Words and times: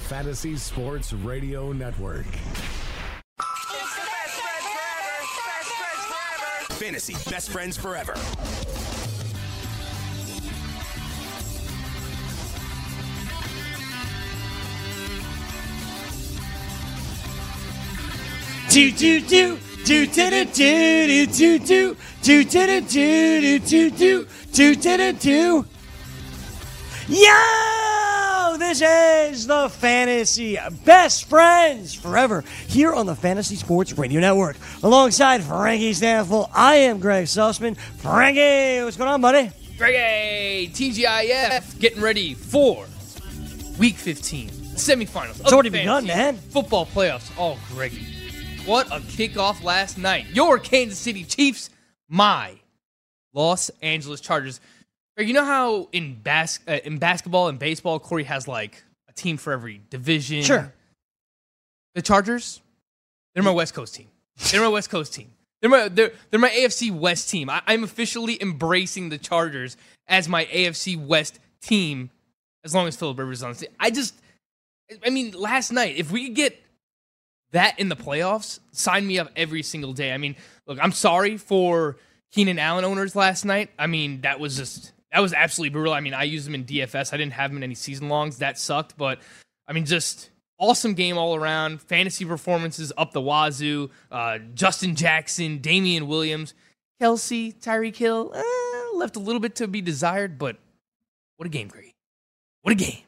You're 0.00 0.24
listening 0.28 0.54
to 0.54 0.54
the 0.54 0.54
Fantasy 0.54 0.56
Sports 0.56 1.12
Radio 1.12 1.72
Network. 1.72 2.26
Fantasy 6.78 7.14
Best 7.30 7.50
Friends 7.50 7.76
Forever. 7.76 8.14
Do 18.70 18.90
do 18.92 19.20
do 19.20 19.58
do 19.84 20.06
do 20.06 20.30
do 20.30 20.44
do 20.44 21.26
do 21.26 21.26
do 21.26 21.58
do 21.58 21.94
do 22.22 22.44
do 22.44 22.44
do 22.44 22.80
do 22.80 23.58
do 23.58 23.90
do 23.90 24.24
do 24.52 24.76
do 24.76 25.12
do 25.12 25.66
Yo! 27.08 28.09
This 28.60 28.82
is 28.82 29.46
the 29.46 29.70
Fantasy 29.70 30.58
Best 30.84 31.30
Friends 31.30 31.94
Forever 31.94 32.44
here 32.68 32.92
on 32.92 33.06
the 33.06 33.16
Fantasy 33.16 33.56
Sports 33.56 33.96
Radio 33.96 34.20
Network. 34.20 34.58
Alongside 34.82 35.42
Frankie 35.42 35.94
Stanfield, 35.94 36.50
I 36.54 36.74
am 36.76 37.00
Greg 37.00 37.24
Sussman. 37.24 37.74
Frankie, 37.74 38.84
what's 38.84 38.98
going 38.98 39.08
on, 39.08 39.22
buddy? 39.22 39.50
Greg, 39.78 40.74
TGIF, 40.74 41.80
getting 41.80 42.02
ready 42.02 42.34
for 42.34 42.84
Week 43.78 43.96
15, 43.96 44.50
semifinals. 44.50 45.40
It's 45.40 45.54
already 45.54 45.70
begun, 45.70 46.06
man. 46.06 46.36
Football 46.36 46.84
playoffs. 46.84 47.32
Oh, 47.38 47.58
Greggy, 47.72 48.04
what 48.66 48.88
a 48.88 49.00
kickoff 49.00 49.64
last 49.64 49.96
night! 49.96 50.26
Your 50.34 50.58
Kansas 50.58 50.98
City 50.98 51.24
Chiefs, 51.24 51.70
my 52.10 52.56
Los 53.32 53.70
Angeles 53.80 54.20
Chargers. 54.20 54.60
You 55.20 55.32
know 55.32 55.44
how 55.44 55.88
in 55.92 56.14
bas- 56.22 56.60
uh, 56.66 56.78
in 56.84 56.98
basketball 56.98 57.48
and 57.48 57.58
baseball, 57.58 57.98
Corey 57.98 58.24
has 58.24 58.48
like 58.48 58.82
a 59.08 59.12
team 59.12 59.36
for 59.36 59.52
every 59.52 59.80
division. 59.90 60.42
Sure. 60.42 60.72
The 61.94 62.02
Chargers, 62.02 62.60
they're 63.34 63.42
my 63.42 63.50
West 63.50 63.74
Coast 63.74 63.94
team. 63.94 64.08
They're 64.50 64.60
my 64.60 64.68
West 64.68 64.90
Coast 64.90 65.12
team. 65.12 65.30
They're 65.60 65.70
my 65.70 65.88
they're, 65.88 66.12
they're 66.30 66.40
my 66.40 66.50
AFC 66.50 66.90
West 66.92 67.28
team. 67.28 67.50
I, 67.50 67.62
I'm 67.66 67.84
officially 67.84 68.40
embracing 68.40 69.08
the 69.08 69.18
Chargers 69.18 69.76
as 70.08 70.28
my 70.28 70.46
AFC 70.46 70.96
West 71.04 71.38
team 71.60 72.10
as 72.64 72.74
long 72.74 72.86
as 72.88 72.96
Philip 72.96 73.18
Rivers 73.18 73.38
is 73.38 73.42
on 73.42 73.52
the 73.52 73.58
team. 73.58 73.70
I 73.78 73.90
just, 73.90 74.14
I 75.04 75.10
mean, 75.10 75.32
last 75.32 75.72
night 75.72 75.96
if 75.96 76.10
we 76.10 76.26
could 76.26 76.36
get 76.36 76.62
that 77.52 77.78
in 77.78 77.88
the 77.88 77.96
playoffs, 77.96 78.60
sign 78.70 79.06
me 79.06 79.18
up 79.18 79.30
every 79.36 79.62
single 79.62 79.92
day. 79.92 80.12
I 80.12 80.18
mean, 80.18 80.36
look, 80.66 80.78
I'm 80.80 80.92
sorry 80.92 81.36
for 81.36 81.96
Keenan 82.32 82.58
Allen 82.58 82.84
owners 82.84 83.16
last 83.16 83.44
night. 83.44 83.70
I 83.78 83.86
mean, 83.86 84.20
that 84.22 84.38
was 84.40 84.56
just 84.56 84.92
that 85.12 85.20
was 85.20 85.32
absolutely 85.32 85.70
brutal. 85.70 85.92
I 85.92 86.00
mean, 86.00 86.14
I 86.14 86.24
used 86.24 86.46
him 86.46 86.54
in 86.54 86.64
DFS. 86.64 87.12
I 87.12 87.16
didn't 87.16 87.32
have 87.32 87.50
him 87.50 87.58
in 87.58 87.62
any 87.62 87.74
season 87.74 88.08
longs. 88.08 88.38
That 88.38 88.58
sucked, 88.58 88.96
but 88.96 89.20
I 89.66 89.72
mean, 89.72 89.84
just 89.84 90.30
awesome 90.58 90.94
game 90.94 91.18
all 91.18 91.34
around. 91.34 91.80
Fantasy 91.82 92.24
performances 92.24 92.92
up 92.96 93.12
the 93.12 93.20
wazoo. 93.20 93.90
Uh, 94.10 94.38
Justin 94.54 94.94
Jackson, 94.94 95.58
Damien 95.58 96.06
Williams, 96.06 96.54
Kelce, 97.00 97.54
Tyreek 97.56 97.96
Hill 97.96 98.32
eh, 98.34 98.96
left 98.96 99.16
a 99.16 99.20
little 99.20 99.40
bit 99.40 99.56
to 99.56 99.66
be 99.66 99.80
desired, 99.80 100.38
but 100.38 100.56
what 101.36 101.46
a 101.46 101.48
game, 101.48 101.68
Greg. 101.68 101.94
What 102.62 102.72
a 102.72 102.76
game. 102.76 102.98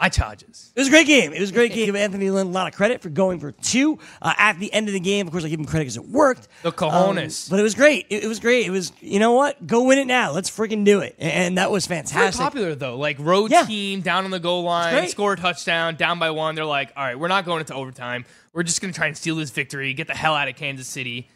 My 0.00 0.08
Chargers. 0.08 0.72
It 0.74 0.80
was 0.80 0.88
a 0.88 0.90
great 0.90 1.06
game. 1.06 1.32
It 1.32 1.40
was 1.40 1.50
a 1.50 1.52
great 1.52 1.72
game. 1.72 1.86
Give 1.86 1.94
Anthony 1.94 2.28
Lynn 2.28 2.48
a 2.48 2.50
lot 2.50 2.66
of 2.66 2.74
credit 2.74 3.00
for 3.00 3.10
going 3.10 3.38
for 3.38 3.52
two 3.52 4.00
uh, 4.20 4.34
at 4.36 4.58
the 4.58 4.72
end 4.72 4.88
of 4.88 4.92
the 4.92 4.98
game. 5.00 5.26
Of 5.26 5.32
course, 5.32 5.44
I 5.44 5.48
give 5.48 5.60
him 5.60 5.66
credit 5.66 5.84
because 5.84 5.96
it 5.96 6.08
worked. 6.08 6.48
The 6.62 6.72
cojones. 6.72 7.46
Um, 7.46 7.50
but 7.50 7.60
it 7.60 7.62
was 7.62 7.76
great. 7.76 8.06
It, 8.10 8.24
it 8.24 8.26
was 8.26 8.40
great. 8.40 8.66
It 8.66 8.70
was, 8.70 8.92
you 9.00 9.20
know 9.20 9.32
what? 9.32 9.64
Go 9.66 9.84
win 9.84 9.98
it 9.98 10.06
now. 10.06 10.32
Let's 10.32 10.50
freaking 10.50 10.84
do 10.84 10.98
it. 10.98 11.14
And 11.20 11.58
that 11.58 11.70
was 11.70 11.86
fantastic. 11.86 12.42
popular 12.42 12.74
though. 12.74 12.96
Like 12.98 13.18
road 13.20 13.52
Yeah. 13.52 13.64
team 13.66 14.00
down 14.00 14.24
on 14.24 14.32
the 14.32 14.40
goal 14.40 14.64
line, 14.64 15.06
score 15.08 15.34
a 15.34 15.36
touchdown, 15.36 15.94
down 15.94 16.18
by 16.18 16.30
one. 16.32 16.56
They're 16.56 16.64
like, 16.64 16.92
all 16.96 17.04
right, 17.04 17.18
we're 17.18 17.28
not 17.28 17.44
going 17.44 17.60
into 17.60 17.74
overtime. 17.74 18.24
We're 18.52 18.64
just 18.64 18.80
going 18.80 18.92
to 18.92 18.96
try 18.98 19.06
and 19.06 19.16
steal 19.16 19.36
this 19.36 19.50
victory, 19.50 19.94
get 19.94 20.08
the 20.08 20.14
hell 20.14 20.34
out 20.34 20.48
of 20.48 20.56
Kansas 20.56 20.88
City. 20.88 21.28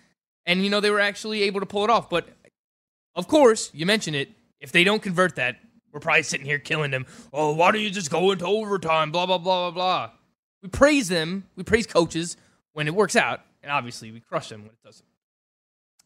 And 0.47 0.65
you 0.65 0.71
know 0.71 0.81
they 0.81 0.91
were 0.91 1.01
actually 1.01 1.43
able 1.45 1.61
to 1.61 1.67
pull 1.67 1.85
it 1.85 1.91
off. 1.91 2.11
But 2.11 2.29
of 3.15 3.29
course, 3.29 3.71
you 3.73 3.87
mentioned 3.87 4.17
it. 4.17 4.31
If 4.61 4.73
they 4.73 4.83
don't 4.83 5.01
convert 5.01 5.37
that, 5.37 5.59
we're 5.99 6.03
probably 6.03 6.23
sitting 6.23 6.47
here 6.47 6.61
killing 6.61 6.93
them. 6.93 7.07
Oh, 7.33 7.53
why 7.55 7.73
don't 7.73 7.81
you 7.81 7.91
just 7.91 8.09
go 8.09 8.31
into 8.31 8.47
overtime? 8.47 9.11
Blah 9.11 9.27
blah 9.27 9.39
blah 9.39 9.71
blah 9.71 9.75
blah. 9.75 10.11
We 10.63 10.69
praise 10.69 11.09
them. 11.09 11.45
We 11.57 11.65
praise 11.65 11.89
coaches 11.89 12.37
when 12.73 12.87
it 12.87 12.95
works 12.95 13.17
out, 13.17 13.41
and 13.65 13.73
obviously 13.73 14.13
we 14.13 14.21
crush 14.21 14.49
them 14.49 14.63
when 14.63 14.71
it 14.71 14.83
doesn't. 14.85 15.05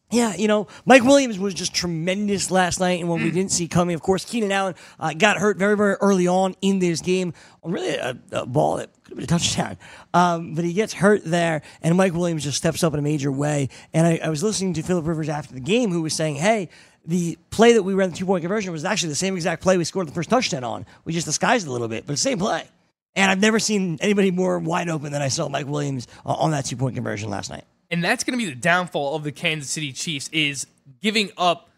Yeah, 0.09 0.35
you 0.35 0.47
know, 0.47 0.67
Mike 0.85 1.03
Williams 1.03 1.37
was 1.37 1.53
just 1.53 1.75
tremendous 1.75 2.49
last 2.49 2.79
night, 2.79 2.99
and 2.99 3.09
what 3.09 3.19
we 3.19 3.31
didn't 3.31 3.51
see 3.51 3.67
coming, 3.67 3.95
of 3.95 4.01
course, 4.01 4.25
Keenan 4.25 4.51
Allen 4.51 4.75
uh, 4.99 5.13
got 5.13 5.37
hurt 5.37 5.57
very, 5.57 5.75
very 5.75 5.95
early 6.01 6.27
on 6.27 6.55
in 6.61 6.77
this 6.79 7.01
game 7.01 7.33
on 7.63 7.71
really 7.71 7.95
a, 7.95 8.17
a 8.31 8.45
ball 8.45 8.77
that 8.77 8.91
could 9.03 9.11
have 9.11 9.17
been 9.17 9.23
a 9.23 9.27
touchdown. 9.27 9.77
Um, 10.13 10.53
but 10.53 10.65
he 10.65 10.73
gets 10.73 10.93
hurt 10.93 11.21
there, 11.23 11.63
and 11.81 11.95
Mike 11.97 12.13
Williams 12.13 12.43
just 12.43 12.57
steps 12.57 12.83
up 12.83 12.93
in 12.93 12.99
a 12.99 13.03
major 13.03 13.31
way. 13.31 13.69
And 13.91 14.05
I, 14.05 14.19
I 14.23 14.29
was 14.29 14.43
listening 14.43 14.73
to 14.73 14.83
Philip 14.83 15.07
Rivers 15.07 15.29
after 15.29 15.53
the 15.53 15.61
game, 15.61 15.91
who 15.91 16.01
was 16.01 16.13
saying, 16.13 16.35
"Hey." 16.35 16.69
The 17.05 17.37
play 17.49 17.73
that 17.73 17.83
we 17.83 17.93
ran 17.93 18.11
the 18.11 18.15
two 18.15 18.25
point 18.25 18.41
conversion 18.43 18.71
was 18.71 18.85
actually 18.85 19.09
the 19.09 19.15
same 19.15 19.35
exact 19.35 19.61
play 19.61 19.77
we 19.77 19.83
scored 19.83 20.07
the 20.07 20.13
first 20.13 20.29
touchdown 20.29 20.63
on. 20.63 20.85
We 21.05 21.13
just 21.13 21.25
disguised 21.25 21.65
it 21.65 21.69
a 21.69 21.71
little 21.73 21.89
bit, 21.89 22.05
but 22.05 22.13
the 22.13 22.17
same 22.17 22.39
play. 22.39 22.65
And 23.15 23.29
I've 23.29 23.41
never 23.41 23.59
seen 23.59 23.97
anybody 24.01 24.31
more 24.31 24.57
wide 24.57 24.89
open 24.89 25.11
than 25.11 25.21
I 25.21 25.27
saw 25.27 25.47
Mike 25.49 25.67
Williams 25.67 26.07
uh, 26.25 26.33
on 26.33 26.51
that 26.51 26.65
two 26.65 26.75
point 26.77 26.95
conversion 26.95 27.29
last 27.29 27.49
night. 27.49 27.65
and 27.91 28.03
that's 28.03 28.23
going 28.23 28.37
to 28.37 28.43
be 28.43 28.49
the 28.49 28.59
downfall 28.59 29.15
of 29.15 29.23
the 29.23 29.31
Kansas 29.31 29.69
City 29.69 29.91
Chiefs 29.91 30.29
is 30.31 30.65
giving 31.01 31.29
up 31.37 31.69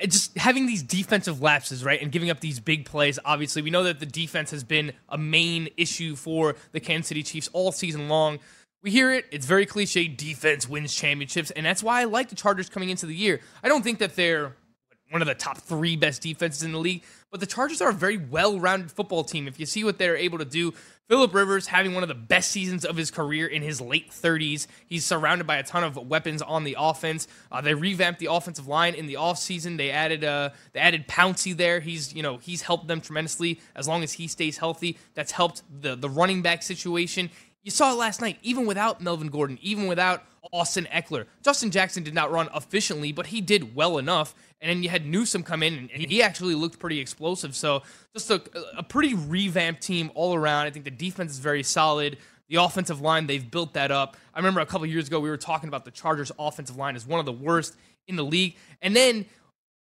uh, 0.00 0.06
just 0.06 0.36
having 0.38 0.66
these 0.66 0.82
defensive 0.82 1.42
lapses, 1.42 1.82
right? 1.84 2.00
And 2.00 2.12
giving 2.12 2.30
up 2.30 2.38
these 2.40 2.60
big 2.60 2.84
plays. 2.84 3.18
Obviously, 3.24 3.62
we 3.62 3.70
know 3.70 3.82
that 3.84 3.98
the 3.98 4.06
defense 4.06 4.50
has 4.52 4.62
been 4.62 4.92
a 5.08 5.18
main 5.18 5.68
issue 5.76 6.14
for 6.14 6.54
the 6.72 6.78
Kansas 6.78 7.08
City 7.08 7.22
Chiefs 7.24 7.48
all 7.52 7.72
season 7.72 8.08
long. 8.08 8.38
We 8.82 8.92
hear 8.92 9.12
it, 9.12 9.24
it's 9.32 9.46
very 9.46 9.66
cliche 9.66 10.06
defense 10.06 10.68
wins 10.68 10.94
championships, 10.94 11.50
and 11.50 11.66
that's 11.66 11.82
why 11.82 12.02
I 12.02 12.04
like 12.04 12.28
the 12.28 12.36
Chargers 12.36 12.68
coming 12.68 12.90
into 12.90 13.06
the 13.06 13.14
year. 13.14 13.40
I 13.64 13.66
don't 13.66 13.82
think 13.82 13.98
that 13.98 14.14
they're 14.14 14.54
one 15.10 15.22
of 15.22 15.28
the 15.28 15.34
top 15.34 15.58
three 15.58 15.96
best 15.96 16.22
defenses 16.22 16.62
in 16.62 16.72
the 16.72 16.78
league. 16.78 17.02
But 17.30 17.40
the 17.40 17.46
Chargers 17.46 17.80
are 17.80 17.90
a 17.90 17.94
very 17.94 18.16
well 18.16 18.58
rounded 18.58 18.90
football 18.90 19.24
team. 19.24 19.48
If 19.48 19.60
you 19.60 19.66
see 19.66 19.84
what 19.84 19.98
they're 19.98 20.16
able 20.16 20.38
to 20.38 20.44
do, 20.44 20.72
Philip 21.08 21.32
Rivers 21.32 21.66
having 21.66 21.94
one 21.94 22.02
of 22.02 22.08
the 22.08 22.14
best 22.14 22.50
seasons 22.50 22.84
of 22.84 22.96
his 22.96 23.10
career 23.10 23.46
in 23.46 23.62
his 23.62 23.80
late 23.80 24.10
30s. 24.10 24.66
He's 24.86 25.06
surrounded 25.06 25.46
by 25.46 25.56
a 25.56 25.62
ton 25.62 25.82
of 25.82 25.96
weapons 25.96 26.42
on 26.42 26.64
the 26.64 26.76
offense. 26.78 27.26
Uh, 27.50 27.62
they 27.62 27.72
revamped 27.72 28.20
the 28.20 28.30
offensive 28.30 28.68
line 28.68 28.94
in 28.94 29.06
the 29.06 29.14
offseason. 29.14 29.78
They 29.78 29.90
added 29.90 30.22
uh, 30.22 30.50
they 30.72 30.80
added 30.80 31.08
Pouncey 31.08 31.56
there. 31.56 31.80
He's 31.80 32.14
you 32.14 32.22
know 32.22 32.36
he's 32.36 32.62
helped 32.62 32.88
them 32.88 33.00
tremendously 33.00 33.60
as 33.74 33.88
long 33.88 34.02
as 34.02 34.12
he 34.12 34.28
stays 34.28 34.58
healthy. 34.58 34.98
That's 35.14 35.32
helped 35.32 35.62
the 35.80 35.96
the 35.96 36.10
running 36.10 36.42
back 36.42 36.62
situation. 36.62 37.30
You 37.68 37.72
saw 37.72 37.92
it 37.92 37.96
last 37.96 38.22
night, 38.22 38.38
even 38.42 38.64
without 38.64 39.02
Melvin 39.02 39.28
Gordon, 39.28 39.58
even 39.60 39.88
without 39.88 40.24
Austin 40.54 40.88
Ekeler. 40.90 41.26
Justin 41.42 41.70
Jackson 41.70 42.02
did 42.02 42.14
not 42.14 42.30
run 42.30 42.48
efficiently, 42.56 43.12
but 43.12 43.26
he 43.26 43.42
did 43.42 43.74
well 43.76 43.98
enough. 43.98 44.34
And 44.62 44.70
then 44.70 44.82
you 44.82 44.88
had 44.88 45.04
Newsome 45.04 45.42
come 45.42 45.62
in, 45.62 45.90
and 45.92 46.02
he 46.02 46.22
actually 46.22 46.54
looked 46.54 46.78
pretty 46.78 46.98
explosive. 46.98 47.54
So 47.54 47.82
just 48.14 48.30
a, 48.30 48.40
a 48.78 48.82
pretty 48.82 49.12
revamped 49.12 49.82
team 49.82 50.10
all 50.14 50.34
around. 50.34 50.64
I 50.64 50.70
think 50.70 50.86
the 50.86 50.90
defense 50.90 51.32
is 51.32 51.40
very 51.40 51.62
solid. 51.62 52.16
The 52.48 52.56
offensive 52.56 53.02
line, 53.02 53.26
they've 53.26 53.50
built 53.50 53.74
that 53.74 53.90
up. 53.90 54.16
I 54.32 54.38
remember 54.38 54.60
a 54.60 54.66
couple 54.66 54.86
years 54.86 55.06
ago, 55.06 55.20
we 55.20 55.28
were 55.28 55.36
talking 55.36 55.68
about 55.68 55.84
the 55.84 55.90
Chargers' 55.90 56.32
offensive 56.38 56.78
line 56.78 56.96
as 56.96 57.06
one 57.06 57.20
of 57.20 57.26
the 57.26 57.32
worst 57.32 57.76
in 58.06 58.16
the 58.16 58.24
league. 58.24 58.56
And 58.80 58.96
then 58.96 59.26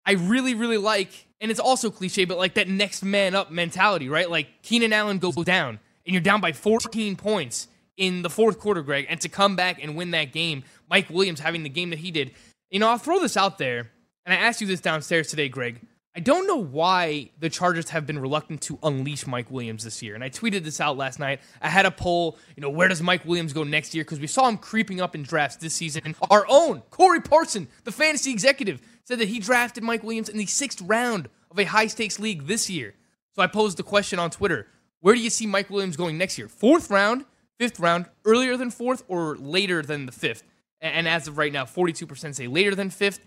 I 0.07 0.13
really, 0.13 0.55
really 0.55 0.79
like, 0.79 1.11
and 1.43 1.51
it's 1.51 1.61
also 1.61 1.91
cliche, 1.91 2.25
but 2.25 2.39
like 2.39 2.55
that 2.55 2.69
next 2.69 3.03
man 3.03 3.35
up 3.35 3.51
mentality, 3.51 4.09
right? 4.09 4.31
Like 4.31 4.63
Keenan 4.63 4.95
Allen 4.95 5.19
goes 5.19 5.35
down, 5.45 5.79
and 6.07 6.15
you're 6.15 6.23
down 6.23 6.41
by 6.41 6.53
14 6.53 7.17
points 7.17 7.69
in 7.97 8.23
the 8.23 8.31
fourth 8.31 8.59
quarter, 8.59 8.83
Greg, 8.83 9.07
and 9.09 9.21
to 9.21 9.29
come 9.29 9.57
back 9.57 9.83
and 9.83 9.97
win 9.97 10.13
that 10.13 10.33
game, 10.33 10.65
Mike 10.89 11.11
Williams 11.11 11.41
having 11.41 11.63
the 11.63 11.69
game 11.69 11.91
that 11.91 11.99
he 11.99 12.11
did. 12.11 12.33
You 12.71 12.79
know, 12.79 12.89
I'll 12.89 12.99
throw 12.99 13.19
this 13.19 13.37
out 13.37 13.59
there, 13.59 13.91
and 14.25 14.33
I 14.33 14.37
asked 14.37 14.61
you 14.61 14.67
this 14.67 14.81
downstairs 14.81 15.29
today, 15.29 15.49
Greg. 15.49 15.81
I 16.15 16.21
don't 16.21 16.47
know 16.47 16.57
why 16.57 17.31
the 17.39 17.51
Chargers 17.51 17.91
have 17.91 18.07
been 18.07 18.19
reluctant 18.19 18.63
to 18.63 18.79
unleash 18.83 19.27
Mike 19.27 19.51
Williams 19.51 19.85
this 19.85 20.03
year. 20.03 20.15
And 20.15 20.25
I 20.25 20.31
tweeted 20.31 20.65
this 20.65 20.81
out 20.81 20.97
last 20.97 21.19
night. 21.19 21.41
I 21.61 21.69
had 21.69 21.85
a 21.85 21.91
poll, 21.91 22.39
you 22.57 22.63
know, 22.63 22.71
where 22.71 22.89
does 22.89 23.03
Mike 23.03 23.27
Williams 23.27 23.53
go 23.53 23.65
next 23.65 23.95
year? 23.95 24.03
Because 24.03 24.19
we 24.19 24.27
saw 24.27 24.49
him 24.49 24.57
creeping 24.57 24.99
up 24.99 25.15
in 25.15 25.25
drafts 25.25 25.57
this 25.57 25.75
season. 25.75 26.01
And 26.07 26.17
our 26.31 26.47
own 26.49 26.81
Corey 26.89 27.21
Parson, 27.21 27.69
the 27.85 27.93
fantasy 27.93 28.31
executive, 28.31 28.81
said 29.05 29.19
that 29.19 29.29
he 29.29 29.39
drafted 29.39 29.85
Mike 29.85 30.03
Williams 30.03 30.31
in 30.31 30.39
the 30.39 30.47
sixth 30.47 30.81
round 30.81 31.29
of 31.51 31.59
a 31.59 31.65
high 31.65 31.87
stakes 31.87 32.19
league 32.19 32.47
this 32.47 32.71
year. 32.71 32.95
So 33.35 33.43
I 33.43 33.47
posed 33.47 33.77
the 33.77 33.83
question 33.83 34.19
on 34.19 34.31
Twitter 34.31 34.69
Where 35.07 35.15
do 35.15 35.21
you 35.21 35.31
see 35.31 35.47
Mike 35.47 35.71
Williams 35.71 35.97
going 35.97 36.19
next 36.19 36.37
year? 36.37 36.49
Fourth 36.49 36.91
round, 36.91 37.27
fifth 37.61 37.79
round, 37.79 38.07
earlier 38.25 38.57
than 38.57 38.73
fourth, 38.73 39.05
or 39.07 39.37
later 39.37 39.81
than 39.81 40.05
the 40.05 40.11
fifth? 40.11 40.43
And 40.81 41.07
as 41.07 41.29
of 41.29 41.39
right 41.39 41.53
now, 41.53 41.65
42% 41.65 42.35
say 42.35 42.49
later 42.49 42.75
than 42.75 42.91
fifth. 42.91 43.21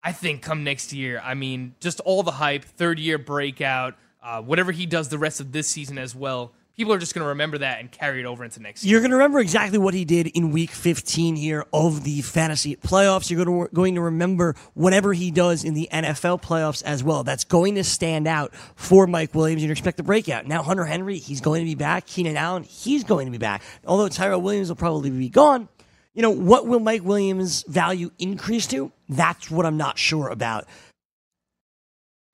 I 0.00 0.12
think 0.12 0.42
come 0.42 0.62
next 0.62 0.92
year, 0.92 1.20
I 1.24 1.34
mean, 1.34 1.74
just 1.80 1.98
all 1.98 2.22
the 2.22 2.30
hype, 2.30 2.64
third 2.64 3.00
year 3.00 3.18
breakout, 3.18 3.96
uh, 4.22 4.42
whatever 4.42 4.70
he 4.70 4.86
does 4.86 5.08
the 5.08 5.18
rest 5.18 5.40
of 5.40 5.50
this 5.50 5.66
season 5.66 5.98
as 5.98 6.14
well, 6.14 6.52
people 6.78 6.92
are 6.92 6.98
just 6.98 7.12
going 7.12 7.24
to 7.24 7.30
remember 7.30 7.58
that 7.58 7.80
and 7.80 7.90
carry 7.90 8.20
it 8.20 8.24
over 8.24 8.44
into 8.44 8.62
next 8.62 8.84
year. 8.84 8.92
You're 8.92 9.00
going 9.00 9.10
to 9.10 9.16
remember 9.16 9.40
exactly 9.40 9.78
what 9.78 9.94
he 9.94 10.04
did 10.04 10.28
in 10.28 10.52
week 10.52 10.70
15 10.70 11.34
here 11.34 11.66
of 11.72 12.04
the 12.04 12.22
fantasy 12.22 12.76
playoffs. 12.76 13.28
You're 13.30 13.44
going 13.44 13.66
to, 13.66 13.74
going 13.74 13.96
to 13.96 14.00
remember 14.00 14.54
whatever 14.74 15.12
he 15.12 15.32
does 15.32 15.64
in 15.64 15.74
the 15.74 15.88
NFL 15.92 16.40
playoffs 16.40 16.84
as 16.84 17.02
well. 17.02 17.24
That's 17.24 17.42
going 17.42 17.74
to 17.74 17.84
stand 17.84 18.28
out 18.28 18.54
for 18.76 19.08
Mike 19.08 19.34
Williams. 19.34 19.64
You 19.64 19.72
expect 19.72 19.96
the 19.96 20.04
breakout. 20.04 20.46
Now, 20.46 20.62
Hunter 20.62 20.84
Henry, 20.84 21.18
he's 21.18 21.40
going 21.40 21.62
to 21.62 21.66
be 21.66 21.74
back. 21.74 22.06
Keenan 22.06 22.36
Allen, 22.36 22.62
he's 22.62 23.02
going 23.02 23.26
to 23.26 23.32
be 23.32 23.38
back. 23.38 23.62
Although 23.84 24.08
Tyrell 24.08 24.40
Williams 24.40 24.68
will 24.68 24.76
probably 24.76 25.10
be 25.10 25.28
gone. 25.28 25.68
You 26.14 26.22
know, 26.22 26.30
what 26.30 26.66
will 26.66 26.80
Mike 26.80 27.04
Williams' 27.04 27.64
value 27.64 28.10
increase 28.18 28.68
to? 28.68 28.92
That's 29.08 29.50
what 29.50 29.66
I'm 29.66 29.76
not 29.76 29.98
sure 29.98 30.28
about. 30.28 30.66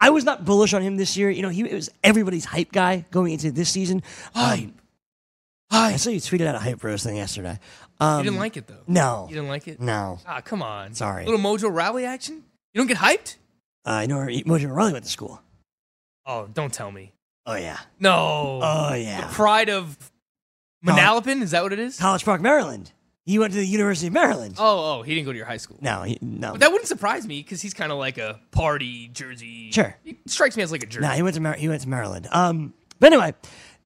I 0.01 0.11
was 0.11 0.25
not 0.25 0.45
bullish 0.45 0.75
on 0.75 0.83
him 0.83 0.97
this 0.97 1.17
year. 1.17 1.31
You 1.31 1.43
know, 1.43 1.49
he 1.49 1.65
was 1.65 1.91
everybody's 2.03 2.45
hype 2.45 2.73
guy 2.73 3.07
going 3.11 3.33
into 3.33 3.51
this 3.51 3.71
season. 3.71 4.03
Hype. 4.35 4.65
Um, 4.65 4.75
I 5.71 5.97
saw 5.97 6.11
you 6.11 6.21
tweeted 6.21 6.47
out 6.47 6.55
a 6.55 6.59
hype 6.59 6.83
roast 6.85 7.05
thing 7.05 7.17
yesterday. 7.17 7.59
Um, 8.01 8.19
you 8.19 8.25
didn't 8.25 8.39
like 8.39 8.57
it, 8.57 8.67
though. 8.67 8.83
No. 8.87 9.27
You 9.29 9.37
didn't 9.37 9.49
like 9.49 9.67
it? 9.67 9.81
No. 9.81 10.19
Ah, 10.27 10.41
come 10.41 10.63
on. 10.63 10.95
Sorry. 10.95 11.25
Little 11.25 11.41
Mojo 11.41 11.75
Rawley 11.75 12.05
action? 12.05 12.45
You 12.73 12.81
don't 12.81 12.87
get 12.87 12.99
hyped? 12.99 13.37
Uh, 13.87 13.91
I 13.91 14.07
know 14.07 14.17
where 14.19 14.29
Mojo 14.29 14.75
Rawley 14.75 14.93
went 14.93 15.05
to 15.05 15.11
school. 15.11 15.41
Oh, 16.27 16.49
don't 16.53 16.73
tell 16.73 16.91
me. 16.91 17.13
Oh, 17.47 17.55
yeah. 17.55 17.79
No. 18.01 18.61
Oh, 18.63 18.95
yeah. 18.95 19.27
The 19.27 19.33
pride 19.33 19.69
of 19.69 19.97
Manalapan? 20.85 21.43
Is 21.43 21.53
that 21.53 21.63
what 21.63 21.73
it 21.73 21.79
is? 21.79 21.99
College 21.99 22.25
Park, 22.25 22.41
Maryland. 22.41 22.93
He 23.27 23.39
went 23.39 23.55
to 23.55 23.59
the 23.59 23.67
University 23.67 24.09
of 24.09 24.13
Maryland. 24.13 24.57
Oh, 24.59 24.99
oh, 24.99 25.03
he 25.03 25.15
didn't 25.15 25.25
go 25.25 25.33
to 25.33 25.37
your 25.39 25.47
high 25.47 25.57
school. 25.57 25.79
No, 25.81 26.03
he, 26.03 26.19
no. 26.21 26.53
But 26.53 26.61
that 26.61 26.71
wouldn't 26.71 26.89
surprise 26.89 27.27
me 27.27 27.41
because 27.41 27.63
he's 27.63 27.73
kind 27.73 27.91
of 27.91 27.97
like 27.97 28.19
a 28.19 28.39
party 28.51 29.09
Jersey. 29.09 29.71
Sure. 29.73 29.97
He 30.05 30.19
strikes 30.27 30.57
me 30.57 30.63
as 30.63 30.71
like 30.71 30.83
a 30.83 30.87
Jersey. 30.87 31.07
No, 31.07 31.13
he 31.13 31.23
went 31.23 31.35
to 31.37 31.41
Mar- 31.41 31.55
he 31.55 31.69
went 31.69 31.81
to 31.83 31.89
Maryland. 31.89 32.29
Um, 32.31 32.75
but 33.01 33.13
anyway, 33.13 33.33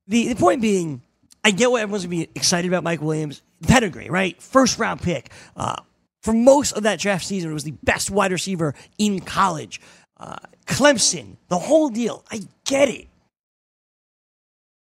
the, 0.08 0.28
the 0.28 0.34
point 0.34 0.60
being, 0.60 1.02
I 1.44 1.52
get 1.52 1.70
why 1.70 1.82
everyone's 1.82 2.04
gonna 2.04 2.16
be 2.16 2.28
excited 2.34 2.66
about 2.68 2.82
Mike 2.82 3.00
Williams. 3.00 3.42
Pedigree, 3.66 4.10
right? 4.10 4.40
First 4.42 4.78
round 4.78 5.02
pick. 5.02 5.30
Uh, 5.56 5.76
for 6.22 6.32
most 6.32 6.72
of 6.72 6.82
that 6.82 6.98
draft 6.98 7.24
season, 7.24 7.50
it 7.50 7.54
was 7.54 7.64
the 7.64 7.74
best 7.84 8.10
wide 8.10 8.32
receiver 8.32 8.74
in 8.98 9.20
college. 9.20 9.80
Uh, 10.16 10.36
Clemson, 10.66 11.36
the 11.48 11.58
whole 11.58 11.90
deal. 11.90 12.24
I 12.30 12.40
get 12.64 12.88
it, 12.88 13.06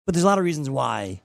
but 0.05 0.13
there's 0.13 0.23
a 0.23 0.27
lot 0.27 0.39
of 0.39 0.43
reasons 0.43 0.69
why 0.69 1.21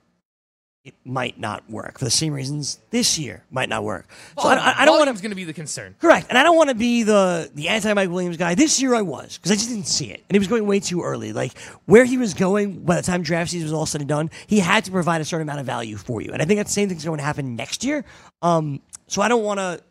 it 0.87 0.93
might 1.03 1.39
not 1.39 1.69
work. 1.69 1.99
For 1.99 2.05
the 2.05 2.11
same 2.11 2.33
reasons 2.33 2.79
this 2.89 3.19
year 3.19 3.43
might 3.51 3.69
not 3.69 3.83
work. 3.83 4.07
So 4.39 4.47
I, 4.47 4.55
I, 4.55 4.75
I 4.79 4.85
don't 4.85 4.97
want 4.97 5.15
to 5.15 5.21
going 5.21 5.31
to 5.31 5.35
be 5.35 5.43
the 5.43 5.53
concern. 5.53 5.95
Correct. 5.99 6.27
And 6.29 6.37
I 6.37 6.43
don't 6.43 6.55
want 6.55 6.69
to 6.69 6.75
be 6.75 7.03
the 7.03 7.49
the 7.53 7.67
anti 7.69 7.93
Mike 7.93 8.09
Williams 8.09 8.37
guy. 8.37 8.55
This 8.55 8.81
year 8.81 8.95
I 8.95 9.01
was 9.01 9.37
because 9.37 9.51
I 9.51 9.55
just 9.55 9.69
didn't 9.69 9.87
see 9.87 10.05
it, 10.11 10.23
and 10.29 10.35
he 10.35 10.39
was 10.39 10.47
going 10.47 10.65
way 10.65 10.79
too 10.79 11.01
early. 11.03 11.33
Like 11.33 11.57
where 11.85 12.05
he 12.05 12.17
was 12.17 12.33
going 12.33 12.83
by 12.83 12.95
the 12.95 13.01
time 13.01 13.21
draft 13.21 13.51
season 13.51 13.65
was 13.65 13.73
all 13.73 13.85
said 13.85 14.01
and 14.01 14.07
done, 14.09 14.29
he 14.47 14.59
had 14.59 14.85
to 14.85 14.91
provide 14.91 15.21
a 15.21 15.25
certain 15.25 15.47
amount 15.47 15.59
of 15.59 15.65
value 15.65 15.97
for 15.97 16.21
you. 16.21 16.31
And 16.31 16.41
I 16.41 16.45
think 16.45 16.59
that 16.59 16.69
same 16.69 16.89
thing's 16.89 17.05
going 17.05 17.17
to 17.19 17.23
happen 17.23 17.55
next 17.55 17.83
year. 17.83 18.05
Um, 18.41 18.81
so 19.07 19.21
I 19.21 19.27
don't 19.27 19.43
want 19.43 19.59
to 19.59 19.81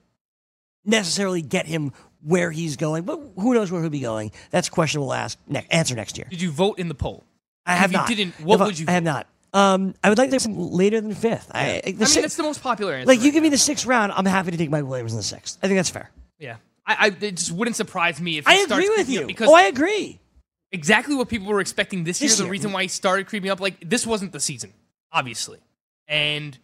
necessarily 0.84 1.42
get 1.42 1.66
him 1.66 1.92
where 2.22 2.50
he's 2.50 2.76
going, 2.76 3.04
but 3.04 3.20
who 3.36 3.54
knows 3.54 3.70
where 3.70 3.80
he'll 3.80 3.90
be 3.90 4.00
going? 4.00 4.32
That's 4.50 4.68
a 4.68 4.70
question 4.70 5.00
we'll 5.00 5.12
ask 5.12 5.38
ne- 5.46 5.66
answer 5.70 5.94
next 5.94 6.18
year. 6.18 6.26
Did 6.30 6.40
you 6.42 6.50
vote 6.50 6.78
in 6.78 6.88
the 6.88 6.94
poll? 6.94 7.24
I 7.64 7.74
have 7.74 7.90
if 7.90 7.92
you 7.92 7.98
not. 7.98 8.08
didn't, 8.08 8.40
what 8.40 8.54
If 8.56 8.60
I- 8.60 8.66
would 8.66 8.78
you 8.78 8.86
I 8.88 8.92
have 8.92 9.02
not. 9.04 9.26
Um, 9.52 9.94
I 10.04 10.08
would 10.08 10.18
like 10.18 10.30
to 10.30 10.40
say 10.40 10.50
later 10.52 11.00
than 11.00 11.14
fifth. 11.14 11.50
I, 11.54 11.80
I 11.86 11.92
mean, 11.92 12.06
si- 12.06 12.20
that's 12.20 12.36
the 12.36 12.42
most 12.42 12.62
popular 12.62 12.94
answer. 12.94 13.06
like 13.06 13.20
you 13.20 13.26
right 13.26 13.32
give 13.32 13.42
me 13.42 13.48
the 13.48 13.58
sixth 13.58 13.86
round, 13.86 14.12
I'm 14.12 14.26
happy 14.26 14.50
to 14.50 14.56
take 14.56 14.70
Mike 14.70 14.84
Williams 14.84 15.12
in 15.12 15.16
the 15.18 15.22
sixth. 15.22 15.58
I 15.62 15.68
think 15.68 15.78
that's 15.78 15.90
fair. 15.90 16.10
Yeah. 16.38 16.56
I, 16.86 16.96
I 17.00 17.06
it 17.24 17.36
just 17.36 17.52
wouldn't 17.52 17.76
surprise 17.76 18.20
me 18.20 18.38
if 18.38 18.46
he 18.46 18.52
I 18.52 18.64
starts 18.64 18.84
agree 18.84 18.94
with 18.96 19.08
you. 19.08 19.26
because 19.26 19.48
oh, 19.48 19.54
I 19.54 19.62
agree. 19.62 20.20
exactly 20.72 21.14
what 21.14 21.28
people 21.28 21.48
were 21.48 21.60
expecting 21.60 22.04
this, 22.04 22.18
This 22.18 22.32
year. 22.32 22.44
year. 22.44 22.48
The 22.48 22.50
reason 22.52 22.72
why 22.72 22.82
he 22.82 22.88
started 22.88 23.26
creeping 23.26 23.50
up, 23.50 23.60
like 23.60 23.88
this 23.88 24.06
wasn't 24.06 24.32
the 24.32 24.40
season, 24.40 24.72
obviously, 25.10 25.58
and 26.06 26.56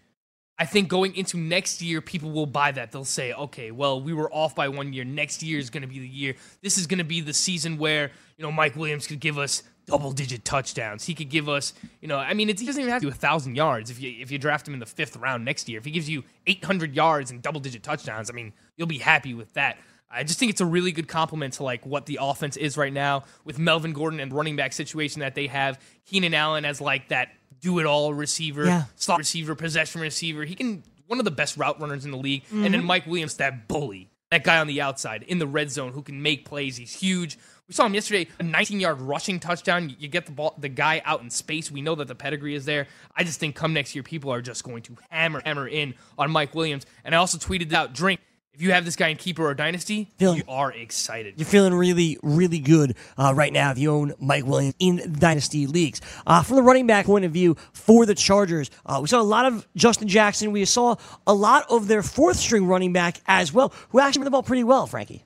I 0.59 0.65
think 0.67 0.89
going 0.89 1.17
into 1.17 1.39
next 1.39 1.83
year, 1.83 2.01
people 2.01 2.31
will 2.31 2.47
buy 2.47 2.71
that. 2.73 2.93
They'll 2.93 3.05
say, 3.05 3.33
okay, 3.33 3.71
well, 3.73 4.01
we 4.01 4.13
were 4.13 4.33
off 4.33 4.55
by 4.55 4.69
one 4.69 4.93
year. 4.93 5.03
Next 5.05 5.43
year 5.43 5.59
is 5.59 5.71
going 5.71 5.81
to 5.83 5.89
be 5.89 5.99
the 5.99 6.07
year. 6.07 6.35
This 6.63 6.79
is 6.79 6.87
going 6.87 6.99
to 6.99 7.05
be 7.05 7.21
the 7.21 7.33
season 7.35 7.79
where 7.79 8.13
you 8.37 8.45
know 8.45 8.53
Mike 8.53 8.77
Williams 8.77 9.07
could 9.07 9.19
give 9.19 9.39
us 9.39 9.63
double-digit 9.87 10.45
touchdowns. 10.45 11.05
He 11.05 11.15
could 11.15 11.29
give 11.29 11.49
us, 11.49 11.73
you 12.01 12.09
know, 12.09 12.17
I 12.19 12.35
mean, 12.35 12.49
it's, 12.49 12.61
he 12.61 12.67
doesn't 12.67 12.81
even 12.81 12.93
have 12.93 13.03
to 13.03 13.07
do 13.09 13.13
a 13.13 13.15
thousand 13.15 13.57
yards 13.57 13.91
if 13.91 14.01
you 14.01 14.15
if 14.21 14.31
you 14.31 14.39
draft 14.39 14.67
him 14.67 14.75
in 14.75 14.81
the 14.81 14.87
fifth 14.87 15.17
round 15.17 15.45
next 15.45 15.69
year. 15.69 15.79
If 15.79 15.85
he 15.85 15.91
gives 15.91 16.09
you 16.09 16.25
800 16.47 16.95
yards 16.95 17.31
and 17.31 17.43
double-digit 17.43 17.83
touchdowns, 17.83 18.31
I 18.31 18.33
mean, 18.33 18.53
you'll 18.77 18.87
be 18.89 18.99
happy 18.99 19.35
with 19.35 19.53
that. 19.55 19.79
I 20.15 20.25
just 20.25 20.39
think 20.39 20.51
it's 20.51 20.61
a 20.61 20.67
really 20.67 20.93
good 20.93 21.09
compliment 21.09 21.55
to 21.55 21.63
like 21.63 21.87
what 21.87 22.05
the 22.07 22.19
offense 22.21 22.57
is 22.59 22.77
right 22.77 22.93
now 22.93 23.25
with 23.45 23.59
Melvin 23.59 23.93
Gordon 23.95 24.21
and 24.21 24.31
running 24.33 24.57
back 24.57 24.73
situation 24.75 25.21
that 25.21 25.35
they 25.35 25.47
have. 25.47 25.81
Keenan 26.05 26.35
Allen 26.35 26.65
as 26.67 26.81
like 26.83 27.09
that 27.09 27.29
do 27.61 27.79
it 27.79 27.87
all 27.87 28.13
receiver, 28.13 28.67
Yeah. 28.67 28.85
slot 28.97 29.19
receiver, 29.19 29.55
possession 29.55 30.01
receiver. 30.03 30.45
He 30.45 30.55
can 30.55 30.83
one 31.07 31.19
of 31.19 31.25
the 31.25 31.31
best 31.31 31.57
route 31.57 31.81
runners 31.81 32.05
in 32.05 32.11
the 32.11 32.17
league. 32.19 32.43
And 32.51 32.61
Mm-hmm. 32.65 32.73
then 32.73 32.85
Mike 32.85 33.07
Williams, 33.07 33.37
that 33.37 33.69
bully, 33.69 34.11
that 34.31 34.45
guy 34.45 34.59
on 34.59 34.67
the 34.67 34.81
outside 34.83 35.23
in 35.23 35.39
the 35.39 35.47
red 35.47 35.71
zone 35.71 35.93
who 35.93 36.03
can 36.03 36.21
make 36.23 36.45
plays. 36.45 36.77
He's 36.77 36.95
huge. 36.95 37.39
We 37.73 37.75
saw 37.75 37.87
him 37.87 37.95
yesterday, 37.95 38.29
a 38.39 38.43
19 38.43 38.81
yard 38.81 39.01
rushing 39.01 39.41
touchdown. 39.41 39.97
You 39.99 40.07
get 40.07 40.27
the 40.27 40.33
ball, 40.33 40.55
the 40.59 40.69
guy 40.69 41.01
out 41.07 41.23
in 41.23 41.31
space. 41.31 41.71
We 41.71 41.81
know 41.81 41.95
that 41.95 42.07
the 42.07 42.15
pedigree 42.15 42.55
is 42.55 42.67
there. 42.67 42.87
I 43.17 43.25
just 43.25 43.41
think 43.41 43.57
come 43.57 43.73
next 43.73 43.95
year, 43.95 44.03
people 44.03 44.31
are 44.31 44.43
just 44.43 44.63
going 44.63 44.83
to 44.83 44.97
hammer, 45.09 45.41
hammer 45.43 45.67
in 45.67 45.95
on 46.19 46.31
Mike 46.31 46.55
Williams. 46.55 46.85
And 47.03 47.15
I 47.15 47.19
also 47.19 47.39
tweeted 47.39 47.73
out, 47.73 47.95
drink. 47.95 48.21
If 48.53 48.61
you 48.61 48.73
have 48.73 48.85
this 48.85 48.95
guy 48.95 49.09
in 49.09 49.17
keeper 49.17 49.43
or 49.47 49.55
dynasty, 49.55 50.13
Feeling- 50.19 50.37
you 50.37 50.45
are 50.49 50.71
excited. 50.71 51.37
You're 51.39 51.47
feeling 51.47 51.73
really, 51.73 52.19
really 52.23 52.59
good 52.59 52.95
uh, 53.17 53.33
right 53.35 53.51
now 53.51 53.71
if 53.71 53.79
you 53.79 53.91
own 53.91 54.13
Mike 54.21 54.45
Williams 54.45 54.75
in 54.79 55.15
dynasty 55.19 55.67
leagues. 55.67 56.03
Uh, 56.27 56.43
from 56.43 56.57
the 56.57 56.63
running 56.63 56.87
back 56.87 57.07
point 57.07 57.25
of 57.25 57.33
view 57.33 57.57
for 57.73 58.05
the 58.05 58.15
Chargers, 58.15 58.71
uh, 58.85 58.99
we 59.01 59.09
saw 59.09 59.19
a 59.19 59.23
lot 59.23 59.47
of 59.47 59.67
Justin 59.77 60.09
Jackson. 60.09 60.53
We 60.53 60.67
saw 60.67 60.97
a 61.27 61.33
lot 61.33 61.65
of 61.71 61.89
their 61.89 62.03
fourth 62.03 62.37
string 62.37 62.67
running 62.67 62.93
back 62.93 63.23
as 63.27 63.51
well, 63.55 63.73
who 63.89 64.01
actually 64.01 64.21
ran 64.21 64.25
the 64.27 64.31
ball 64.33 64.43
pretty 64.43 64.65
well, 64.65 64.87
Frankie. 64.87 65.25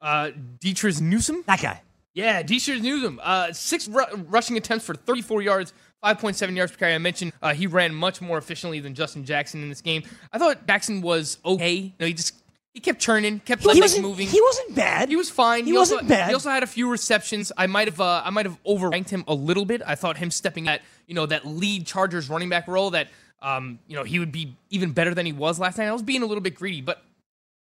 Uh, 0.00 0.30
Detrez 0.60 1.00
Newsome, 1.00 1.42
That 1.46 1.60
guy. 1.62 1.82
Yeah, 2.14 2.42
Detrez 2.42 2.80
Newsome. 2.80 3.20
Uh, 3.22 3.52
six 3.52 3.88
ru- 3.88 4.04
rushing 4.28 4.56
attempts 4.56 4.84
for 4.86 4.94
34 4.94 5.42
yards, 5.42 5.72
5.7 6.02 6.56
yards 6.56 6.72
per 6.72 6.78
carry. 6.78 6.94
I 6.94 6.98
mentioned 6.98 7.32
uh, 7.42 7.52
he 7.54 7.66
ran 7.66 7.94
much 7.94 8.20
more 8.22 8.38
efficiently 8.38 8.80
than 8.80 8.94
Justin 8.94 9.24
Jackson 9.24 9.62
in 9.62 9.68
this 9.68 9.80
game. 9.82 10.02
I 10.32 10.38
thought 10.38 10.66
Jackson 10.66 11.02
was 11.02 11.38
okay. 11.44 11.74
You 11.74 11.92
know, 12.00 12.06
he 12.06 12.14
just 12.14 12.34
he 12.72 12.80
kept 12.80 13.00
churning, 13.00 13.40
kept 13.40 13.62
He 13.62 13.80
wasn't, 13.80 14.02
moving. 14.02 14.28
he 14.28 14.40
wasn't 14.40 14.74
bad. 14.74 15.08
He 15.08 15.16
was 15.16 15.30
fine. 15.30 15.64
He 15.64 15.76
also, 15.76 15.94
wasn't 15.96 16.10
bad. 16.10 16.28
He 16.28 16.34
also 16.34 16.50
had 16.50 16.62
a 16.62 16.66
few 16.66 16.90
receptions. 16.90 17.50
I 17.56 17.66
might 17.66 17.88
have 17.88 18.00
uh, 18.00 18.22
I 18.24 18.30
might 18.30 18.44
have 18.46 18.62
overranked 18.64 19.08
him 19.10 19.24
a 19.26 19.34
little 19.34 19.64
bit. 19.64 19.80
I 19.86 19.94
thought 19.94 20.16
him 20.18 20.30
stepping 20.30 20.68
at 20.68 20.82
you 21.06 21.14
know 21.14 21.26
that 21.26 21.46
lead 21.46 21.86
Chargers 21.86 22.28
running 22.30 22.48
back 22.50 22.68
role 22.68 22.90
that 22.90 23.08
um, 23.42 23.78
you 23.86 23.96
know 23.96 24.04
he 24.04 24.18
would 24.18 24.32
be 24.32 24.56
even 24.70 24.92
better 24.92 25.14
than 25.14 25.24
he 25.26 25.32
was 25.32 25.58
last 25.58 25.78
night. 25.78 25.86
I 25.88 25.92
was 25.92 26.02
being 26.02 26.22
a 26.22 26.26
little 26.26 26.42
bit 26.42 26.54
greedy, 26.54 26.82
but 26.82 27.02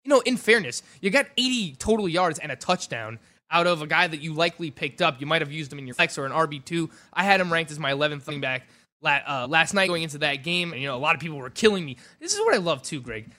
you 0.03 0.09
know, 0.09 0.19
in 0.21 0.37
fairness, 0.37 0.83
you 1.01 1.09
got 1.09 1.27
80 1.37 1.75
total 1.75 2.07
yards 2.09 2.39
and 2.39 2.51
a 2.51 2.55
touchdown 2.55 3.19
out 3.49 3.67
of 3.67 3.81
a 3.81 3.87
guy 3.87 4.07
that 4.07 4.21
you 4.21 4.33
likely 4.33 4.71
picked 4.71 5.01
up. 5.01 5.21
You 5.21 5.27
might 5.27 5.41
have 5.41 5.51
used 5.51 5.71
him 5.71 5.79
in 5.79 5.87
your 5.87 5.93
flex 5.93 6.17
or 6.17 6.25
an 6.25 6.31
RB2. 6.31 6.89
I 7.13 7.23
had 7.23 7.39
him 7.39 7.53
ranked 7.53 7.71
as 7.71 7.79
my 7.79 7.91
11th 7.91 8.27
running 8.27 8.41
back 8.41 8.67
uh, 9.05 9.47
last 9.49 9.73
night 9.73 9.87
going 9.87 10.03
into 10.03 10.17
that 10.19 10.43
game, 10.43 10.71
and 10.73 10.81
you 10.81 10.87
know, 10.87 10.95
a 10.95 10.99
lot 10.99 11.15
of 11.15 11.21
people 11.21 11.37
were 11.37 11.49
killing 11.49 11.85
me. 11.85 11.97
This 12.19 12.33
is 12.33 12.39
what 12.39 12.53
I 12.53 12.57
love 12.57 12.81
too, 12.83 13.01
Greg. 13.01 13.29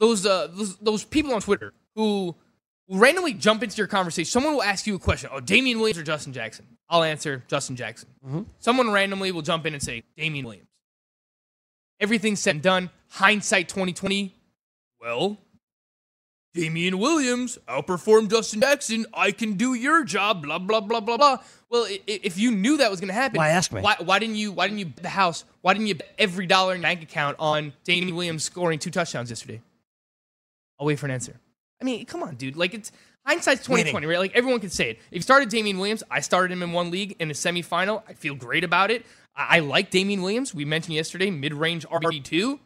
Those 0.00 0.26
uh, 0.26 0.48
those, 0.50 0.76
those 0.78 1.04
people 1.04 1.32
on 1.34 1.40
Twitter 1.40 1.72
who 1.94 2.34
randomly 2.88 3.32
jump 3.32 3.62
into 3.62 3.76
your 3.76 3.86
conversation. 3.86 4.30
Someone 4.30 4.54
will 4.54 4.62
ask 4.62 4.86
you 4.86 4.94
a 4.94 4.98
question. 4.98 5.30
Oh, 5.32 5.40
Damien 5.40 5.78
Williams 5.78 5.98
or 5.98 6.02
Justin 6.02 6.32
Jackson? 6.32 6.66
I'll 6.88 7.02
answer 7.02 7.42
Justin 7.48 7.76
Jackson. 7.76 8.08
Someone 8.58 8.90
randomly 8.90 9.32
will 9.32 9.42
jump 9.42 9.66
in 9.66 9.72
and 9.74 9.82
say 9.82 10.02
Damien 10.16 10.44
Williams. 10.44 10.68
Everything's 12.00 12.40
said 12.40 12.56
and 12.56 12.62
done. 12.62 12.90
Hindsight 13.08 13.68
2020. 13.68 14.34
Well, 15.00 15.38
Damien 16.54 16.98
Williams 16.98 17.58
outperformed 17.68 18.30
Justin 18.30 18.60
Jackson. 18.60 19.06
I 19.12 19.32
can 19.32 19.54
do 19.54 19.74
your 19.74 20.04
job. 20.04 20.42
Blah 20.42 20.60
blah 20.60 20.80
blah 20.80 21.00
blah 21.00 21.16
blah. 21.16 21.38
Well, 21.68 21.86
if 22.06 22.38
you 22.38 22.52
knew 22.52 22.76
that 22.76 22.90
was 22.90 23.00
going 23.00 23.08
to 23.08 23.14
happen, 23.14 23.38
Why 23.38 23.48
ask 23.48 23.72
me? 23.72 23.80
Why, 23.80 23.96
why 23.98 24.20
didn't 24.20 24.36
you? 24.36 24.52
Why 24.52 24.68
didn't 24.68 24.78
you 24.78 24.86
bet 24.86 25.02
the 25.02 25.08
house? 25.08 25.44
Why 25.62 25.74
didn't 25.74 25.88
you 25.88 25.96
bet 25.96 26.14
every 26.16 26.46
dollar 26.46 26.74
in 26.74 26.80
your 26.80 26.88
bank 26.88 27.02
account 27.02 27.36
on 27.40 27.72
Damien 27.82 28.14
Williams 28.14 28.44
scoring 28.44 28.78
two 28.78 28.92
touchdowns 28.92 29.30
yesterday? 29.30 29.60
I'll 30.78 30.86
wait 30.86 30.98
for 31.00 31.06
an 31.06 31.12
answer. 31.12 31.40
I 31.80 31.84
mean, 31.84 32.06
come 32.06 32.22
on, 32.22 32.36
dude. 32.36 32.56
Like 32.56 32.72
it's 32.72 32.92
hindsight's 33.26 33.64
twenty 33.64 33.90
twenty, 33.90 34.06
right? 34.06 34.20
Like 34.20 34.36
everyone 34.36 34.60
can 34.60 34.70
say 34.70 34.90
it. 34.90 34.98
If 35.10 35.16
you 35.16 35.20
started 35.22 35.48
Damien 35.48 35.78
Williams, 35.78 36.04
I 36.08 36.20
started 36.20 36.52
him 36.52 36.62
in 36.62 36.72
one 36.72 36.92
league 36.92 37.16
in 37.18 37.30
a 37.30 37.34
semifinal. 37.34 38.04
I 38.08 38.12
feel 38.12 38.36
great 38.36 38.62
about 38.62 38.92
it. 38.92 39.04
I, 39.34 39.56
I 39.56 39.58
like 39.58 39.90
Damien 39.90 40.22
Williams. 40.22 40.54
We 40.54 40.64
mentioned 40.64 40.94
yesterday, 40.94 41.30
mid 41.32 41.52
range 41.52 41.84
RB 41.88 42.22
two 42.22 42.60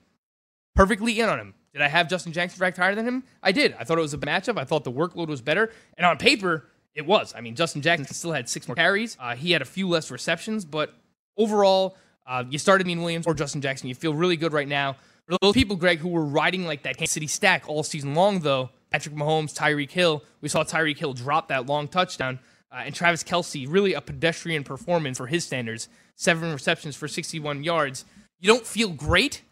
perfectly 0.76 1.18
in 1.18 1.30
on 1.30 1.38
him. 1.38 1.54
Did 1.78 1.84
I 1.84 1.88
have 1.88 2.08
Justin 2.08 2.32
Jackson 2.32 2.60
ranked 2.60 2.76
higher 2.76 2.96
than 2.96 3.06
him? 3.06 3.22
I 3.40 3.52
did. 3.52 3.72
I 3.78 3.84
thought 3.84 3.98
it 3.98 4.02
was 4.02 4.12
a 4.12 4.18
matchup. 4.18 4.58
I 4.58 4.64
thought 4.64 4.82
the 4.82 4.90
workload 4.90 5.28
was 5.28 5.40
better. 5.40 5.70
And 5.96 6.04
on 6.04 6.18
paper, 6.18 6.66
It 6.94 7.06
was. 7.06 7.32
I 7.36 7.40
mean, 7.40 7.54
Justin 7.54 7.82
Jackson 7.82 8.12
still 8.12 8.32
had 8.32 8.48
six 8.48 8.66
more 8.66 8.74
carries. 8.74 9.16
Uh, 9.20 9.36
he 9.36 9.52
had 9.52 9.62
a 9.62 9.64
few 9.64 9.88
less 9.88 10.10
receptions, 10.10 10.64
but 10.64 10.92
overall, 11.36 11.96
uh, 12.26 12.42
you 12.50 12.58
started 12.58 12.88
Mean 12.88 13.00
Williams 13.00 13.24
or 13.28 13.34
Justin 13.34 13.60
Jackson. 13.60 13.88
You 13.88 13.94
feel 13.94 14.12
really 14.12 14.36
good 14.36 14.52
right 14.52 14.66
now. 14.66 14.96
For 15.28 15.36
those 15.40 15.54
people, 15.54 15.76
Greg, 15.76 16.00
who 16.00 16.08
were 16.08 16.24
riding 16.24 16.66
like 16.66 16.82
that 16.82 16.96
Kansas 16.96 17.14
City 17.14 17.28
stack 17.28 17.68
all 17.68 17.84
season 17.84 18.14
long, 18.14 18.40
though, 18.40 18.70
Patrick 18.90 19.14
Mahomes, 19.14 19.54
Tyreek 19.54 19.92
Hill, 19.92 20.24
we 20.40 20.48
saw 20.48 20.64
Tyreek 20.64 20.98
Hill 20.98 21.12
drop 21.12 21.46
that 21.48 21.66
long 21.66 21.86
touchdown. 21.86 22.40
Uh, 22.72 22.82
and 22.86 22.94
Travis 22.94 23.22
Kelce, 23.22 23.66
really 23.70 23.94
a 23.94 24.00
pedestrian 24.00 24.64
performance 24.64 25.18
for 25.18 25.28
his 25.28 25.44
standards. 25.44 25.88
Seven 26.16 26.52
receptions 26.52 26.96
for 26.96 27.06
61 27.06 27.62
yards. 27.62 28.04
You 28.40 28.48
don't 28.48 28.66
feel 28.66 28.88
great, 28.90 29.42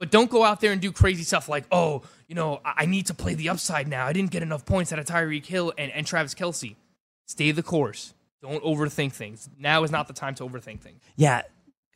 but 0.00 0.10
don't 0.10 0.30
go 0.30 0.42
out 0.42 0.60
there 0.60 0.72
and 0.72 0.80
do 0.80 0.90
crazy 0.90 1.22
stuff 1.22 1.48
like, 1.48 1.64
oh, 1.70 2.02
you 2.26 2.34
know, 2.34 2.60
I 2.64 2.86
need 2.86 3.06
to 3.06 3.14
play 3.14 3.34
the 3.34 3.50
upside 3.50 3.86
now. 3.86 4.06
I 4.06 4.12
didn't 4.12 4.30
get 4.30 4.42
enough 4.42 4.64
points 4.64 4.92
out 4.92 4.98
of 4.98 5.04
Tyreek 5.04 5.46
Hill 5.46 5.72
and, 5.76 5.92
and 5.92 6.06
Travis 6.06 6.34
Kelce. 6.34 6.74
Stay 7.26 7.52
the 7.52 7.62
course. 7.62 8.14
Don't 8.42 8.64
overthink 8.64 9.12
things. 9.12 9.48
Now 9.58 9.84
is 9.84 9.90
not 9.90 10.08
the 10.08 10.14
time 10.14 10.34
to 10.36 10.44
overthink 10.44 10.80
things. 10.80 11.00
Yeah. 11.16 11.42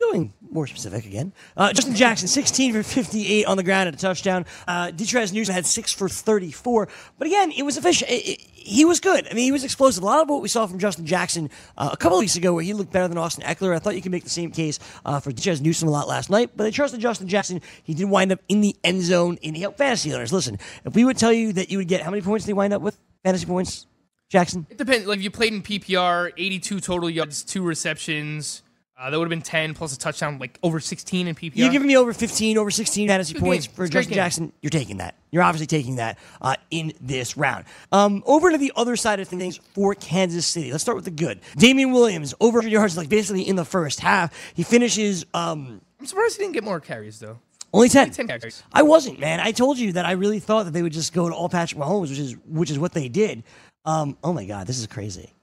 Going 0.01 0.33
more 0.51 0.67
specific 0.67 1.05
again. 1.05 1.31
Uh, 1.55 1.71
Justin 1.71 1.95
Jackson, 1.95 2.27
16 2.27 2.73
for 2.73 2.83
58 2.83 3.45
on 3.45 3.55
the 3.55 3.63
ground 3.63 3.87
at 3.87 3.93
a 3.93 3.97
touchdown. 3.97 4.45
Uh, 4.67 4.87
Detrez 4.87 5.31
Newsome 5.31 5.55
had 5.55 5.65
6 5.65 5.93
for 5.93 6.09
34. 6.09 6.89
But 7.17 7.27
again, 7.27 7.51
it 7.53 7.63
was 7.63 7.77
efficient. 7.77 8.11
It- 8.11 8.27
it- 8.27 8.41
he 8.65 8.83
was 8.83 8.99
good. 8.99 9.27
I 9.29 9.33
mean, 9.35 9.43
he 9.45 9.51
was 9.51 9.63
explosive. 9.63 10.01
A 10.01 10.05
lot 10.07 10.21
of 10.23 10.27
what 10.29 10.41
we 10.41 10.47
saw 10.49 10.65
from 10.65 10.79
Justin 10.79 11.05
Jackson 11.05 11.51
uh, 11.77 11.91
a 11.93 11.97
couple 11.97 12.17
weeks 12.17 12.35
ago, 12.35 12.51
where 12.53 12.63
he 12.63 12.73
looked 12.73 12.91
better 12.91 13.07
than 13.07 13.17
Austin 13.17 13.43
Ekeler. 13.45 13.75
I 13.75 13.79
thought 13.79 13.95
you 13.95 14.01
could 14.01 14.11
make 14.11 14.23
the 14.23 14.29
same 14.31 14.49
case 14.51 14.79
uh, 15.05 15.19
for 15.19 15.31
Detrez 15.31 15.61
Newsome 15.61 15.87
a 15.87 15.91
lot 15.91 16.07
last 16.07 16.29
night. 16.31 16.49
But 16.55 16.65
I 16.65 16.71
trusted 16.71 16.99
Justin 16.99 17.27
Jackson. 17.27 17.61
He 17.83 17.93
did 17.93 18.09
wind 18.09 18.31
up 18.31 18.39
in 18.49 18.61
the 18.61 18.75
end 18.83 19.03
zone 19.03 19.37
in 19.43 19.53
the 19.53 19.71
fantasy 19.77 20.11
owners. 20.13 20.33
Listen, 20.33 20.57
if 20.83 20.95
we 20.95 21.05
would 21.05 21.15
tell 21.17 21.31
you 21.31 21.53
that 21.53 21.69
you 21.69 21.77
would 21.77 21.87
get 21.87 22.01
how 22.01 22.09
many 22.09 22.21
points 22.23 22.45
did 22.45 22.49
he 22.49 22.53
wind 22.53 22.73
up 22.73 22.81
with? 22.81 22.97
Fantasy 23.23 23.45
points, 23.45 23.85
Jackson? 24.29 24.65
It 24.69 24.79
depends. 24.79 25.05
Like 25.05 25.19
if 25.19 25.23
you 25.23 25.31
played 25.31 25.53
in 25.53 25.61
PPR, 25.61 26.31
82 26.35 26.79
total 26.79 27.09
yards, 27.09 27.43
two 27.43 27.61
receptions. 27.61 28.63
Uh, 28.97 29.09
that 29.09 29.19
would 29.19 29.25
have 29.25 29.29
been 29.29 29.41
10 29.41 29.73
plus 29.73 29.93
a 29.93 29.99
touchdown, 29.99 30.37
like 30.39 30.57
over 30.63 30.79
16 30.79 31.27
in 31.27 31.35
PPR. 31.35 31.51
You're 31.55 31.71
giving 31.71 31.87
me 31.87 31.97
over 31.97 32.13
15, 32.13 32.57
over 32.57 32.71
16 32.71 33.09
fantasy 33.09 33.33
Good 33.33 33.41
points 33.41 33.67
game. 33.67 33.75
for 33.75 33.83
It's 33.83 33.89
a 33.89 33.91
great 33.91 33.99
Justin 34.03 34.09
game. 34.11 34.15
Jackson. 34.23 34.53
You're 34.61 34.69
taking 34.69 34.97
that. 34.97 35.15
You're 35.31 35.43
obviously 35.43 35.67
taking 35.67 35.97
that 35.97 36.17
uh, 36.41 36.55
in 36.71 36.93
this 37.01 37.35
round. 37.35 37.65
Um, 37.91 38.23
over 38.25 38.51
to 38.51 38.57
the 38.57 38.71
other 38.77 38.95
side 38.95 39.19
of 39.19 39.27
things 39.27 39.57
for 39.73 39.95
Kansas 39.95 40.47
City. 40.47 40.71
Let's 40.71 40.81
start 40.81 40.95
with 40.95 41.03
the 41.03 41.11
good. 41.11 41.41
Damien 41.57 41.91
Williams, 41.91 42.33
over 42.39 42.59
100 42.59 42.71
yards, 42.71 42.95
like 42.95 43.09
basically 43.09 43.41
in 43.41 43.57
the 43.57 43.65
first 43.65 43.99
half. 43.99 44.33
He 44.53 44.63
finishes 44.63 45.25
um, 45.33 45.81
I'm 45.99 46.05
surprised 46.05 46.37
he 46.37 46.43
didn't 46.43 46.53
get 46.53 46.63
more 46.63 46.79
carries 46.79 47.19
though. 47.19 47.37
only 47.73 47.89
10. 47.89 48.11
10 48.11 48.27
carries. 48.27 48.63
I 48.71 48.83
wasn't, 48.83 49.19
man. 49.19 49.41
I 49.41 49.51
told 49.51 49.77
you 49.77 49.91
that 49.93 50.05
I 50.05 50.13
really 50.13 50.39
thought 50.39 50.63
that 50.63 50.71
they 50.71 50.83
would 50.83 50.93
just 50.93 51.11
go 51.11 51.27
to 51.27 51.35
all 51.35 51.49
Patrick 51.49 51.81
Mahomes, 51.81 52.09
which 52.11 52.19
is 52.19 52.37
which 52.47 52.71
is 52.71 52.79
what 52.79 52.93
they 52.93 53.09
did. 53.09 53.43
Um, 53.83 54.17
oh 54.23 54.31
my 54.31 54.45
God, 54.45 54.67
this 54.67 54.79
is 54.79 54.87
crazy. 54.87 55.33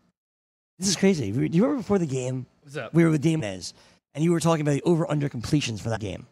This 0.78 0.88
is 0.88 0.96
crazy. 0.96 1.30
Do 1.30 1.38
you 1.38 1.62
remember 1.62 1.76
before 1.82 1.98
the 1.98 2.06
game 2.06 2.46
What's 2.62 2.76
up? 2.76 2.94
we 2.94 3.04
were 3.04 3.10
with 3.10 3.22
Damonez, 3.22 3.72
and 4.14 4.22
you 4.24 4.32
were 4.32 4.40
talking 4.40 4.62
about 4.62 4.72
the 4.74 4.82
over 4.82 5.10
under 5.10 5.28
completions 5.28 5.80
for 5.80 5.90
that 5.90 6.00
game, 6.00 6.26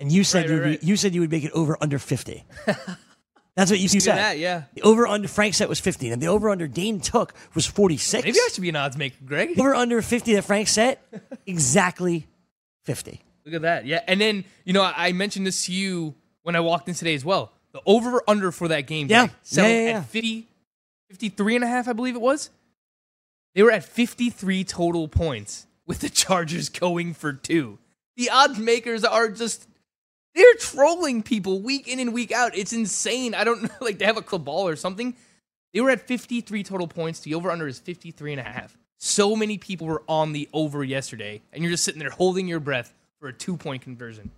and 0.00 0.10
you 0.10 0.24
said 0.24 0.40
Right, 0.42 0.48
you 0.50 0.54
right, 0.56 0.60
would 0.62 0.70
right. 0.70 0.82
you 0.82 0.96
said 0.96 1.14
you 1.14 1.20
would 1.20 1.30
make 1.30 1.44
it 1.44 1.52
over 1.52 1.76
under 1.80 1.98
fifty. 1.98 2.44
That's 3.56 3.70
what 3.70 3.80
you 3.80 3.88
said. 3.88 4.16
that, 4.18 4.38
yeah. 4.38 4.64
The 4.74 4.82
over 4.82 5.06
under 5.06 5.28
Frank 5.28 5.54
set 5.54 5.68
was 5.68 5.80
fifty, 5.80 6.10
and 6.10 6.20
the 6.20 6.26
over 6.26 6.50
under 6.50 6.66
Dane 6.68 7.00
took 7.00 7.32
was 7.54 7.64
forty 7.66 7.96
six. 7.96 8.24
Maybe 8.24 8.36
I 8.38 8.48
should 8.52 8.60
be 8.62 8.68
an 8.68 8.76
odds 8.76 8.96
maker, 8.98 9.16
Greg. 9.24 9.58
over 9.58 9.74
under 9.74 10.02
fifty 10.02 10.34
that 10.34 10.42
Frank 10.42 10.68
set 10.68 11.00
exactly 11.46 12.26
fifty. 12.84 13.22
Look 13.44 13.54
at 13.54 13.62
that. 13.62 13.86
Yeah. 13.86 14.02
And 14.08 14.20
then, 14.20 14.44
you 14.64 14.72
know, 14.72 14.82
I 14.82 15.08
I 15.08 15.12
mentioned 15.12 15.46
this 15.46 15.66
to 15.66 15.72
you 15.72 16.14
when 16.42 16.56
I 16.56 16.60
walked 16.60 16.88
in 16.88 16.94
today 16.94 17.14
as 17.14 17.24
well. 17.24 17.52
The 17.72 17.80
over 17.86 18.22
under 18.28 18.50
for 18.52 18.68
that 18.68 18.82
game, 18.88 19.06
Yeah. 19.08 19.26
Greg, 19.26 19.36
settled 19.42 19.72
Yeah, 19.72 19.80
yeah, 19.80 19.88
yeah. 19.90 19.98
at 19.98 20.06
50, 20.06 20.46
53 21.10 21.54
and 21.56 21.64
a 21.64 21.68
half, 21.68 21.88
I 21.88 21.92
believe 21.92 22.14
it 22.16 22.20
was. 22.20 22.50
They 23.56 23.62
were 23.62 23.72
at 23.72 23.84
53 23.84 24.64
total 24.64 25.08
points 25.08 25.66
with 25.86 26.00
the 26.00 26.10
Chargers 26.10 26.68
going 26.68 27.14
for 27.14 27.32
two. 27.32 27.78
The 28.16 28.30
odds 28.30 28.58
makers 28.58 29.02
are 29.02 29.28
just 29.28 29.66
they're 30.34 30.54
trolling 30.56 31.22
people 31.22 31.62
week 31.62 31.88
in 31.88 31.98
and 31.98 32.12
week 32.12 32.30
out. 32.30 32.54
It's 32.54 32.74
insane. 32.74 33.34
I 33.34 33.44
don't 33.44 33.62
know 33.64 33.70
like 33.80 33.98
they 33.98 34.04
have 34.04 34.18
a 34.18 34.22
cabal 34.22 34.68
or 34.68 34.76
something. 34.76 35.16
They 35.72 35.80
were 35.80 35.90
at 35.90 36.06
53 36.06 36.62
total 36.64 36.86
points. 36.86 37.20
The 37.20 37.34
over 37.34 37.50
under 37.50 37.66
is 37.66 37.78
53 37.78 38.32
and 38.32 38.40
a 38.40 38.44
half. 38.44 38.76
So 38.98 39.34
many 39.34 39.56
people 39.56 39.86
were 39.86 40.02
on 40.06 40.32
the 40.32 40.48
over 40.52 40.84
yesterday, 40.84 41.40
and 41.52 41.62
you're 41.62 41.72
just 41.72 41.84
sitting 41.84 41.98
there 41.98 42.10
holding 42.10 42.46
your 42.46 42.60
breath 42.60 42.92
for 43.20 43.28
a 43.28 43.32
two 43.32 43.56
point 43.56 43.80
conversion. 43.80 44.30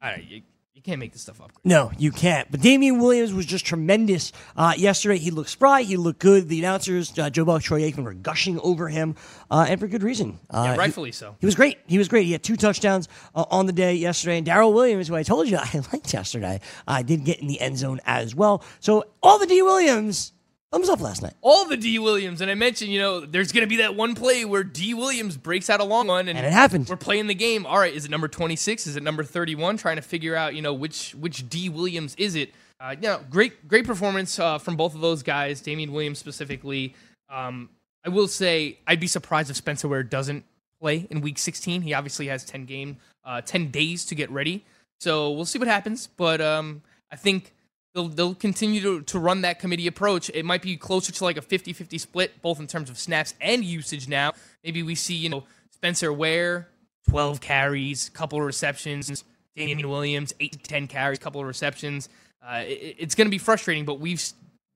All 0.00 0.10
right, 0.10 0.44
you, 0.74 0.82
can't 0.82 0.98
make 0.98 1.12
this 1.12 1.22
stuff 1.22 1.40
up. 1.40 1.52
No, 1.64 1.92
you 1.98 2.10
can't. 2.10 2.50
But 2.50 2.60
Damien 2.60 2.98
Williams 2.98 3.32
was 3.32 3.46
just 3.46 3.64
tremendous 3.66 4.32
uh, 4.56 4.74
yesterday. 4.76 5.18
He 5.18 5.30
looked 5.30 5.50
spry. 5.50 5.82
He 5.82 5.96
looked 5.96 6.18
good. 6.20 6.48
The 6.48 6.58
announcers, 6.58 7.16
uh, 7.18 7.30
Joe 7.30 7.44
Buck, 7.44 7.62
Troy 7.62 7.82
Aikman, 7.82 8.04
were 8.04 8.14
gushing 8.14 8.58
over 8.60 8.88
him, 8.88 9.14
uh, 9.50 9.66
and 9.68 9.78
for 9.78 9.86
good 9.86 10.02
reason. 10.02 10.38
Uh, 10.50 10.62
Yeah, 10.66 10.72
he- 10.72 10.78
rightfully 10.78 11.12
so. 11.12 11.36
He 11.40 11.46
was 11.46 11.54
great. 11.54 11.78
He 11.86 11.98
was 11.98 12.08
great. 12.08 12.26
He 12.26 12.32
had 12.32 12.42
two 12.42 12.56
touchdowns 12.56 13.08
uh, 13.34 13.44
on 13.50 13.66
the 13.66 13.72
day 13.72 13.94
yesterday. 13.94 14.38
And 14.38 14.46
Darrel 14.46 14.72
Williams, 14.72 15.08
who 15.08 15.14
I 15.14 15.22
told 15.22 15.48
you 15.48 15.56
I 15.60 15.82
liked 15.92 16.12
yesterday, 16.12 16.60
uh, 16.88 17.02
did 17.02 17.24
get 17.24 17.40
in 17.40 17.46
the 17.48 17.60
end 17.60 17.78
zone 17.78 18.00
as 18.06 18.34
well. 18.34 18.64
So 18.80 19.04
all 19.22 19.38
the 19.38 19.46
D 19.46 19.62
Williams, 19.62 20.32
thumbs 20.72 20.88
up 20.88 21.00
last 21.00 21.22
night. 21.22 21.34
All 21.42 21.66
the 21.66 21.76
D 21.76 21.98
Williams, 21.98 22.40
and 22.40 22.50
I 22.50 22.54
mentioned, 22.54 22.90
you 22.90 22.98
know, 22.98 23.20
there's 23.20 23.52
going 23.52 23.62
to 23.62 23.68
be 23.68 23.76
that 23.76 23.94
one 23.94 24.14
play 24.14 24.44
where 24.44 24.64
D 24.64 24.94
Williams 24.94 25.36
breaks 25.36 25.70
out 25.70 25.80
a 25.80 25.84
long 25.84 26.08
one, 26.08 26.28
and, 26.28 26.36
And 26.36 26.46
it 26.46 26.52
happened. 26.52 26.88
We're 26.88 26.96
playing 26.96 27.26
the 27.28 27.34
game. 27.34 27.66
All 27.66 27.78
right, 27.78 27.94
is 27.94 28.04
it 28.04 28.10
number 28.10 28.28
26? 28.28 28.86
Is 28.86 28.96
it 28.96 29.02
number 29.02 29.22
31? 29.22 29.76
Trying 29.76 29.96
to 29.96 30.02
figure 30.02 30.34
out, 30.34 30.54
you 30.54 30.62
know, 30.62 30.74
which 30.74 31.14
which 31.14 31.48
D 31.48 31.68
Williams 31.68 32.14
is 32.16 32.34
it? 32.34 32.52
Uh, 32.80 32.96
you 33.00 33.08
know, 33.08 33.20
great 33.30 33.68
great 33.68 33.86
performance 33.86 34.38
uh, 34.38 34.58
from 34.58 34.76
both 34.76 34.94
of 34.94 35.00
those 35.00 35.22
guys, 35.22 35.60
Damien 35.60 35.92
Williams 35.92 36.18
specifically. 36.18 36.94
Um, 37.28 37.68
I 38.04 38.08
will 38.08 38.26
say 38.28 38.78
I'd 38.86 38.98
be 38.98 39.06
surprised 39.06 39.50
if 39.50 39.56
Spencer 39.56 39.86
Ware 39.86 40.02
doesn't 40.02 40.44
play 40.80 41.06
in 41.10 41.20
Week 41.20 41.38
16. 41.38 41.82
He 41.82 41.94
obviously 41.94 42.26
has 42.26 42.44
10 42.44 42.64
game, 42.64 42.96
uh, 43.24 43.40
10 43.40 43.70
days 43.70 44.04
to 44.06 44.16
get 44.16 44.30
ready, 44.30 44.64
so 44.98 45.30
we'll 45.30 45.44
see 45.44 45.58
what 45.60 45.68
happens. 45.68 46.08
But 46.08 46.40
um, 46.40 46.82
I 47.12 47.16
think 47.16 47.52
they'll 47.94 48.08
they'll 48.08 48.34
continue 48.34 48.80
to, 48.80 49.02
to 49.02 49.18
run 49.18 49.42
that 49.42 49.58
committee 49.58 49.86
approach. 49.86 50.30
It 50.34 50.44
might 50.44 50.62
be 50.62 50.76
closer 50.76 51.12
to 51.12 51.24
like 51.24 51.36
a 51.36 51.42
50-50 51.42 52.00
split, 52.00 52.42
both 52.42 52.60
in 52.60 52.66
terms 52.66 52.90
of 52.90 52.98
snaps 52.98 53.34
and 53.40 53.64
usage 53.64 54.08
now. 54.08 54.32
Maybe 54.64 54.82
we 54.82 54.94
see, 54.94 55.14
you 55.14 55.28
know, 55.28 55.44
Spencer 55.70 56.12
Ware, 56.12 56.68
12 57.08 57.40
carries, 57.40 58.08
couple 58.10 58.38
of 58.38 58.44
receptions, 58.44 59.24
Damien 59.56 59.88
Williams, 59.88 60.34
8 60.40 60.52
to 60.52 60.58
10 60.58 60.86
carries, 60.86 61.18
couple 61.18 61.40
of 61.40 61.46
receptions. 61.46 62.08
Uh, 62.44 62.62
it, 62.66 62.96
it's 62.98 63.14
going 63.14 63.26
to 63.26 63.30
be 63.30 63.38
frustrating, 63.38 63.84
but 63.84 64.00
we've 64.00 64.22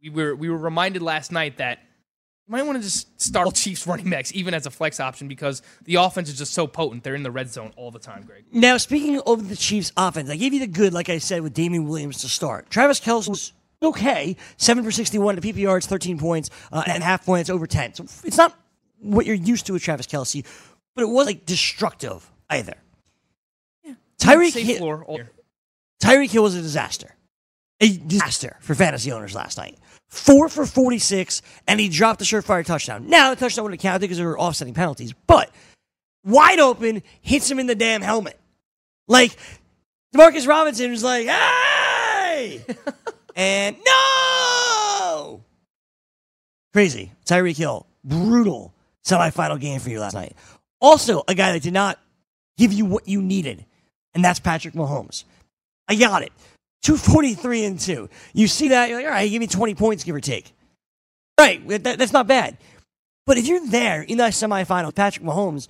we 0.02 0.10
were 0.10 0.34
we 0.34 0.48
were 0.48 0.58
reminded 0.58 1.02
last 1.02 1.32
night 1.32 1.56
that 1.58 1.80
you 2.46 2.52
might 2.52 2.62
want 2.62 2.78
to 2.78 2.82
just 2.82 3.20
start 3.20 3.54
Chiefs 3.54 3.86
running 3.86 4.08
backs 4.08 4.32
even 4.32 4.54
as 4.54 4.66
a 4.66 4.70
flex 4.70 5.00
option 5.00 5.26
because 5.26 5.62
the 5.84 5.96
offense 5.96 6.28
is 6.28 6.38
just 6.38 6.52
so 6.52 6.66
potent. 6.66 7.02
They're 7.02 7.16
in 7.16 7.24
the 7.24 7.30
red 7.30 7.50
zone 7.50 7.72
all 7.76 7.90
the 7.90 7.98
time, 7.98 8.22
Greg. 8.24 8.44
Now, 8.52 8.76
speaking 8.76 9.20
of 9.26 9.48
the 9.48 9.56
Chiefs' 9.56 9.92
offense, 9.96 10.30
I 10.30 10.36
gave 10.36 10.54
you 10.54 10.60
the 10.60 10.68
good, 10.68 10.94
like 10.94 11.08
I 11.08 11.18
said, 11.18 11.42
with 11.42 11.54
Damien 11.54 11.88
Williams 11.88 12.18
to 12.18 12.28
start. 12.28 12.70
Travis 12.70 13.00
Kelce 13.00 13.28
was 13.28 13.52
okay, 13.82 14.36
seven 14.58 14.84
for 14.84 14.92
sixty-one 14.92 15.34
to 15.34 15.42
PP 15.42 15.56
yards, 15.56 15.86
thirteen 15.86 16.18
points, 16.18 16.50
uh, 16.70 16.84
and 16.86 17.02
half 17.02 17.26
points 17.26 17.50
over 17.50 17.66
ten. 17.66 17.94
So 17.94 18.04
it's 18.24 18.36
not 18.36 18.56
what 19.00 19.26
you're 19.26 19.34
used 19.34 19.66
to 19.66 19.72
with 19.72 19.82
Travis 19.82 20.06
Kelce, 20.06 20.46
but 20.94 21.02
it 21.02 21.08
was 21.08 21.26
like 21.26 21.46
destructive 21.46 22.30
either. 22.48 22.74
Tyreek 24.18 24.52
Safe 24.52 24.78
Hill. 24.78 25.20
Tyreek 26.00 26.30
Hill 26.30 26.44
was 26.44 26.54
a 26.54 26.62
disaster, 26.62 27.14
a 27.80 27.96
disaster 27.96 28.56
for 28.60 28.74
fantasy 28.76 29.10
owners 29.10 29.34
last 29.34 29.58
night. 29.58 29.76
Four 30.08 30.48
for 30.48 30.64
forty-six, 30.66 31.42
and 31.66 31.80
he 31.80 31.88
dropped 31.88 32.22
a 32.22 32.24
surefire 32.24 32.64
touchdown. 32.64 33.08
Now 33.08 33.30
the 33.30 33.36
touchdown 33.36 33.64
wouldn't 33.64 33.82
have 33.82 33.90
counted 33.90 34.00
because 34.00 34.18
there 34.18 34.26
were 34.26 34.38
offsetting 34.38 34.74
penalties, 34.74 35.12
but 35.26 35.50
wide 36.24 36.60
open, 36.60 37.02
hits 37.20 37.50
him 37.50 37.58
in 37.58 37.66
the 37.66 37.74
damn 37.74 38.02
helmet. 38.02 38.38
Like 39.08 39.36
Demarcus 40.14 40.46
Robinson 40.46 40.90
was 40.90 41.02
like, 41.02 41.26
"Hey!" 41.26 42.64
and 43.36 43.76
no, 43.84 45.42
crazy. 46.72 47.12
Tyreek 47.24 47.56
Hill, 47.56 47.86
brutal 48.04 48.72
semifinal 49.04 49.60
game 49.60 49.80
for 49.80 49.90
you 49.90 50.00
last 50.00 50.14
night. 50.14 50.34
Also, 50.80 51.22
a 51.26 51.34
guy 51.34 51.52
that 51.52 51.62
did 51.62 51.72
not 51.72 51.98
give 52.58 52.72
you 52.72 52.84
what 52.84 53.08
you 53.08 53.22
needed, 53.22 53.64
and 54.14 54.24
that's 54.24 54.40
Patrick 54.40 54.74
Mahomes. 54.74 55.24
I 55.88 55.94
got 55.94 56.22
it. 56.22 56.32
243 56.86 57.64
and 57.64 57.80
2. 57.80 58.08
You 58.32 58.46
see 58.46 58.68
that, 58.68 58.88
you're 58.88 58.98
like, 58.98 59.06
all 59.06 59.10
right, 59.10 59.28
give 59.28 59.40
me 59.40 59.48
20 59.48 59.74
points, 59.74 60.04
give 60.04 60.14
or 60.14 60.20
take. 60.20 60.52
Right, 61.36 61.66
that, 61.82 61.98
that's 61.98 62.12
not 62.12 62.28
bad. 62.28 62.58
But 63.26 63.38
if 63.38 63.48
you're 63.48 63.66
there 63.66 64.02
in 64.02 64.18
that 64.18 64.34
semifinal 64.34 64.94
Patrick 64.94 65.26
Mahomes, 65.26 65.66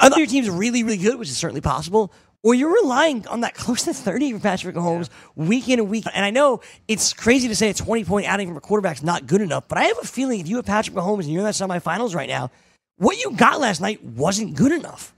either 0.00 0.16
your 0.16 0.26
team's 0.26 0.48
really, 0.48 0.82
really 0.84 0.96
good, 0.96 1.18
which 1.18 1.28
is 1.28 1.36
certainly 1.36 1.60
possible, 1.60 2.10
or 2.42 2.54
you're 2.54 2.72
relying 2.72 3.28
on 3.28 3.42
that 3.42 3.52
close 3.52 3.82
to 3.82 3.92
30 3.92 4.32
for 4.32 4.38
Patrick 4.38 4.74
Mahomes 4.74 5.10
week 5.36 5.68
in 5.68 5.78
and 5.78 5.90
week 5.90 6.06
out. 6.06 6.14
And 6.14 6.24
I 6.24 6.30
know 6.30 6.62
it's 6.88 7.12
crazy 7.12 7.48
to 7.48 7.54
say 7.54 7.68
a 7.68 7.74
20 7.74 8.04
point 8.04 8.26
outing 8.26 8.48
from 8.48 8.56
a 8.56 8.62
quarterback's 8.62 9.02
not 9.02 9.26
good 9.26 9.42
enough, 9.42 9.68
but 9.68 9.76
I 9.76 9.84
have 9.84 9.98
a 9.98 10.06
feeling 10.06 10.40
if 10.40 10.48
you 10.48 10.56
have 10.56 10.64
Patrick 10.64 10.96
Mahomes 10.96 11.24
and 11.24 11.28
you're 11.28 11.40
in 11.40 11.44
that 11.44 11.54
semifinals 11.54 12.14
right 12.14 12.28
now, 12.28 12.50
what 12.96 13.22
you 13.22 13.32
got 13.36 13.60
last 13.60 13.82
night 13.82 14.02
wasn't 14.02 14.56
good 14.56 14.72
enough. 14.72 15.14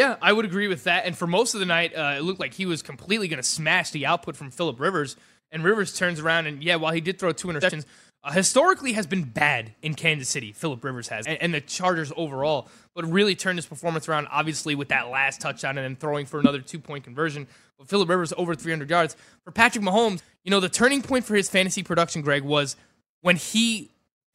Yeah, 0.00 0.16
I 0.22 0.32
would 0.32 0.46
agree 0.46 0.66
with 0.66 0.84
that. 0.84 1.04
And 1.04 1.14
for 1.14 1.26
most 1.26 1.52
of 1.52 1.60
the 1.60 1.66
night, 1.66 1.94
uh, 1.94 2.14
it 2.16 2.22
looked 2.22 2.40
like 2.40 2.54
he 2.54 2.64
was 2.64 2.80
completely 2.80 3.28
going 3.28 3.36
to 3.36 3.46
smash 3.46 3.90
the 3.90 4.06
output 4.06 4.34
from 4.34 4.50
Philip 4.50 4.80
Rivers. 4.80 5.14
And 5.52 5.62
Rivers 5.62 5.94
turns 5.94 6.20
around 6.20 6.46
and 6.46 6.64
yeah, 6.64 6.76
while 6.76 6.92
he 6.92 7.02
did 7.02 7.18
throw 7.18 7.32
two 7.32 7.48
interceptions, 7.48 7.84
uh, 8.24 8.32
historically 8.32 8.94
has 8.94 9.06
been 9.06 9.24
bad 9.24 9.74
in 9.82 9.92
Kansas 9.92 10.30
City. 10.30 10.52
Philip 10.52 10.82
Rivers 10.82 11.08
has, 11.08 11.26
and, 11.26 11.36
and 11.42 11.52
the 11.52 11.60
Chargers 11.60 12.14
overall, 12.16 12.68
but 12.94 13.04
really 13.04 13.34
turned 13.34 13.58
his 13.58 13.66
performance 13.66 14.08
around. 14.08 14.26
Obviously, 14.30 14.74
with 14.74 14.88
that 14.88 15.10
last 15.10 15.42
touchdown 15.42 15.76
and 15.76 15.84
then 15.84 15.96
throwing 15.96 16.24
for 16.24 16.40
another 16.40 16.62
two 16.62 16.78
point 16.78 17.04
conversion. 17.04 17.46
But 17.76 17.90
Philip 17.90 18.08
Rivers 18.08 18.32
over 18.38 18.54
300 18.54 18.88
yards 18.88 19.18
for 19.44 19.50
Patrick 19.50 19.84
Mahomes. 19.84 20.22
You 20.44 20.50
know, 20.50 20.60
the 20.60 20.70
turning 20.70 21.02
point 21.02 21.26
for 21.26 21.34
his 21.34 21.50
fantasy 21.50 21.82
production, 21.82 22.22
Greg, 22.22 22.42
was 22.42 22.74
when 23.20 23.36
he 23.36 23.90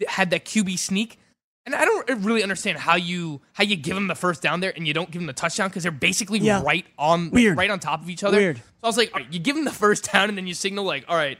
had 0.07 0.29
that 0.29 0.45
QB 0.45 0.77
sneak. 0.77 1.17
And 1.65 1.73
I 1.73 1.83
don't 1.83 2.23
really 2.23 2.43
understand 2.43 2.77
how 2.77 2.95
you 2.95 3.41
how 3.53 3.63
you 3.63 3.75
give 3.75 3.97
him 3.97 4.07
the 4.07 4.13
first 4.15 4.41
down 4.41 4.59
there 4.59 4.71
and 4.75 4.87
you 4.87 4.93
don't 4.93 5.09
give 5.09 5.19
him 5.21 5.25
the 5.25 5.33
touchdown 5.33 5.69
because 5.69 5.81
they're 5.83 5.91
basically 5.91 6.37
Yeah. 6.39 6.61
right 6.63 6.85
on 6.97 7.31
Weird. 7.31 7.57
right 7.57 7.69
on 7.71 7.79
top 7.79 8.01
of 8.03 8.09
each 8.09 8.23
other. 8.23 8.37
Weird. 8.37 8.57
So 8.57 8.63
I 8.83 8.87
was 8.87 8.97
like, 8.97 9.11
all 9.13 9.19
right, 9.21 9.33
you 9.33 9.39
give 9.39 9.57
him 9.57 9.65
the 9.65 9.71
first 9.71 10.11
down 10.11 10.29
and 10.29 10.37
then 10.37 10.45
you 10.45 10.53
signal 10.53 10.85
like, 10.85 11.05
all 11.07 11.15
right, 11.17 11.39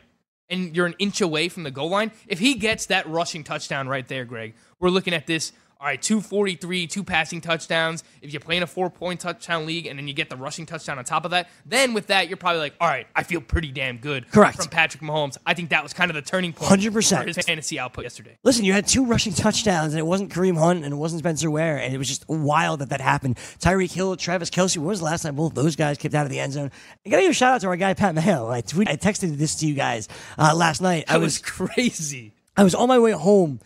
and 0.49 0.75
you're 0.75 0.87
an 0.87 0.95
inch 0.97 1.21
away 1.21 1.47
from 1.49 1.61
the 1.63 1.71
goal 1.71 1.89
line. 1.89 2.11
If 2.27 2.39
he 2.39 2.55
gets 2.55 2.87
that 2.87 3.07
rushing 3.07 3.43
touchdown 3.43 3.87
right 3.87 4.07
there, 4.07 4.25
Greg, 4.25 4.55
we're 4.79 4.89
looking 4.89 5.13
at 5.13 5.27
this. 5.27 5.51
All 5.85 5.91
right, 5.91 6.01
243, 6.01 6.87
two 6.87 7.03
passing 7.03 7.41
touchdowns. 7.41 8.03
If 8.23 8.33
you 8.33 8.39
play 8.39 8.57
in 8.57 8.63
a 8.63 8.65
four 8.65 8.89
point 8.89 9.19
touchdown 9.19 9.67
league 9.67 9.85
and 9.85 9.99
then 9.99 10.07
you 10.07 10.15
get 10.15 10.31
the 10.31 10.35
rushing 10.35 10.65
touchdown 10.65 10.97
on 10.97 11.03
top 11.05 11.25
of 11.25 11.29
that, 11.29 11.47
then 11.63 11.93
with 11.93 12.07
that, 12.07 12.27
you're 12.27 12.37
probably 12.37 12.59
like, 12.59 12.73
all 12.81 12.87
right, 12.87 13.05
I 13.15 13.21
feel 13.21 13.39
pretty 13.39 13.71
damn 13.71 13.97
good. 13.97 14.31
Correct. 14.31 14.57
From 14.57 14.69
Patrick 14.69 15.03
Mahomes. 15.03 15.37
I 15.45 15.53
think 15.53 15.69
that 15.69 15.83
was 15.83 15.93
kind 15.93 16.09
of 16.09 16.15
the 16.15 16.23
turning 16.23 16.53
point 16.53 16.81
100%. 16.81 17.17
for 17.19 17.27
his 17.27 17.37
fantasy 17.37 17.77
output 17.77 18.03
yesterday. 18.05 18.35
Listen, 18.43 18.65
you 18.65 18.73
had 18.73 18.87
two 18.87 19.05
rushing 19.05 19.31
touchdowns, 19.31 19.93
and 19.93 19.99
it 19.99 20.07
wasn't 20.07 20.31
Kareem 20.31 20.57
Hunt 20.57 20.83
and 20.83 20.91
it 20.91 20.97
wasn't 20.97 21.19
Spencer 21.19 21.51
Ware, 21.51 21.77
and 21.77 21.93
it 21.93 21.99
was 21.99 22.07
just 22.07 22.27
wild 22.27 22.79
that 22.79 22.89
that 22.89 22.99
happened. 22.99 23.35
Tyreek 23.59 23.91
Hill, 23.93 24.15
Travis 24.15 24.49
Kelce. 24.49 24.77
When 24.77 24.87
was 24.87 24.97
the 25.01 25.05
last 25.05 25.21
time 25.21 25.35
both 25.35 25.53
those 25.53 25.75
guys 25.75 25.99
kicked 25.99 26.15
out 26.15 26.25
of 26.25 26.31
the 26.31 26.39
end 26.39 26.53
zone? 26.53 26.71
I 27.05 27.09
gotta 27.11 27.21
give 27.21 27.29
a 27.29 27.35
shout 27.35 27.53
out 27.53 27.61
to 27.61 27.67
our 27.67 27.75
guy 27.77 27.93
Pat 27.93 28.15
Mayo. 28.15 28.49
I 28.49 28.63
tweeted, 28.63 28.87
I 28.89 28.95
texted 28.95 29.37
this 29.37 29.53
to 29.57 29.67
you 29.67 29.75
guys 29.75 30.07
uh, 30.39 30.55
last 30.55 30.81
night. 30.81 31.03
I 31.07 31.13
That 31.13 31.19
was 31.19 31.39
was 31.43 31.51
crazy. 31.69 32.33
I 32.57 32.63
was 32.63 32.73
on 32.73 32.87
my 32.87 32.97
way 32.97 33.11
home. 33.11 33.59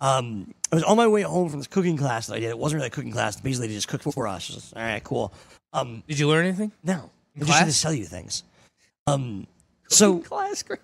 Um, 0.00 0.52
I 0.72 0.76
was 0.76 0.84
on 0.84 0.96
my 0.96 1.06
way 1.06 1.22
home 1.22 1.48
from 1.48 1.60
this 1.60 1.66
cooking 1.68 1.96
class 1.96 2.26
that 2.26 2.34
I 2.34 2.40
did. 2.40 2.50
It 2.50 2.58
wasn't 2.58 2.78
really 2.78 2.88
a 2.88 2.90
cooking 2.90 3.12
class. 3.12 3.40
Basically, 3.40 3.68
they 3.68 3.74
just 3.74 3.88
cooked 3.88 4.04
for 4.04 4.26
us. 4.26 4.48
Just, 4.48 4.74
All 4.76 4.82
right, 4.82 5.02
cool. 5.04 5.32
Um, 5.72 6.02
Did 6.08 6.18
you 6.18 6.28
learn 6.28 6.44
anything? 6.46 6.72
no, 6.82 7.10
In 7.34 7.42
I'm 7.42 7.46
just 7.46 7.50
going 7.50 7.58
to 7.58 7.64
class? 7.64 7.76
sell 7.76 7.92
you 7.92 8.04
things. 8.04 8.42
Um, 9.06 9.46
so 9.88 10.18
Class, 10.18 10.62
Greg. 10.64 10.80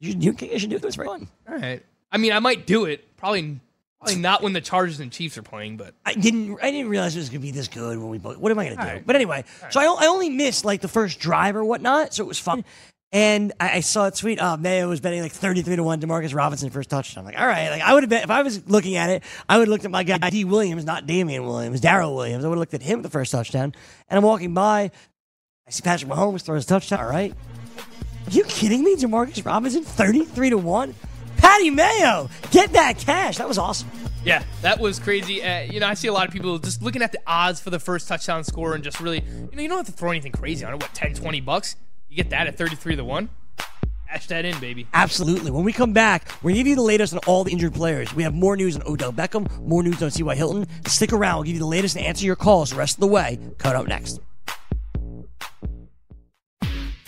you, 0.00 0.14
you, 0.18 0.36
you 0.40 0.58
should 0.58 0.70
do 0.70 0.78
this 0.78 0.94
for 0.94 1.04
fun. 1.04 1.28
All 1.48 1.56
right. 1.56 1.82
I 2.10 2.16
mean, 2.18 2.32
I 2.32 2.38
might 2.38 2.66
do 2.66 2.86
it. 2.86 3.16
Probably, 3.18 3.60
probably 4.00 4.16
not 4.20 4.42
when 4.42 4.52
the 4.54 4.60
Chargers 4.62 5.00
and 5.00 5.12
Chiefs 5.12 5.36
are 5.36 5.42
playing, 5.42 5.76
but 5.76 5.92
I 6.06 6.14
didn't. 6.14 6.56
I 6.62 6.70
didn't 6.70 6.88
realize 6.88 7.14
it 7.16 7.18
was 7.18 7.28
gonna 7.28 7.40
be 7.40 7.50
this 7.50 7.68
good 7.68 7.98
when 7.98 8.08
we. 8.08 8.16
both- 8.18 8.38
What 8.38 8.50
am 8.52 8.58
I 8.58 8.64
gonna 8.64 8.76
do? 8.76 8.82
All 8.82 8.86
right. 8.94 9.06
But 9.06 9.16
anyway, 9.16 9.44
so 9.70 9.80
I, 9.80 9.84
I 9.84 10.06
only 10.06 10.30
missed 10.30 10.64
like 10.64 10.80
the 10.80 10.88
first 10.88 11.18
drive 11.18 11.56
or 11.56 11.64
whatnot, 11.64 12.14
so 12.14 12.22
it 12.24 12.26
was 12.26 12.38
fun. 12.38 12.64
And 13.12 13.52
I, 13.60 13.76
I 13.76 13.80
saw 13.80 14.08
a 14.08 14.10
tweet. 14.10 14.40
Uh, 14.40 14.56
Mayo 14.56 14.88
was 14.88 15.00
betting 15.00 15.22
like 15.22 15.32
thirty-three 15.32 15.76
to 15.76 15.82
one. 15.82 16.00
Demarcus 16.00 16.34
Robinson 16.34 16.70
first 16.70 16.90
touchdown. 16.90 17.22
I'm 17.22 17.26
like, 17.32 17.40
all 17.40 17.46
right. 17.46 17.70
Like 17.70 17.82
I 17.82 17.94
would 17.94 18.02
have 18.02 18.10
bet 18.10 18.24
if 18.24 18.30
I 18.30 18.42
was 18.42 18.68
looking 18.68 18.96
at 18.96 19.10
it, 19.10 19.22
I 19.48 19.58
would 19.58 19.68
have 19.68 19.72
looked 19.72 19.84
at 19.84 19.90
my 19.90 20.02
guy 20.02 20.30
D 20.30 20.44
Williams, 20.44 20.84
not 20.84 21.06
Damien 21.06 21.46
Williams, 21.46 21.80
Darrel 21.80 22.14
Williams. 22.16 22.44
I 22.44 22.48
would 22.48 22.54
have 22.56 22.60
looked 22.60 22.74
at 22.74 22.82
him 22.82 23.02
the 23.02 23.08
first 23.10 23.30
touchdown. 23.32 23.74
And 24.08 24.18
I'm 24.18 24.24
walking 24.24 24.54
by, 24.54 24.90
I 25.66 25.70
see 25.70 25.82
Patrick 25.82 26.10
Mahomes 26.10 26.42
throw 26.42 26.56
his 26.56 26.66
touchdown. 26.66 26.98
All 27.00 27.08
right. 27.08 27.32
Are 27.32 28.30
you 28.30 28.42
kidding 28.44 28.82
me? 28.82 28.96
Demarcus 28.96 29.44
Robinson, 29.46 29.84
thirty-three 29.84 30.50
to 30.50 30.58
one. 30.58 30.94
Patty 31.36 31.70
Mayo, 31.70 32.28
get 32.50 32.72
that 32.72 32.98
cash. 32.98 33.38
That 33.38 33.46
was 33.46 33.56
awesome. 33.56 33.88
yeah, 34.24 34.42
that 34.62 34.80
was 34.80 34.98
crazy. 34.98 35.44
Uh, 35.44 35.60
you 35.60 35.78
know, 35.78 35.86
I 35.86 35.94
see 35.94 36.08
a 36.08 36.12
lot 36.12 36.26
of 36.26 36.32
people 36.32 36.58
just 36.58 36.82
looking 36.82 37.02
at 37.02 37.12
the 37.12 37.20
odds 37.26 37.60
for 37.60 37.70
the 37.70 37.78
first 37.78 38.08
touchdown 38.08 38.42
score 38.42 38.74
and 38.74 38.82
just 38.82 38.98
really, 39.00 39.22
you 39.22 39.54
know, 39.56 39.62
you 39.62 39.68
don't 39.68 39.76
have 39.76 39.86
to 39.86 39.92
throw 39.92 40.10
anything 40.10 40.32
crazy 40.32 40.64
on 40.64 40.72
it. 40.72 40.82
What, 40.82 40.92
10, 40.94 41.14
20 41.14 41.40
bucks? 41.42 41.76
You 42.16 42.22
get 42.22 42.30
that 42.30 42.46
at 42.46 42.56
33 42.56 42.96
to 42.96 43.04
1? 43.04 43.28
Cash 44.08 44.28
that 44.28 44.46
in, 44.46 44.58
baby. 44.58 44.86
Absolutely. 44.94 45.50
When 45.50 45.64
we 45.64 45.72
come 45.74 45.92
back, 45.92 46.26
we're 46.40 46.52
going 46.52 46.54
to 46.54 46.60
give 46.60 46.66
you 46.66 46.74
the 46.74 46.80
latest 46.80 47.12
on 47.12 47.18
all 47.26 47.44
the 47.44 47.52
injured 47.52 47.74
players. 47.74 48.14
We 48.14 48.22
have 48.22 48.32
more 48.32 48.56
news 48.56 48.74
on 48.74 48.82
Odell 48.86 49.12
Beckham, 49.12 49.54
more 49.60 49.82
news 49.82 50.02
on 50.02 50.08
T.Y. 50.08 50.34
Hilton. 50.34 50.66
Stick 50.86 51.12
around. 51.12 51.36
We'll 51.36 51.44
give 51.44 51.54
you 51.56 51.60
the 51.60 51.66
latest 51.66 51.94
and 51.94 52.06
answer 52.06 52.24
your 52.24 52.34
calls 52.34 52.70
the 52.70 52.76
rest 52.76 52.96
of 52.96 53.00
the 53.00 53.06
way. 53.06 53.38
Cut 53.58 53.76
up 53.76 53.86
next. 53.86 54.20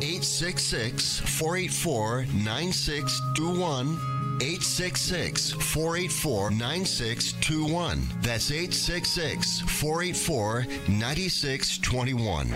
866 0.00 1.20
484 1.20 2.26
9621. 2.34 4.13
866 4.40 5.52
484 5.52 6.50
9621. 6.50 8.02
That's 8.20 8.50
866 8.50 9.60
484 9.60 10.66
9621. 10.88 12.48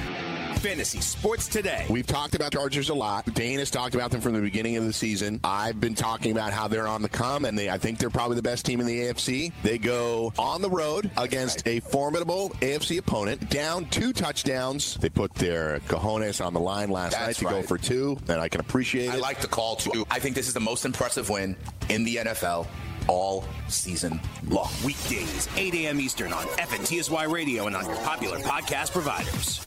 Fantasy 0.58 1.00
Sports 1.00 1.46
Today. 1.46 1.86
We've 1.88 2.06
talked 2.06 2.34
about 2.34 2.50
Chargers 2.50 2.88
a 2.88 2.94
lot. 2.94 3.32
Dane 3.32 3.60
has 3.60 3.70
talked 3.70 3.94
about 3.94 4.10
them 4.10 4.20
from 4.20 4.32
the 4.32 4.40
beginning 4.40 4.76
of 4.76 4.84
the 4.84 4.92
season. 4.92 5.38
I've 5.44 5.80
been 5.80 5.94
talking 5.94 6.32
about 6.32 6.52
how 6.52 6.66
they're 6.66 6.88
on 6.88 7.00
the 7.00 7.08
come, 7.08 7.44
and 7.44 7.56
they, 7.56 7.70
I 7.70 7.78
think 7.78 7.98
they're 7.98 8.10
probably 8.10 8.34
the 8.34 8.42
best 8.42 8.66
team 8.66 8.80
in 8.80 8.86
the 8.86 9.02
AFC. 9.02 9.52
They 9.62 9.78
go 9.78 10.32
on 10.36 10.60
the 10.60 10.68
road 10.68 11.12
against 11.16 11.66
a 11.68 11.78
formidable 11.78 12.50
AFC 12.60 12.98
opponent, 12.98 13.50
down 13.50 13.84
two 13.86 14.12
touchdowns. 14.12 14.96
They 14.96 15.08
put 15.08 15.32
their 15.34 15.78
cojones 15.80 16.44
on 16.44 16.54
the 16.54 16.60
line 16.60 16.90
last 16.90 17.12
That's 17.12 17.40
night 17.40 17.48
to 17.48 17.54
go 17.54 17.62
for 17.62 17.78
two, 17.78 18.18
and 18.26 18.40
I 18.40 18.48
can 18.48 18.60
appreciate 18.60 19.10
I 19.10 19.16
like 19.16 19.40
the 19.40 19.46
call 19.46 19.76
too. 19.76 20.04
I 20.10 20.18
think 20.18 20.34
this 20.34 20.48
is 20.48 20.54
the 20.54 20.60
most 20.60 20.84
impressive 20.84 21.30
win 21.30 21.56
in 21.88 22.04
the 22.04 22.16
NFL 22.16 22.66
all 23.08 23.44
season 23.68 24.20
long. 24.48 24.70
Weekdays, 24.84 25.48
8 25.56 25.74
a.m. 25.74 26.00
Eastern 26.00 26.32
on 26.32 26.44
FNTSY 26.58 27.30
Radio 27.32 27.66
and 27.66 27.74
on 27.76 27.84
your 27.86 27.96
popular 27.96 28.38
podcast 28.40 28.92
providers. 28.92 29.64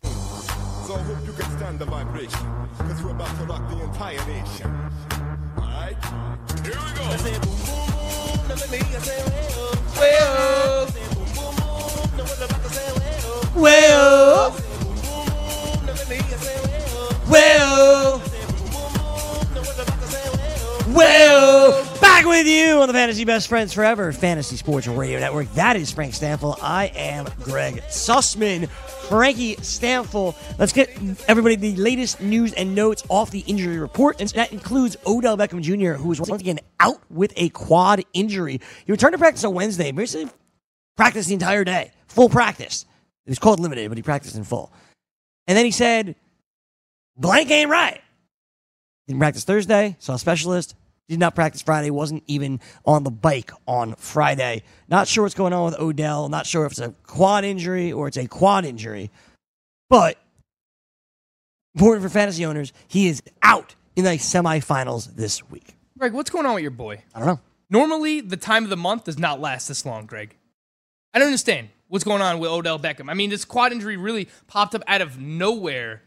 So 0.86 0.96
I 0.96 1.02
hope 1.04 1.26
you 1.26 1.34
can 1.34 1.58
stand 1.58 1.80
the 1.80 1.86
vibration. 1.86 2.40
Cause 2.78 3.02
we're 3.04 3.12
about 3.12 3.36
to 3.38 3.44
rock 3.46 3.70
the 3.70 3.84
entire 3.84 4.26
nation. 4.28 4.68
Alright? 5.58 5.98
Here 6.64 6.74
we 6.74 6.92
go. 6.98 7.04
I 7.04 7.18
say 7.18 7.40
boom 7.40 7.58
boom 7.66 7.90
boom, 7.90 8.48
look 8.50 8.62
at 8.62 8.72
me, 8.72 8.78
I 8.78 9.00
say 9.00 9.24
well. 9.26 9.72
I 9.94 10.90
say 10.90 11.16
boom 11.16 11.26
boom 11.26 11.56
boom, 11.56 12.18
know 12.18 12.24
what 12.24 12.38
about 12.42 12.64
to 12.64 12.70
say 12.70 12.92
well. 12.98 13.42
Well, 13.56 14.52
Boom 14.52 14.62
boom 14.62 14.96
boom, 15.02 15.86
look 15.88 15.98
at 16.00 16.10
me, 16.10 16.18
I 16.18 16.20
say 16.38 16.58
well. 16.66 17.18
well, 17.30 18.11
well. 20.94 22.00
Back 22.00 22.26
with 22.26 22.48
you 22.48 22.82
on 22.82 22.88
the 22.88 22.94
Fantasy 22.94 23.26
Best 23.26 23.48
Friends 23.48 23.74
Forever 23.74 24.12
Fantasy 24.12 24.56
Sports 24.58 24.88
Radio 24.88 25.20
Network. 25.20 25.52
That 25.54 25.76
is 25.76 25.92
Frank 25.92 26.14
Stanfield. 26.14 26.58
I 26.62 26.92
am 26.96 27.28
Greg 27.42 27.82
Sussman. 27.90 28.70
Frankie 29.12 29.58
Stanfield. 29.58 30.36
Let's 30.58 30.72
get 30.72 30.90
everybody 31.28 31.56
the 31.56 31.76
latest 31.76 32.22
news 32.22 32.54
and 32.54 32.74
notes 32.74 33.04
off 33.10 33.30
the 33.30 33.42
injury 33.42 33.78
report. 33.78 34.22
And 34.22 34.30
that 34.30 34.54
includes 34.54 34.96
Odell 35.06 35.38
Beckham 35.38 35.62
Jr., 35.62 36.02
who 36.02 36.14
is 36.14 36.22
once 36.22 36.42
again 36.42 36.60
out 36.80 37.02
with 37.10 37.34
a 37.36 37.50
quad 37.50 38.06
injury. 38.14 38.62
He 38.86 38.92
returned 38.92 39.12
to 39.12 39.18
practice 39.18 39.44
on 39.44 39.54
Wednesday, 39.54 39.92
basically 39.92 40.32
practiced 40.96 41.28
the 41.28 41.34
entire 41.34 41.66
day, 41.66 41.92
full 42.08 42.30
practice. 42.30 42.86
It 43.26 43.32
was 43.32 43.40
called 43.40 43.60
limited, 43.60 43.90
but 43.90 43.98
he 43.98 44.02
practiced 44.02 44.38
in 44.38 44.46
full. 44.46 44.72
And 45.46 45.58
then 45.58 45.66
he 45.66 45.72
said, 45.72 46.16
blank 47.18 47.52
ain't 47.52 47.70
right. 47.70 48.02
Didn't 49.12 49.20
practice 49.20 49.44
Thursday, 49.44 49.98
saw 50.00 50.14
a 50.14 50.18
specialist, 50.18 50.74
Did 51.10 51.20
not 51.20 51.36
practice 51.36 51.62
Friday. 51.62 51.90
Wasn't 51.90 52.24
even 52.28 52.62
on 52.86 53.04
the 53.04 53.12
bike 53.12 53.52
on 53.68 53.96
Friday. 53.96 54.64
Not 54.88 55.10
sure 55.10 55.26
what's 55.26 55.36
going 55.36 55.52
on 55.52 55.66
with 55.66 55.78
Odell. 55.82 56.30
Not 56.30 56.46
sure 56.46 56.66
if 56.66 56.72
it's 56.72 56.80
a 56.80 56.96
quad 57.04 57.44
injury 57.44 57.92
or 57.92 58.08
it's 58.08 58.16
a 58.16 58.26
quad 58.26 58.64
injury. 58.64 59.12
But 59.90 60.18
important 61.76 62.04
for 62.04 62.10
fantasy 62.10 62.46
owners, 62.46 62.72
he 62.88 63.10
is 63.10 63.22
out 63.44 63.76
in 63.98 64.06
the 64.06 64.12
semifinals 64.12 65.14
this 65.14 65.44
week. 65.50 65.76
Greg, 65.98 66.14
what's 66.14 66.30
going 66.30 66.46
on 66.46 66.54
with 66.54 66.62
your 66.62 66.72
boy? 66.72 67.04
I 67.14 67.20
don't 67.20 67.28
know. 67.28 67.40
Normally, 67.70 68.22
the 68.22 68.38
time 68.38 68.64
of 68.64 68.70
the 68.70 68.78
month 68.78 69.04
does 69.04 69.20
not 69.20 69.42
last 69.42 69.68
this 69.68 69.86
long, 69.86 70.06
Greg. 70.06 70.38
I 71.14 71.20
don't 71.20 71.28
understand 71.28 71.68
what's 71.90 72.06
going 72.06 72.22
on 72.22 72.40
with 72.40 72.50
Odell 72.50 72.80
Beckham. 72.80 73.12
I 73.12 73.14
mean, 73.16 73.30
this 73.30 73.44
quad 73.44 73.74
injury 73.74 73.98
really 73.98 74.30
popped 74.48 74.74
up 74.74 74.84
out 74.88 75.02
of 75.02 75.20
nowhere 75.20 76.02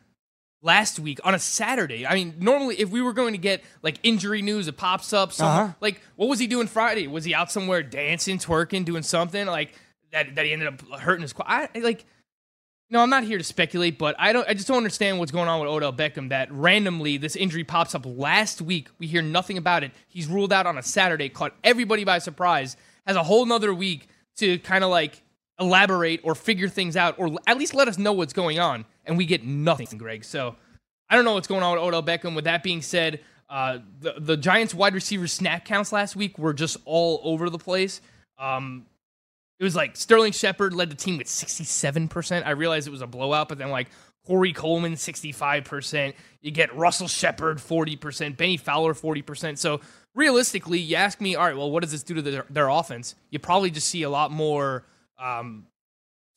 last 0.64 0.98
week 0.98 1.20
on 1.22 1.34
a 1.34 1.38
Saturday. 1.38 2.06
I 2.06 2.14
mean, 2.14 2.34
normally 2.40 2.80
if 2.80 2.90
we 2.90 3.02
were 3.02 3.12
going 3.12 3.34
to 3.34 3.38
get 3.38 3.62
like 3.82 4.00
injury 4.02 4.42
news, 4.42 4.66
it 4.66 4.76
pops 4.76 5.12
up. 5.12 5.32
Somewhere. 5.32 5.64
Uh-huh. 5.64 5.72
Like, 5.80 6.00
what 6.16 6.28
was 6.28 6.40
he 6.40 6.46
doing 6.46 6.66
Friday? 6.66 7.06
Was 7.06 7.24
he 7.24 7.34
out 7.34 7.52
somewhere 7.52 7.82
dancing, 7.82 8.38
twerking, 8.38 8.84
doing 8.84 9.02
something 9.02 9.46
like 9.46 9.74
that? 10.10 10.34
That 10.34 10.46
he 10.46 10.52
ended 10.52 10.68
up 10.68 10.80
hurting 10.98 11.22
his 11.22 11.32
quad. 11.32 11.46
I, 11.48 11.78
like, 11.78 12.04
no, 12.90 13.00
I'm 13.00 13.10
not 13.10 13.24
here 13.24 13.38
to 13.38 13.44
speculate, 13.44 13.98
but 13.98 14.14
I 14.18 14.32
don't. 14.32 14.48
I 14.48 14.54
just 14.54 14.68
don't 14.68 14.76
understand 14.78 15.18
what's 15.18 15.32
going 15.32 15.48
on 15.48 15.60
with 15.60 15.68
Odell 15.68 15.92
Beckham. 15.92 16.30
That 16.30 16.50
randomly 16.50 17.16
this 17.16 17.36
injury 17.36 17.64
pops 17.64 17.94
up 17.94 18.06
last 18.06 18.62
week. 18.62 18.88
We 18.98 19.06
hear 19.06 19.22
nothing 19.22 19.58
about 19.58 19.84
it. 19.84 19.92
He's 20.08 20.26
ruled 20.26 20.52
out 20.52 20.66
on 20.66 20.78
a 20.78 20.82
Saturday, 20.82 21.28
caught 21.28 21.54
everybody 21.62 22.04
by 22.04 22.18
surprise. 22.18 22.76
Has 23.06 23.16
a 23.16 23.22
whole 23.22 23.44
nother 23.44 23.74
week 23.74 24.08
to 24.36 24.58
kind 24.60 24.84
of 24.84 24.90
like 24.90 25.22
elaborate 25.58 26.20
or 26.22 26.34
figure 26.34 26.68
things 26.68 26.96
out, 26.96 27.18
or 27.18 27.30
at 27.46 27.58
least 27.58 27.74
let 27.74 27.88
us 27.88 27.98
know 27.98 28.12
what's 28.12 28.32
going 28.32 28.58
on, 28.58 28.84
and 29.04 29.16
we 29.16 29.26
get 29.26 29.44
nothing, 29.44 29.98
Greg. 29.98 30.24
So 30.24 30.56
I 31.08 31.16
don't 31.16 31.24
know 31.24 31.34
what's 31.34 31.48
going 31.48 31.62
on 31.62 31.74
with 31.74 31.82
Odell 31.82 32.02
Beckham. 32.02 32.34
With 32.34 32.44
that 32.44 32.62
being 32.62 32.82
said, 32.82 33.20
uh, 33.48 33.78
the 34.00 34.14
the 34.18 34.36
Giants 34.36 34.74
wide 34.74 34.94
receiver 34.94 35.26
snap 35.26 35.64
counts 35.64 35.92
last 35.92 36.16
week 36.16 36.38
were 36.38 36.52
just 36.52 36.76
all 36.84 37.20
over 37.24 37.50
the 37.50 37.58
place. 37.58 38.00
Um, 38.38 38.86
it 39.58 39.64
was 39.64 39.76
like 39.76 39.96
Sterling 39.96 40.32
Shepard 40.32 40.74
led 40.74 40.90
the 40.90 40.96
team 40.96 41.18
with 41.18 41.28
67%. 41.28 42.44
I 42.44 42.50
realized 42.50 42.88
it 42.88 42.90
was 42.90 43.02
a 43.02 43.06
blowout, 43.06 43.48
but 43.48 43.58
then 43.58 43.70
like 43.70 43.88
Corey 44.26 44.52
Coleman, 44.52 44.94
65%. 44.94 46.14
You 46.40 46.50
get 46.50 46.74
Russell 46.74 47.08
Shepard, 47.08 47.58
40%. 47.58 48.36
Benny 48.36 48.56
Fowler, 48.56 48.94
40%. 48.94 49.56
So 49.58 49.80
realistically, 50.14 50.78
you 50.78 50.96
ask 50.96 51.20
me, 51.20 51.36
all 51.36 51.46
right, 51.46 51.56
well, 51.56 51.70
what 51.70 51.82
does 51.82 51.92
this 51.92 52.02
do 52.02 52.14
to 52.14 52.22
their, 52.22 52.46
their 52.50 52.68
offense? 52.68 53.14
You 53.30 53.38
probably 53.38 53.70
just 53.70 53.88
see 53.88 54.02
a 54.02 54.10
lot 54.10 54.30
more 54.32 54.84
um, 55.18 55.66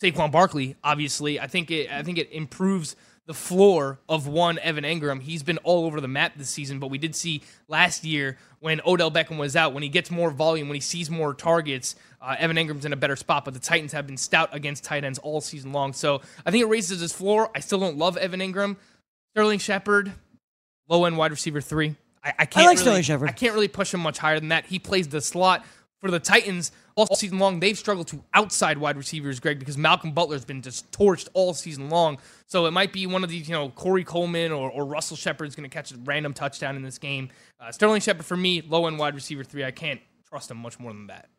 Saquon 0.01 0.31
Barkley, 0.31 0.75
obviously. 0.83 1.39
I 1.39 1.47
think 1.47 1.71
it 1.71 1.91
I 1.91 2.03
think 2.03 2.17
it 2.17 2.31
improves 2.31 2.95
the 3.25 3.33
floor 3.33 3.99
of 4.07 4.25
one 4.25 4.57
Evan 4.59 4.85
Engram. 4.85 5.21
He's 5.21 5.43
been 5.43 5.57
all 5.59 5.85
over 5.85 5.99
the 5.99 6.07
map 6.07 6.33
this 6.37 6.49
season, 6.49 6.79
but 6.79 6.89
we 6.89 6.97
did 6.97 7.13
see 7.13 7.41
last 7.67 8.05
year 8.05 8.37
when 8.59 8.79
Odell 8.85 9.11
Beckham 9.11 9.37
was 9.37 9.55
out, 9.55 9.73
when 9.73 9.83
he 9.83 9.89
gets 9.89 10.09
more 10.09 10.31
volume, 10.31 10.69
when 10.69 10.75
he 10.75 10.81
sees 10.81 11.09
more 11.09 11.33
targets, 11.33 11.95
uh, 12.21 12.35
Evan 12.39 12.55
Engram's 12.55 12.85
in 12.85 12.93
a 12.93 12.97
better 12.97 13.17
spot. 13.17 13.43
But 13.43 13.53
the 13.53 13.59
Titans 13.59 13.91
have 13.91 14.07
been 14.07 14.17
stout 14.17 14.49
against 14.55 14.85
tight 14.85 15.03
ends 15.03 15.19
all 15.19 15.41
season 15.41 15.73
long, 15.73 15.93
so 15.93 16.21
I 16.45 16.51
think 16.51 16.61
it 16.61 16.67
raises 16.67 17.01
his 17.01 17.11
floor. 17.11 17.51
I 17.53 17.59
still 17.59 17.79
don't 17.79 17.97
love 17.97 18.17
Evan 18.17 18.39
Engram, 18.39 18.77
Sterling 19.33 19.59
Shepard, 19.59 20.13
low 20.87 21.05
end 21.05 21.17
wide 21.17 21.31
receiver 21.31 21.59
three. 21.59 21.95
I, 22.23 22.33
I 22.39 22.45
can't. 22.45 22.65
like 22.65 22.75
really, 22.75 22.77
Sterling 22.77 23.03
Shepard. 23.03 23.29
I 23.29 23.33
can't 23.33 23.53
really 23.53 23.67
push 23.67 23.93
him 23.93 23.99
much 23.99 24.17
higher 24.17 24.39
than 24.39 24.49
that. 24.49 24.65
He 24.65 24.79
plays 24.79 25.07
the 25.07 25.21
slot 25.21 25.65
for 25.99 26.11
the 26.11 26.19
Titans 26.19 26.71
all 26.95 27.07
season 27.15 27.39
long. 27.39 27.59
They've 27.59 27.77
struggled 27.77 28.07
to 28.09 28.23
outside 28.33 28.77
wide 28.77 28.97
receivers, 28.97 29.39
Greg, 29.39 29.59
because 29.59 29.77
Malcolm 29.77 30.11
Butler's 30.11 30.45
been 30.45 30.61
just 30.61 30.91
torched 30.91 31.27
all 31.33 31.53
season 31.53 31.89
long. 31.89 32.17
So 32.45 32.65
it 32.65 32.71
might 32.71 32.93
be 32.93 33.07
one 33.07 33.23
of 33.23 33.29
these, 33.29 33.47
you 33.49 33.55
know, 33.55 33.69
Corey 33.69 34.03
Coleman 34.03 34.51
or, 34.51 34.69
or 34.69 34.85
Russell 34.85 35.17
Shepard's 35.17 35.55
going 35.55 35.69
to 35.69 35.73
catch 35.73 35.91
a 35.91 35.97
random 36.03 36.33
touchdown 36.33 36.75
in 36.75 36.81
this 36.81 36.97
game. 36.97 37.29
Uh, 37.59 37.71
Sterling 37.71 38.01
Shepard 38.01 38.25
for 38.25 38.37
me, 38.37 38.61
low 38.61 38.87
end 38.87 38.99
wide 38.99 39.15
receiver 39.15 39.43
three. 39.43 39.63
I 39.63 39.71
can't 39.71 40.01
trust 40.27 40.51
him 40.51 40.57
much 40.57 40.79
more 40.79 40.91
than 40.91 41.07
that. 41.07 41.29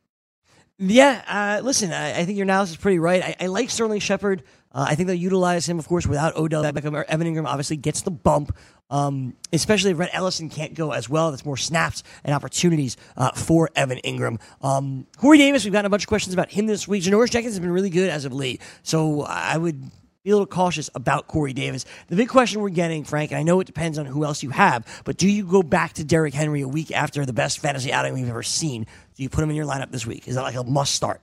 Yeah, 0.80 1.22
uh, 1.26 1.64
listen, 1.64 1.92
I, 1.92 2.20
I 2.20 2.24
think 2.24 2.38
your 2.38 2.44
analysis 2.44 2.76
is 2.76 2.80
pretty 2.80 3.00
right. 3.00 3.22
I, 3.22 3.36
I 3.40 3.46
like 3.46 3.68
Sterling 3.68 3.98
Shepard. 3.98 4.44
Uh, 4.72 4.86
I 4.88 4.94
think 4.94 5.06
they'll 5.06 5.16
utilize 5.16 5.68
him, 5.68 5.78
of 5.78 5.88
course, 5.88 6.06
without 6.06 6.36
Odell 6.36 6.62
Beckham. 6.64 6.94
Or 6.94 7.04
Evan 7.04 7.26
Engram 7.26 7.46
obviously 7.46 7.76
gets 7.76 8.02
the 8.02 8.10
bump, 8.10 8.56
um, 8.90 9.34
especially 9.52 9.92
if 9.92 9.98
Rhett 9.98 10.10
Ellison 10.12 10.50
can't 10.50 10.74
go 10.74 10.92
as 10.92 11.08
well. 11.08 11.30
That's 11.30 11.44
more 11.44 11.56
snaps 11.56 12.02
and 12.24 12.34
opportunities 12.34 12.96
uh, 13.16 13.32
for 13.32 13.70
Evan 13.74 13.98
Engram. 14.04 14.40
Um, 14.62 15.06
Corey 15.16 15.38
Davis, 15.38 15.64
we've 15.64 15.72
gotten 15.72 15.86
a 15.86 15.90
bunch 15.90 16.04
of 16.04 16.08
questions 16.08 16.34
about 16.34 16.50
him 16.50 16.66
this 16.66 16.86
week. 16.86 17.02
Janoris 17.02 17.30
Jenkins 17.30 17.54
has 17.54 17.60
been 17.60 17.70
really 17.70 17.90
good 17.90 18.10
as 18.10 18.24
of 18.24 18.32
late, 18.32 18.60
so 18.82 19.22
I 19.22 19.56
would 19.56 19.80
be 20.22 20.30
a 20.30 20.34
little 20.34 20.46
cautious 20.46 20.90
about 20.94 21.26
Corey 21.28 21.52
Davis. 21.52 21.86
The 22.08 22.16
big 22.16 22.28
question 22.28 22.60
we're 22.60 22.68
getting, 22.68 23.04
Frank, 23.04 23.30
and 23.30 23.38
I 23.38 23.42
know 23.42 23.60
it 23.60 23.66
depends 23.66 23.98
on 23.98 24.04
who 24.06 24.24
else 24.24 24.42
you 24.42 24.50
have, 24.50 24.86
but 25.04 25.16
do 25.16 25.28
you 25.28 25.46
go 25.46 25.62
back 25.62 25.94
to 25.94 26.04
Derrick 26.04 26.34
Henry 26.34 26.60
a 26.60 26.68
week 26.68 26.90
after 26.90 27.24
the 27.24 27.32
best 27.32 27.60
fantasy 27.60 27.92
outing 27.92 28.12
we've 28.12 28.28
ever 28.28 28.42
seen? 28.42 28.84
Do 29.16 29.22
you 29.22 29.28
put 29.30 29.42
him 29.42 29.50
in 29.50 29.56
your 29.56 29.66
lineup 29.66 29.90
this 29.90 30.06
week? 30.06 30.28
Is 30.28 30.34
that 30.34 30.42
like 30.42 30.56
a 30.56 30.64
must 30.64 30.94
start? 30.94 31.22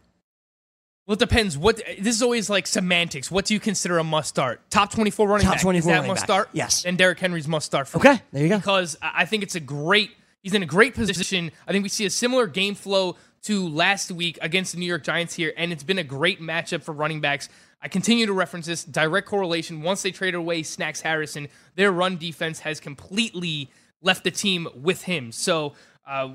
Well, 1.08 1.14
it 1.14 1.20
depends. 1.20 1.58
What 1.58 1.78
this 2.00 2.16
is 2.16 2.22
always 2.24 2.50
like 2.50 2.66
semantics. 2.66 3.30
What 3.30 3.46
do 3.46 3.54
you 3.54 3.60
consider 3.60 4.00
a 4.00 4.04
must 4.04 4.30
start? 4.30 4.62
Top 4.72 4.92
twenty-four 4.92 5.28
running 5.28 5.46
Top 5.46 5.56
back. 5.56 5.62
24 5.62 5.78
is 5.80 5.86
that 5.86 5.92
running 5.98 6.08
must 6.10 6.22
back. 6.22 6.26
start? 6.28 6.50
Yes. 6.54 6.84
and 6.86 6.98
Derrick 6.98 7.20
Henry's 7.20 7.48
must 7.48 7.66
start. 7.68 7.88
For 7.88 8.00
Okay, 8.00 8.14
me. 8.14 8.20
there 8.32 8.44
you 8.44 8.50
go. 8.50 8.58
Because 8.58 8.98
I 9.02 9.26
think 9.26 9.44
it's 9.44 9.56
a 9.56 9.60
great. 9.60 10.12
He's 10.42 10.54
in 10.54 10.64
a 10.64 10.68
great 10.68 10.94
position. 10.96 11.52
I 11.68 11.72
think 11.72 11.84
we 11.84 11.90
see 11.90 12.06
a 12.06 12.10
similar 12.10 12.48
game 12.48 12.76
flow 12.76 13.18
to 13.44 13.68
last 13.68 14.12
week 14.12 14.40
against 14.42 14.74
the 14.74 14.80
New 14.80 14.86
York 14.88 15.04
Giants 15.04 15.34
here, 15.36 15.54
and 15.58 15.72
it's 15.72 15.84
been 15.84 16.00
a 16.00 16.04
great 16.04 16.42
matchup 16.42 16.82
for 16.84 16.92
running 16.94 17.22
backs. 17.22 17.50
I 17.82 17.88
continue 17.88 18.26
to 18.26 18.34
reference 18.34 18.66
this 18.66 18.84
direct 18.84 19.28
correlation. 19.28 19.84
Once 19.84 20.02
they 20.02 20.10
traded 20.10 20.36
away 20.36 20.64
Snacks 20.64 21.02
Harrison, 21.02 21.48
their 21.76 21.92
run 21.92 22.18
defense 22.18 22.60
has 22.62 22.80
completely 22.80 23.70
left 24.02 24.24
the 24.24 24.32
team 24.32 24.68
with 24.76 25.04
him. 25.04 25.32
So, 25.32 25.74
uh, 26.08 26.30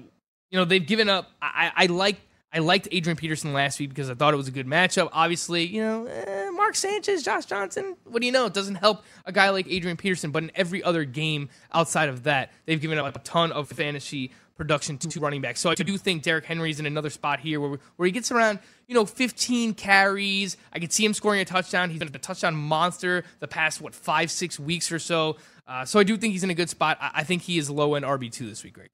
you 0.51 0.59
know, 0.59 0.65
they've 0.65 0.87
given 0.87 1.09
up. 1.09 1.31
I 1.43 1.73
I 1.75 1.87
like. 1.87 2.21
I 2.53 2.59
liked 2.59 2.89
Adrian 2.91 3.17
Peterson 3.17 3.53
last 3.53 3.79
week 3.79 3.91
because 3.91 4.11
I 4.11 4.15
thought 4.15 4.35
it 4.35 4.37
was 4.37 4.49
a 4.49 4.53
good 4.53 4.67
matchup. 4.67 5.09
Obviously, 5.13 5.65
you 5.67 5.81
know, 5.83 6.07
eh, 6.07 6.51
Mark 6.51 6.75
Sanchez, 6.75 7.23
Josh 7.23 7.45
Johnson. 7.47 7.97
What 8.05 8.21
do 8.21 8.27
you 8.27 8.33
know? 8.33 8.47
It 8.47 8.55
doesn't 8.55 8.75
help 8.75 9.05
a 9.25 9.31
guy 9.31 9.51
like 9.51 9.67
Adrian 9.69 9.97
Peterson. 9.97 10.33
But 10.33 10.43
in 10.43 10.53
every 10.57 10.83
other 10.83 11.05
game 11.05 11.49
outside 11.73 12.09
of 12.09 12.25
that, 12.25 12.51
they've 12.67 12.81
given 12.81 12.99
up 12.99 13.15
a 13.15 13.19
ton 13.21 13.53
of 13.53 13.69
fantasy 13.69 14.33
production 14.57 14.99
to 14.99 15.21
running 15.21 15.41
backs. 15.41 15.61
So 15.61 15.71
I 15.71 15.75
do 15.75 15.97
think 15.97 16.23
Derrick 16.23 16.45
Henry's 16.45 16.81
in 16.81 16.87
another 16.87 17.09
spot 17.09 17.41
here 17.41 17.61
where 17.61 17.79
where 17.97 18.07
he 18.07 18.13
gets 18.13 18.33
around, 18.33 18.59
you 18.89 18.95
know, 18.95 19.07
15 19.07 19.73
carries. 19.75 20.57
I 20.73 20.81
could 20.81 20.93
see 20.93 21.05
him 21.05 21.15
scoring 21.15 21.41
a 21.41 21.45
touchdown. 21.45 21.89
He's 21.89 22.01
been 22.01 22.09
a 22.09 22.19
touchdown 22.19 22.57
monster 22.57 23.25
the 23.39 23.49
past 23.49 23.81
what 23.81 23.95
five 23.95 24.31
six 24.31 24.59
weeks 24.59 24.91
or 24.91 24.99
so. 24.99 25.37
Uh, 25.69 25.85
so 25.85 26.01
I 26.01 26.03
do 26.03 26.17
think 26.17 26.33
he's 26.33 26.45
in 26.45 26.51
a 26.51 26.55
good 26.55 26.69
spot. 26.69 26.99
I, 27.01 27.11
I 27.15 27.25
think 27.25 27.43
he 27.43 27.59
is 27.59 27.71
low 27.71 27.95
end 27.95 28.05
RB 28.05 28.31
two 28.31 28.49
this 28.49 28.65
week, 28.65 28.75
Greg. 28.75 28.91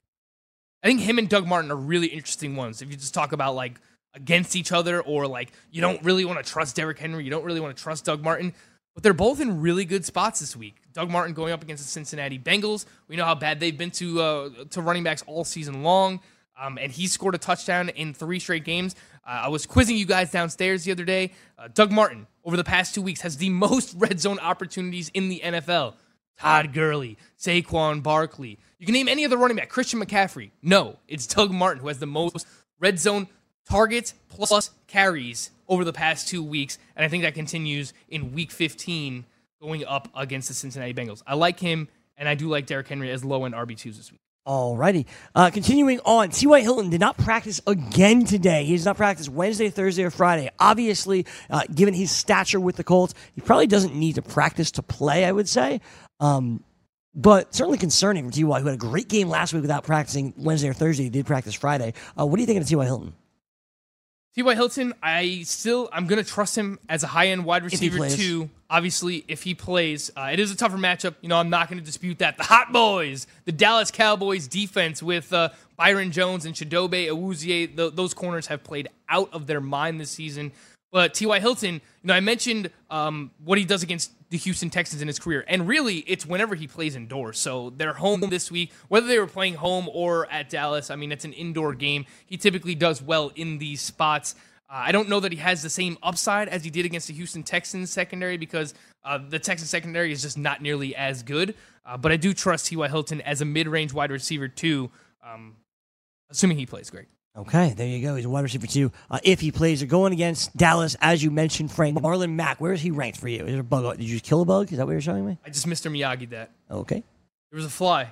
I 0.87 0.89
think 0.89 1.01
him 1.01 1.19
and 1.19 1.29
Doug 1.29 1.49
Martin 1.49 1.73
are 1.73 1.77
really 1.77 2.07
interesting 2.07 2.55
ones. 2.55 2.81
If 2.81 2.93
you 2.93 2.97
just 2.97 3.13
talk 3.13 3.33
about 3.33 3.57
like 3.57 3.81
against 4.15 4.55
each 4.55 4.71
other, 4.71 5.01
or 5.01 5.27
like 5.27 5.51
you 5.73 5.81
don't 5.81 6.01
really 6.05 6.25
want 6.25 6.39
to 6.39 6.49
trust 6.49 6.77
Derrick 6.77 6.97
Henry, 6.97 7.25
you 7.25 7.31
don't 7.31 7.43
really 7.43 7.59
want 7.59 7.77
to 7.77 7.83
trust 7.83 8.05
Doug 8.05 8.23
Martin, 8.23 8.55
but 8.95 9.03
they're 9.03 9.13
both 9.13 9.41
in 9.41 9.61
really 9.61 9.85
good 9.85 10.05
spots 10.05 10.39
this 10.39 10.55
week. 10.55 10.77
Doug 10.93 11.11
Martin 11.11 11.35
going 11.35 11.53
up 11.53 11.61
against 11.61 11.83
the 11.83 11.91
Cincinnati 11.91 12.39
Bengals. 12.39 12.87
We 13.09 13.17
know 13.17 13.25
how 13.25 13.35
bad 13.35 13.59
they've 13.59 13.77
been 13.77 13.91
to 13.91 14.23
uh, 14.23 14.51
to 14.71 14.81
running 14.81 15.03
backs 15.03 15.25
all 15.27 15.43
season 15.43 15.83
long, 15.83 16.21
um, 16.57 16.79
and 16.79 16.93
he 16.93 17.09
scored 17.09 17.35
a 17.35 17.39
touchdown 17.39 17.89
in 17.89 18.15
three 18.15 18.39
straight 18.39 18.63
games. 18.63 18.95
Uh, 19.27 19.43
I 19.47 19.49
was 19.49 19.67
quizzing 19.67 19.97
you 19.97 20.07
guys 20.07 20.31
downstairs 20.31 20.85
the 20.85 20.93
other 20.93 21.05
day. 21.05 21.33
Uh, 21.59 21.67
Doug 21.67 21.91
Martin 21.91 22.29
over 22.45 22.57
the 22.57 22.63
past 22.63 22.95
two 22.95 23.03
weeks 23.03 23.23
has 23.23 23.39
the 23.39 23.51
most 23.51 23.93
red 23.99 24.21
zone 24.21 24.39
opportunities 24.39 25.09
in 25.09 25.31
the 25.31 25.41
NFL. 25.41 25.95
Todd 26.39 26.73
Gurley, 26.73 27.19
Saquon 27.37 28.05
Barkley. 28.05 28.61
You 28.79 28.87
can 28.87 28.93
name 28.93 29.09
any 29.09 29.25
other 29.25 29.37
running 29.39 29.57
back. 29.57 29.71
Christian 29.71 30.01
McCaffrey. 30.01 30.51
No, 30.63 30.99
it's 31.09 31.27
Doug 31.27 31.51
Martin 31.51 31.81
who 31.81 31.89
has 31.89 31.99
the 31.99 32.07
most 32.07 32.47
red 32.79 32.99
zone 32.99 33.29
targets 33.69 34.15
plus 34.29 34.71
carries 34.87 35.51
over 35.69 35.85
the 35.85 35.93
past 35.93 36.29
two 36.29 36.43
weeks. 36.43 36.79
And 36.95 37.05
I 37.05 37.09
think 37.09 37.23
that 37.25 37.35
continues 37.35 37.95
in 38.09 38.33
week 38.33 38.51
15 38.51 39.25
going 39.61 39.85
up 39.87 40.09
against 40.15 40.49
the 40.49 40.55
Cincinnati 40.55 40.93
Bengals. 40.93 41.23
I 41.27 41.35
like 41.35 41.59
him, 41.59 41.89
and 42.17 42.29
I 42.29 42.35
do 42.35 42.49
like 42.49 42.67
Derrick 42.67 42.89
Henry 42.89 43.11
as 43.11 43.25
low 43.25 43.45
end 43.45 43.55
RB2s 43.55 43.97
this 43.97 44.13
week. 44.13 44.21
Alrighty. 44.47 45.07
Uh, 45.35 45.51
continuing 45.51 45.99
on, 46.05 46.31
T.Y. 46.31 46.61
Hilton 46.61 46.89
did 46.89 47.01
not 47.01 47.17
practice 47.17 47.61
again 47.67 48.25
today. 48.25 48.65
He 48.65 48.77
does 48.77 48.85
not 48.85 48.97
practice 48.97 49.29
Wednesday, 49.29 49.71
Thursday, 49.71 50.05
or 50.05 50.11
Friday. 50.11 50.51
Obviously, 50.61 51.27
uh, 51.51 51.63
given 51.75 51.95
his 51.95 52.13
stature 52.13 52.61
with 52.61 52.77
the 52.77 52.85
Colts, 52.85 53.13
he 53.35 53.41
probably 53.41 53.67
doesn't 53.67 53.95
need 53.97 54.15
to 54.15 54.23
practice 54.23 54.71
to 54.73 54.83
play, 54.83 55.25
I 55.25 55.33
would 55.33 55.49
say. 55.49 55.81
Um, 56.21 56.63
but 57.17 57.55
certainly 57.55 57.79
concerning 57.79 58.27
for 58.27 58.31
T.Y., 58.31 58.61
who 58.61 58.67
had 58.67 58.75
a 58.75 58.79
great 58.79 59.09
game 59.09 59.29
last 59.29 59.55
week 59.55 59.63
without 59.63 59.83
practicing 59.83 60.35
Wednesday 60.37 60.69
or 60.69 60.75
Thursday. 60.75 61.05
He 61.05 61.11
did 61.11 61.27
practice 61.27 61.55
Friday. 61.55 61.95
Uh, 62.19 62.27
what 62.27 62.37
do 62.37 62.43
you 62.43 62.47
think 62.47 62.61
of 62.61 62.69
T.Y. 62.69 62.85
Hilton? 62.85 63.15
T.Y. 64.37 64.55
Hilton, 64.55 64.93
I 65.03 65.43
still 65.45 65.89
I'm 65.95 66.07
gonna 66.07 66.23
trust 66.23 66.57
him 66.59 66.79
as 66.91 67.03
a 67.03 67.07
high 67.07 67.29
end 67.29 67.47
wide 67.47 67.65
receiver 67.65 68.07
too. 68.11 68.51
Obviously, 68.69 69.25
if 69.29 69.43
he 69.43 69.55
plays, 69.55 70.11
uh, 70.15 70.29
it 70.31 70.39
is 70.39 70.51
a 70.51 70.57
tougher 70.57 70.77
matchup. 70.77 71.15
You 71.23 71.31
know, 71.31 71.39
I'm 71.39 71.49
not 71.49 71.71
gonna 71.71 71.81
dispute 71.81 72.19
that. 72.19 72.37
The 72.37 72.43
Hot 72.43 72.71
Boys, 72.71 73.27
the 73.47 73.53
Dallas 73.53 73.91
Cowboys 73.91 74.47
defense 74.47 75.03
with 75.03 75.33
uh, 75.33 75.49
Byron 75.79 76.13
Jones 76.13 76.45
and 76.45 76.55
Chidobe 76.55 77.07
Awuzie, 77.07 77.75
th- 77.75 77.95
those 77.95 78.13
corners 78.13 78.49
have 78.49 78.63
played 78.63 78.89
out 79.09 79.33
of 79.33 79.47
their 79.47 79.63
mind 79.63 79.99
this 79.99 80.11
season. 80.11 80.53
But 80.97 81.13
T.Y. 81.13 81.41
Hilton, 81.41 81.75
you 81.75 81.81
know, 82.05 82.15
I 82.15 82.21
mentioned 82.21 82.71
um, 82.89 83.31
what 83.45 83.59
he 83.59 83.67
does 83.67 83.83
against 83.83 84.13
the 84.31 84.39
Houston 84.39 84.71
Texans 84.71 85.03
in 85.03 85.09
his 85.09 85.19
career, 85.19 85.45
and 85.47 85.69
really, 85.69 85.97
it's 85.99 86.25
whenever 86.25 86.55
he 86.55 86.67
plays 86.67 86.97
indoors. 86.97 87.39
So 87.39 87.69
they're 87.77 87.93
home 87.93 88.21
this 88.31 88.51
week, 88.51 88.73
whether 88.89 89.07
they 89.07 89.19
were 89.19 89.27
playing 89.27 89.57
home 89.57 89.91
or 89.93 90.27
at 90.33 90.49
Dallas. 90.49 90.91
I 90.91 90.97
mean, 90.97 91.13
it's 91.13 91.27
an 91.27 91.35
indoor 91.35 91.75
game. 91.75 92.07
He 92.25 92.39
typically 92.39 92.75
does 92.75 93.03
well 93.03 93.31
in 93.37 93.59
these 93.59 93.83
spots. 93.83 94.37
Uh, 94.71 94.85
I 94.87 94.91
don't 94.91 95.11
know 95.11 95.21
that 95.21 95.33
he 95.33 95.39
has 95.39 95.63
the 95.63 95.69
same 95.69 95.99
upside 96.03 96.49
as 96.49 96.65
he 96.65 96.71
did 96.71 96.87
against 96.87 97.09
the 97.09 97.13
Houston 97.13 97.43
Texans 97.43 97.91
secondary 97.91 98.39
because 98.39 98.73
uh, 99.05 99.19
the 99.19 99.39
Texans 99.39 99.69
secondary 99.69 100.13
is 100.13 100.23
just 100.23 100.39
not 100.39 100.63
nearly 100.63 100.97
as 100.97 101.23
good. 101.23 101.57
Uh, 101.85 101.99
but 101.99 102.11
I 102.11 102.17
do 102.17 102.33
trust 102.33 102.69
T.Y. 102.69 102.89
Hilton 102.89 103.21
as 103.21 103.43
a 103.43 103.45
mid-range 103.45 103.93
wide 103.93 104.11
receiver 104.11 104.49
too, 104.49 104.91
um, 105.23 105.57
assuming 106.31 106.57
he 106.57 106.65
plays 106.65 106.89
great. 106.89 107.09
Okay, 107.37 107.75
there 107.77 107.87
you 107.87 108.01
go. 108.01 108.17
He's 108.17 108.25
a 108.25 108.31
wide 108.31 108.45
receiver 108.45 108.67
too. 108.67 108.91
Uh, 109.11 109.19
if 109.23 109.41
he 109.41 109.53
plays, 109.53 109.81
they're 109.81 109.89
going 109.89 110.15
against 110.15 110.57
Dallas, 110.57 110.97
as 111.03 111.23
you 111.23 111.31
mentioned, 111.31 111.71
Frank 111.71 111.99
Marlon 111.99 112.33
Mack. 112.33 112.61
Where 112.63 112.73
is 112.73 112.81
he 112.81 112.91
ranked 112.91 113.19
for 113.21 113.29
you? 113.29 113.45
Is 113.45 113.53
there 113.53 113.61
a 113.61 113.65
bug? 113.65 113.99
Did 113.99 114.05
you 114.05 114.15
just 114.15 114.25
kill 114.25 114.41
a 114.41 114.45
bug? 114.47 114.73
Is 114.73 114.79
that 114.79 114.87
what 114.87 114.93
you're 114.93 115.01
showing 115.03 115.27
me? 115.27 115.39
I 115.45 115.51
just 115.51 115.67
Mr. 115.67 115.91
Miyagi 115.91 116.31
that. 116.31 116.53
Okay. 116.71 117.03
There 117.51 117.57
was 117.57 117.67
a 117.67 117.71
fly, 117.71 118.03
and 118.03 118.11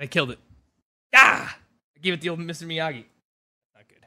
I 0.00 0.06
killed 0.06 0.32
it. 0.32 0.38
Ah! 1.14 1.56
I 1.96 2.00
gave 2.00 2.14
it 2.14 2.20
the 2.20 2.28
old 2.30 2.40
Mr. 2.40 2.64
Miyagi. 2.66 3.04
Not 3.74 3.88
good. 3.88 4.04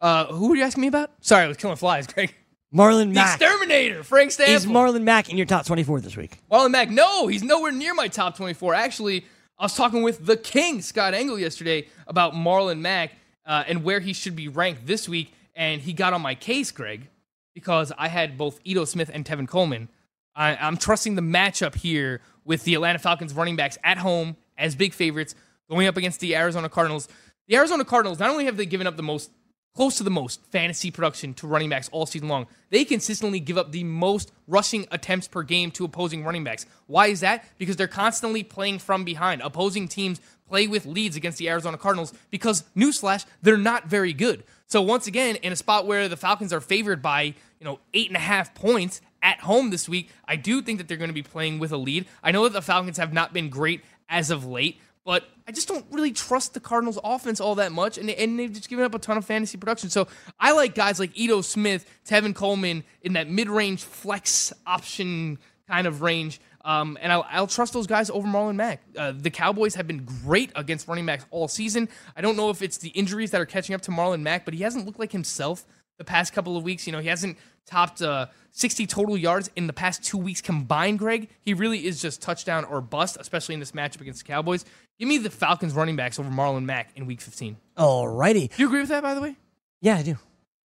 Uh, 0.00 0.26
who 0.26 0.48
were 0.48 0.56
you 0.56 0.64
asking 0.64 0.80
me 0.80 0.88
about? 0.88 1.10
Sorry, 1.20 1.44
I 1.44 1.48
was 1.48 1.58
killing 1.58 1.76
flies, 1.76 2.06
Greg. 2.12 2.34
Marlon 2.74 3.08
The 3.08 3.14
Mack. 3.14 3.38
exterminator, 3.38 4.02
Frank 4.02 4.28
Is 4.28 4.34
Stanfield. 4.34 4.74
Marlon 4.74 5.02
Mack 5.02 5.28
in 5.28 5.36
your 5.36 5.44
top 5.46 5.66
24 5.66 6.00
this 6.00 6.16
week? 6.16 6.38
Marlon 6.50 6.70
Mack, 6.70 6.88
no, 6.88 7.26
he's 7.26 7.42
nowhere 7.42 7.72
near 7.72 7.92
my 7.92 8.08
top 8.08 8.34
24. 8.38 8.72
Actually, 8.74 9.26
I 9.58 9.64
was 9.64 9.76
talking 9.76 10.02
with 10.02 10.26
the 10.26 10.36
king, 10.36 10.82
Scott 10.82 11.14
Engel, 11.14 11.38
yesterday 11.38 11.88
about 12.06 12.32
Marlon 12.34 12.80
Mack 12.80 13.12
uh, 13.46 13.64
and 13.66 13.84
where 13.84 14.00
he 14.00 14.12
should 14.12 14.34
be 14.34 14.48
ranked 14.48 14.86
this 14.86 15.08
week. 15.08 15.32
And 15.54 15.80
he 15.80 15.92
got 15.92 16.12
on 16.12 16.22
my 16.22 16.34
case, 16.34 16.70
Greg, 16.70 17.08
because 17.54 17.92
I 17.96 18.08
had 18.08 18.38
both 18.38 18.60
Ito 18.64 18.84
Smith 18.86 19.10
and 19.12 19.24
Tevin 19.24 19.46
Coleman. 19.46 19.88
I, 20.34 20.56
I'm 20.56 20.76
trusting 20.76 21.14
the 21.14 21.22
matchup 21.22 21.74
here 21.74 22.22
with 22.44 22.64
the 22.64 22.74
Atlanta 22.74 22.98
Falcons 22.98 23.34
running 23.34 23.56
backs 23.56 23.78
at 23.84 23.98
home 23.98 24.36
as 24.56 24.74
big 24.74 24.94
favorites 24.94 25.34
going 25.68 25.86
up 25.86 25.96
against 25.96 26.20
the 26.20 26.34
Arizona 26.34 26.68
Cardinals. 26.68 27.08
The 27.48 27.56
Arizona 27.56 27.84
Cardinals, 27.84 28.18
not 28.18 28.30
only 28.30 28.46
have 28.46 28.56
they 28.56 28.66
given 28.66 28.86
up 28.86 28.96
the 28.96 29.02
most 29.02 29.30
close 29.74 29.96
to 29.96 30.04
the 30.04 30.10
most 30.10 30.44
fantasy 30.50 30.90
production 30.90 31.34
to 31.34 31.46
running 31.46 31.70
backs 31.70 31.88
all 31.92 32.06
season 32.06 32.28
long. 32.28 32.46
They 32.70 32.84
consistently 32.84 33.40
give 33.40 33.56
up 33.58 33.72
the 33.72 33.84
most 33.84 34.32
rushing 34.46 34.86
attempts 34.90 35.28
per 35.28 35.42
game 35.42 35.70
to 35.72 35.84
opposing 35.84 36.24
running 36.24 36.44
backs. 36.44 36.66
Why 36.86 37.06
is 37.06 37.20
that? 37.20 37.44
Because 37.58 37.76
they're 37.76 37.88
constantly 37.88 38.42
playing 38.42 38.80
from 38.80 39.04
behind. 39.04 39.40
Opposing 39.42 39.88
teams 39.88 40.20
play 40.46 40.66
with 40.66 40.84
leads 40.84 41.16
against 41.16 41.38
the 41.38 41.48
Arizona 41.48 41.78
Cardinals 41.78 42.12
because, 42.30 42.64
newsflash, 42.76 43.24
they're 43.40 43.56
not 43.56 43.86
very 43.86 44.12
good. 44.12 44.44
So 44.66 44.82
once 44.82 45.06
again, 45.06 45.36
in 45.36 45.52
a 45.52 45.56
spot 45.56 45.86
where 45.86 46.08
the 46.08 46.16
Falcons 46.16 46.52
are 46.52 46.60
favored 46.60 47.00
by, 47.00 47.22
you 47.22 47.64
know, 47.64 47.78
eight 47.94 48.08
and 48.08 48.16
a 48.16 48.20
half 48.20 48.54
points 48.54 49.00
at 49.22 49.40
home 49.40 49.70
this 49.70 49.88
week, 49.88 50.10
I 50.26 50.36
do 50.36 50.60
think 50.60 50.78
that 50.78 50.88
they're 50.88 50.96
going 50.96 51.08
to 51.08 51.14
be 51.14 51.22
playing 51.22 51.58
with 51.58 51.72
a 51.72 51.76
lead. 51.76 52.06
I 52.22 52.32
know 52.32 52.44
that 52.44 52.52
the 52.52 52.62
Falcons 52.62 52.98
have 52.98 53.12
not 53.12 53.32
been 53.32 53.48
great 53.48 53.82
as 54.08 54.30
of 54.30 54.44
late, 54.44 54.78
but 55.04 55.24
I 55.46 55.52
just 55.52 55.68
don't 55.68 55.84
really 55.90 56.12
trust 56.12 56.54
the 56.54 56.60
Cardinals 56.60 56.98
offense 57.02 57.40
all 57.40 57.56
that 57.56 57.72
much, 57.72 57.98
and, 57.98 58.08
and 58.10 58.38
they've 58.38 58.52
just 58.52 58.68
given 58.68 58.84
up 58.84 58.94
a 58.94 58.98
ton 58.98 59.16
of 59.16 59.24
fantasy 59.24 59.58
production. 59.58 59.90
So 59.90 60.08
I 60.38 60.52
like 60.52 60.74
guys 60.74 61.00
like 61.00 61.10
Ito 61.18 61.40
Smith, 61.40 61.84
Tevin 62.06 62.34
Coleman 62.34 62.84
in 63.02 63.14
that 63.14 63.28
mid-range 63.28 63.82
flex 63.82 64.52
option 64.66 65.38
kind 65.66 65.86
of 65.86 66.02
range, 66.02 66.40
um, 66.64 66.96
and 67.00 67.10
I'll, 67.12 67.26
I'll 67.28 67.46
trust 67.46 67.72
those 67.72 67.88
guys 67.88 68.10
over 68.10 68.26
Marlon 68.26 68.54
Mack. 68.54 68.82
Uh, 68.96 69.12
the 69.16 69.30
Cowboys 69.30 69.74
have 69.74 69.86
been 69.86 70.04
great 70.04 70.52
against 70.54 70.86
running 70.86 71.06
backs 71.06 71.26
all 71.30 71.48
season. 71.48 71.88
I 72.16 72.20
don't 72.20 72.36
know 72.36 72.50
if 72.50 72.62
it's 72.62 72.78
the 72.78 72.90
injuries 72.90 73.32
that 73.32 73.40
are 73.40 73.46
catching 73.46 73.74
up 73.74 73.82
to 73.82 73.90
Marlon 73.90 74.20
Mack, 74.20 74.44
but 74.44 74.54
he 74.54 74.62
hasn't 74.62 74.86
looked 74.86 75.00
like 75.00 75.12
himself 75.12 75.64
the 76.02 76.10
past 76.10 76.32
couple 76.32 76.56
of 76.56 76.64
weeks. 76.64 76.86
You 76.86 76.92
know, 76.92 76.98
he 76.98 77.08
hasn't 77.08 77.38
topped 77.64 78.02
uh, 78.02 78.26
60 78.50 78.86
total 78.86 79.16
yards 79.16 79.50
in 79.54 79.68
the 79.68 79.72
past 79.72 80.02
two 80.02 80.18
weeks 80.18 80.40
combined, 80.40 80.98
Greg. 80.98 81.28
He 81.40 81.54
really 81.54 81.86
is 81.86 82.02
just 82.02 82.20
touchdown 82.20 82.64
or 82.64 82.80
bust, 82.80 83.16
especially 83.20 83.54
in 83.54 83.60
this 83.60 83.72
matchup 83.72 84.00
against 84.00 84.24
the 84.24 84.26
Cowboys. 84.26 84.64
Give 84.98 85.08
me 85.08 85.18
the 85.18 85.30
Falcons 85.30 85.72
running 85.74 85.94
backs 85.94 86.18
over 86.18 86.28
Marlon 86.28 86.64
Mack 86.64 86.90
in 86.96 87.06
week 87.06 87.20
15. 87.20 87.56
All 87.76 88.08
righty. 88.08 88.48
Do 88.48 88.54
you 88.58 88.66
agree 88.66 88.80
with 88.80 88.88
that, 88.88 89.02
by 89.02 89.14
the 89.14 89.20
way? 89.20 89.36
Yeah, 89.80 89.96
I 89.96 90.02
do. 90.02 90.16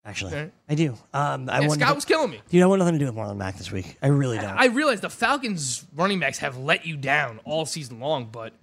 Actually. 0.06 0.52
I 0.69 0.76
do. 0.76 0.95
Um, 1.13 1.50
I 1.50 1.62
Yeah, 1.62 1.67
Scott 1.69 1.95
was 1.95 2.06
killing 2.06 2.30
me. 2.30 2.39
Dude, 2.50 2.62
I 2.62 2.67
want 2.67 2.80
nothing 2.80 2.93
to 2.93 3.00
do 3.00 3.06
with 3.06 3.15
Marlon 3.15 3.38
Mack 3.38 3.58
this 3.58 3.71
week. 3.71 3.98
I 4.02 4.08
really 4.08 4.38
don't. 4.38 4.58
I 4.58 4.67
realize 4.67 5.02
the 5.02 5.10
Falcons 5.10 5.84
running 5.95 6.19
backs 6.19 6.38
have 6.38 6.58
let 6.58 6.86
you 6.86 6.95
down 6.95 7.39
all 7.43 7.65
season 7.65 8.00
long, 8.00 8.30
but 8.32 8.54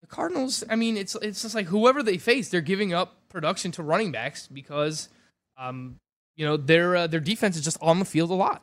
the 0.00 0.06
Cardinals, 0.06 0.64
I 0.68 0.76
mean, 0.76 0.96
it's 0.96 1.14
it's 1.16 1.42
just 1.42 1.54
like 1.54 1.66
whoever 1.66 2.02
they 2.02 2.16
face, 2.16 2.48
they're 2.48 2.62
giving 2.62 2.94
up 2.94 3.28
production 3.28 3.72
to 3.72 3.82
running 3.82 4.10
backs 4.10 4.46
because, 4.46 5.08
um, 5.56 6.00
you 6.36 6.44
know, 6.44 6.56
their 6.56 6.96
uh, 6.96 7.06
their 7.06 7.20
defense 7.20 7.56
is 7.56 7.64
just 7.64 7.78
on 7.80 7.98
the 7.98 8.04
field 8.04 8.30
a 8.30 8.34
lot. 8.34 8.62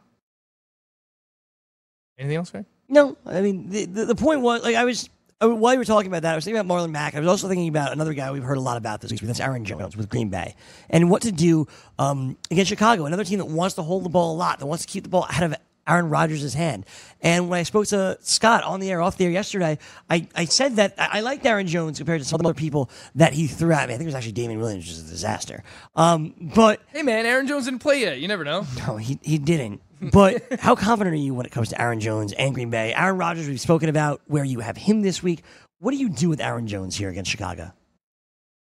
Anything 2.17 2.37
else, 2.37 2.51
Greg? 2.51 2.65
No, 2.89 3.17
I 3.25 3.41
mean 3.41 3.69
the, 3.69 3.85
the 3.85 4.05
the 4.05 4.15
point 4.15 4.41
was 4.41 4.63
like 4.63 4.75
I 4.75 4.83
was 4.83 5.09
uh, 5.41 5.49
while 5.49 5.73
you 5.73 5.79
were 5.79 5.85
talking 5.85 6.07
about 6.07 6.21
that, 6.23 6.33
I 6.33 6.35
was 6.35 6.43
thinking 6.43 6.59
about 6.59 6.73
Marlon 6.73 6.91
Mack. 6.91 7.15
I 7.15 7.19
was 7.19 7.27
also 7.27 7.47
thinking 7.47 7.69
about 7.69 7.93
another 7.93 8.13
guy 8.13 8.31
we've 8.31 8.43
heard 8.43 8.57
a 8.57 8.61
lot 8.61 8.77
about 8.77 9.01
this 9.01 9.11
week. 9.11 9.21
That's 9.21 9.39
Aaron 9.39 9.65
Jones 9.65 9.97
with 9.97 10.09
Green 10.09 10.29
Bay, 10.29 10.55
and 10.89 11.09
what 11.09 11.23
to 11.23 11.31
do 11.31 11.67
um, 11.97 12.37
against 12.51 12.69
Chicago, 12.69 13.05
another 13.05 13.23
team 13.23 13.39
that 13.39 13.45
wants 13.45 13.75
to 13.75 13.81
hold 13.81 14.03
the 14.03 14.09
ball 14.09 14.35
a 14.35 14.37
lot, 14.37 14.59
that 14.59 14.65
wants 14.65 14.85
to 14.85 14.91
keep 14.91 15.03
the 15.03 15.09
ball 15.09 15.25
out 15.29 15.43
of 15.43 15.55
Aaron 15.91 16.09
Rodgers' 16.09 16.53
hand. 16.53 16.85
And 17.21 17.49
when 17.49 17.59
I 17.59 17.63
spoke 17.63 17.87
to 17.87 18.17
Scott 18.21 18.63
on 18.63 18.79
the 18.79 18.89
air, 18.89 19.01
off 19.01 19.17
the 19.17 19.25
air 19.25 19.31
yesterday, 19.31 19.77
I, 20.09 20.27
I 20.35 20.45
said 20.45 20.77
that 20.77 20.95
I, 20.97 21.17
I 21.17 21.19
liked 21.21 21.45
Aaron 21.45 21.67
Jones 21.67 21.97
compared 21.97 22.21
to 22.21 22.27
some 22.27 22.39
of 22.39 22.43
the 22.43 22.49
other 22.49 22.57
people 22.57 22.89
that 23.15 23.33
he 23.33 23.47
threw 23.47 23.73
at 23.73 23.87
me. 23.87 23.93
I 23.93 23.97
think 23.97 24.05
it 24.05 24.13
was 24.13 24.15
actually 24.15 24.31
Damien 24.31 24.59
Williams, 24.59 24.85
which 24.85 24.91
is 24.91 25.07
a 25.07 25.11
disaster. 25.11 25.63
Um, 25.95 26.33
but 26.55 26.81
Hey, 26.87 27.03
man, 27.03 27.25
Aaron 27.25 27.45
Jones 27.45 27.65
didn't 27.65 27.79
play 27.79 28.01
yet. 28.01 28.19
You 28.19 28.27
never 28.27 28.43
know. 28.43 28.65
no, 28.87 28.97
he, 28.97 29.19
he 29.21 29.37
didn't. 29.37 29.81
But 30.01 30.43
how 30.59 30.75
confident 30.75 31.13
are 31.13 31.19
you 31.19 31.33
when 31.33 31.45
it 31.45 31.51
comes 31.51 31.69
to 31.69 31.81
Aaron 31.81 31.99
Jones 31.99 32.33
and 32.33 32.53
Green 32.55 32.69
Bay? 32.69 32.93
Aaron 32.93 33.17
Rodgers, 33.17 33.47
we've 33.47 33.59
spoken 33.61 33.89
about 33.89 34.21
where 34.27 34.43
you 34.43 34.61
have 34.61 34.77
him 34.77 35.01
this 35.01 35.21
week. 35.21 35.43
What 35.79 35.91
do 35.91 35.97
you 35.97 36.09
do 36.09 36.29
with 36.29 36.39
Aaron 36.39 36.67
Jones 36.67 36.95
here 36.95 37.09
against 37.09 37.29
Chicago? 37.29 37.73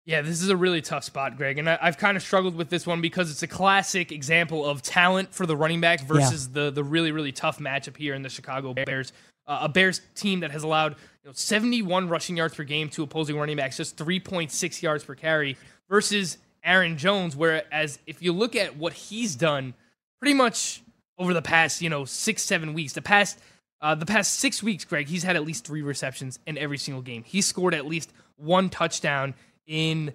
Yeah, 0.05 0.21
this 0.21 0.41
is 0.41 0.49
a 0.49 0.57
really 0.57 0.81
tough 0.81 1.03
spot, 1.03 1.37
Greg, 1.37 1.59
and 1.59 1.69
I, 1.69 1.77
I've 1.79 1.97
kind 1.97 2.17
of 2.17 2.23
struggled 2.23 2.55
with 2.55 2.69
this 2.69 2.87
one 2.87 3.01
because 3.01 3.29
it's 3.29 3.43
a 3.43 3.47
classic 3.47 4.11
example 4.11 4.65
of 4.65 4.81
talent 4.81 5.31
for 5.33 5.45
the 5.45 5.55
running 5.55 5.79
back 5.79 6.01
versus 6.01 6.49
the 6.49 6.71
the 6.71 6.83
really 6.83 7.11
really 7.11 7.31
tough 7.31 7.59
matchup 7.59 7.97
here 7.97 8.15
in 8.15 8.23
the 8.23 8.29
Chicago 8.29 8.73
Bears, 8.73 9.13
uh, 9.45 9.59
a 9.61 9.69
Bears 9.69 10.01
team 10.15 10.39
that 10.39 10.49
has 10.51 10.63
allowed 10.63 10.95
you 11.23 11.29
know, 11.29 11.33
71 11.33 12.09
rushing 12.09 12.35
yards 12.35 12.55
per 12.55 12.63
game 12.63 12.89
to 12.89 13.03
opposing 13.03 13.37
running 13.37 13.57
backs, 13.57 13.77
just 13.77 13.95
3.6 13.95 14.81
yards 14.81 15.03
per 15.03 15.13
carry, 15.13 15.55
versus 15.87 16.39
Aaron 16.63 16.97
Jones, 16.97 17.35
whereas 17.35 17.99
if 18.07 18.23
you 18.23 18.33
look 18.33 18.55
at 18.55 18.77
what 18.77 18.93
he's 18.93 19.35
done, 19.35 19.75
pretty 20.19 20.33
much 20.33 20.81
over 21.19 21.33
the 21.35 21.41
past 21.43 21.79
you 21.79 21.89
know 21.89 22.05
six 22.05 22.41
seven 22.41 22.73
weeks, 22.73 22.93
the 22.93 23.03
past 23.03 23.39
uh, 23.81 23.93
the 23.93 24.05
past 24.07 24.39
six 24.39 24.63
weeks, 24.63 24.83
Greg, 24.83 25.07
he's 25.07 25.23
had 25.23 25.35
at 25.35 25.45
least 25.45 25.65
three 25.65 25.83
receptions 25.83 26.39
in 26.47 26.57
every 26.57 26.79
single 26.79 27.03
game. 27.03 27.23
He's 27.23 27.45
scored 27.45 27.75
at 27.75 27.85
least 27.85 28.11
one 28.37 28.69
touchdown 28.69 29.35
in 29.67 30.13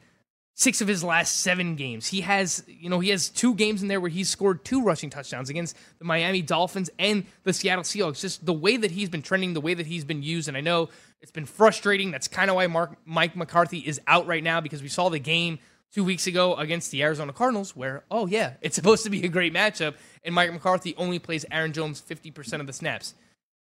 six 0.57 0.81
of 0.81 0.89
his 0.89 1.05
last 1.05 1.41
seven 1.43 1.77
games. 1.77 2.07
He 2.07 2.23
has, 2.23 2.65
you 2.67 2.89
know, 2.89 2.99
he 2.99 3.11
has 3.11 3.29
two 3.29 3.55
games 3.55 3.83
in 3.83 3.89
there 3.89 4.01
where 4.01 4.11
he's 4.11 4.31
scored 4.31 4.65
two 4.65 4.83
rushing 4.83 5.11
touchdowns 5.11 5.51
against 5.51 5.77
the 5.99 6.05
Miami 6.05 6.41
Dolphins 6.41 6.89
and 6.99 7.27
the 7.45 7.53
Seattle 7.53 7.85
Seahawks. 7.85 8.21
Just 8.21 8.45
the 8.45 8.55
way 8.55 8.79
that 8.79 8.91
he's 8.91 9.11
been 9.11 9.23
trending, 9.23 9.53
the 9.53 9.61
way 9.61 9.75
that 9.75 9.87
he's 9.87 10.05
been 10.05 10.23
used, 10.23 10.49
and 10.49 10.57
I 10.57 10.63
know 10.63 10.89
it's 11.21 11.31
been 11.31 11.45
frustrating. 11.45 12.11
That's 12.11 12.27
kind 12.27 12.51
of 12.51 12.57
why 12.57 12.67
Mark, 12.69 12.97
Mike 13.05 13.37
McCarthy 13.37 13.81
is 13.81 14.01
out 14.07 14.27
right 14.27 14.43
now 14.43 14.63
because 14.63 14.83
we 14.83 14.89
saw 14.89 15.11
the 15.11 15.19
game 15.19 15.59
two 15.93 16.05
weeks 16.05 16.27
ago 16.27 16.55
against 16.57 16.91
the 16.91 17.03
Arizona 17.03 17.35
Cardinals 17.35 17.77
where, 17.77 18.05
oh 18.11 18.27
yeah, 18.27 18.55
it's 18.63 18.77
supposed 18.77 19.05
to 19.05 19.11
be 19.11 19.25
a 19.25 19.29
great 19.29 19.53
matchup, 19.53 19.95
and 20.25 20.35
Mike 20.35 20.53
McCarthy 20.53 20.95
only 20.97 21.19
plays 21.19 21.45
Aaron 21.51 21.75
Jones 21.75 22.01
50% 22.01 22.61
of 22.61 22.67
the 22.67 22.73
snaps. 22.73 23.15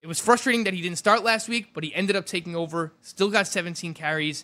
It 0.01 0.07
was 0.07 0.19
frustrating 0.19 0.65
that 0.65 0.73
he 0.73 0.81
didn't 0.81 0.97
start 0.97 1.23
last 1.23 1.47
week, 1.47 1.69
but 1.73 1.85
he 1.85 1.95
ended 1.95 2.17
up 2.17 2.25
taking 2.25 2.57
over, 2.57 2.91
still 2.99 3.29
got 3.29 3.47
17 3.47 3.93
carries 3.93 4.43